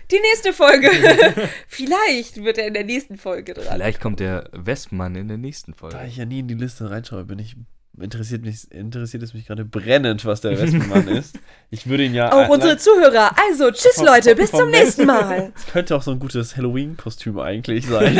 [0.09, 0.89] Die nächste Folge.
[1.67, 3.73] Vielleicht wird er in der nächsten Folge dran.
[3.73, 6.05] Vielleicht kommt der Wespenmann in der nächsten Da Folge.
[6.07, 7.55] ich ja nie in die Liste reinschaue, bin ich
[8.01, 11.39] interessiert mich interessiert es mich gerade brennend, was der Wespenmann ist.
[11.69, 13.31] Ich würde ihn ja Auch unsere Zuhörer.
[13.49, 15.51] Also, tschüss Vom- Leute, bis zum nächsten Mal.
[15.55, 18.15] Es könnte auch so ein gutes Halloween-Kostüm eigentlich sein.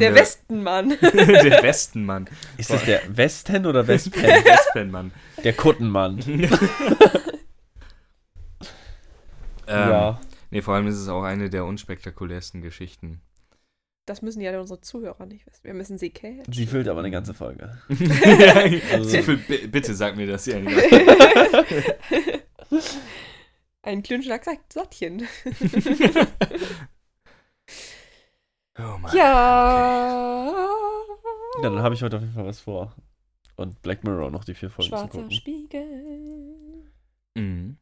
[0.00, 0.90] Der Westenmann.
[1.00, 2.28] der Westenmann.
[2.56, 4.20] ist das der Westen oder Wespen?
[4.22, 5.12] Der Wespenmann.
[5.42, 6.18] der Kuttenmann.
[9.66, 10.20] Ähm, ja.
[10.50, 13.20] Nee, vor allem ist es auch eine der unspektakulärsten Geschichten.
[14.06, 15.62] Das müssen ja unsere Zuhörer nicht wissen.
[15.64, 16.42] Wir müssen sie kennen.
[16.52, 17.78] Sie füllt aber eine ganze Folge.
[18.92, 20.56] also, Also- bi- bitte sag mir das nicht.
[23.82, 25.26] Ein Klünschnack sagt Sattchen.
[28.78, 29.14] Oh Mann.
[29.14, 30.46] Ja.
[31.62, 32.96] Ja, dann habe ich heute auf jeden Fall was vor.
[33.56, 35.30] Und Black Mirror noch die vier Folgen zu Schwarzer gucken.
[35.30, 36.90] Spiegel.
[37.34, 37.76] Mhm.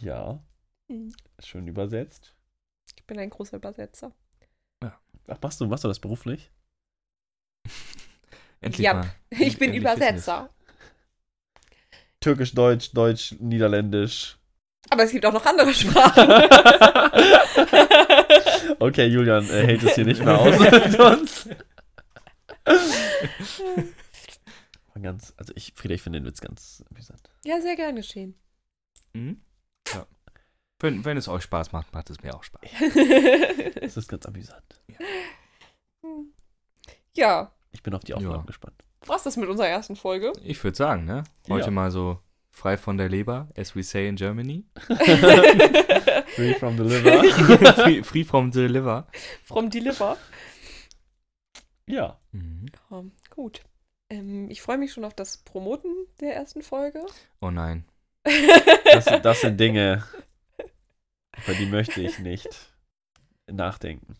[0.00, 0.42] Ja,
[0.88, 1.12] Hm.
[1.38, 2.34] schön übersetzt.
[2.96, 4.12] Ich bin ein großer Übersetzer.
[5.28, 6.50] Ach, machst du, machst du das beruflich?
[8.60, 9.10] Endlich Ja, mal.
[9.30, 9.80] Ich bin Endlich.
[9.82, 10.50] Übersetzer.
[12.20, 14.38] Türkisch, Deutsch, Deutsch, Niederländisch.
[14.90, 16.28] Aber es gibt auch noch andere Sprachen.
[18.78, 21.48] Okay, Julian äh, hält es hier nicht mehr aus mit uns.
[24.94, 27.20] War ganz, also ich, Frieda, ich finde den Witz ganz amüsant.
[27.44, 28.34] ja, sehr gern geschehen.
[29.12, 29.40] Mhm.
[30.82, 30.88] Ja.
[30.88, 32.60] Wenn, wenn es euch Spaß macht, macht es mir auch Spaß.
[33.80, 34.62] Es ist ganz amüsant.
[37.14, 38.42] ja, Ich bin auf die Aufnahmen Ja.
[38.46, 38.74] gespannt.
[39.06, 40.32] was das mit unserer ersten Folge?
[40.44, 41.24] Ich würde sagen, ne?
[41.48, 41.70] Heute Ja.
[41.72, 42.18] mal so
[42.50, 44.64] frei von der Leber, as we say in Germany.
[46.36, 47.24] Free from the liver.
[47.74, 49.06] free, free from the liver.
[49.44, 50.16] From Deliver.
[51.86, 52.18] ja.
[52.32, 52.66] Mhm.
[52.90, 53.62] Ja, gut.
[54.10, 55.90] Ähm, ich freue mich schon auf das Promoten
[56.20, 57.04] der ersten Folge.
[57.40, 57.84] Oh nein.
[58.92, 60.04] Das, das sind Dinge,
[61.44, 62.48] über die möchte ich nicht
[63.50, 64.14] nachdenken.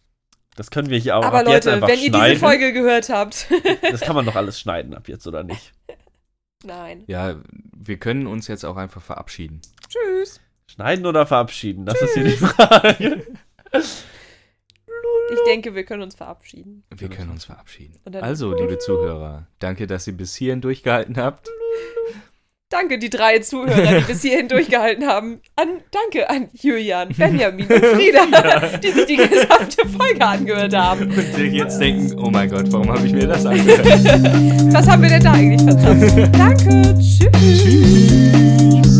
[0.56, 2.30] Das können wir hier auch Aber ab jetzt Leute, einfach wenn ihr schneiden.
[2.30, 3.46] diese Folge gehört habt.
[3.90, 5.72] Das kann man doch alles schneiden ab jetzt, oder nicht?
[6.64, 7.04] Nein.
[7.06, 7.40] Ja,
[7.74, 9.62] wir können uns jetzt auch einfach verabschieden.
[9.88, 10.40] Tschüss.
[10.66, 11.86] Schneiden oder verabschieden?
[11.86, 13.26] Das ist hier die Frage.
[13.72, 16.84] Ich denke, wir können uns verabschieden.
[16.94, 17.98] Wir können uns verabschieden.
[18.20, 21.48] Also, liebe Zuhörer, danke, dass ihr bis hierhin durchgehalten habt.
[22.72, 25.40] Danke, die drei Zuhörer, die bis hierhin durchgehalten haben.
[25.56, 31.02] An, danke an Julian, Benjamin und Frieda, die sich die gesamte Folge angehört haben.
[31.02, 33.84] Und die jetzt denken, oh mein Gott, warum habe ich mir das angehört?
[34.72, 36.32] Was haben wir denn da eigentlich vertan?
[36.32, 37.62] Danke, tschüss.
[37.62, 38.91] Tschüss.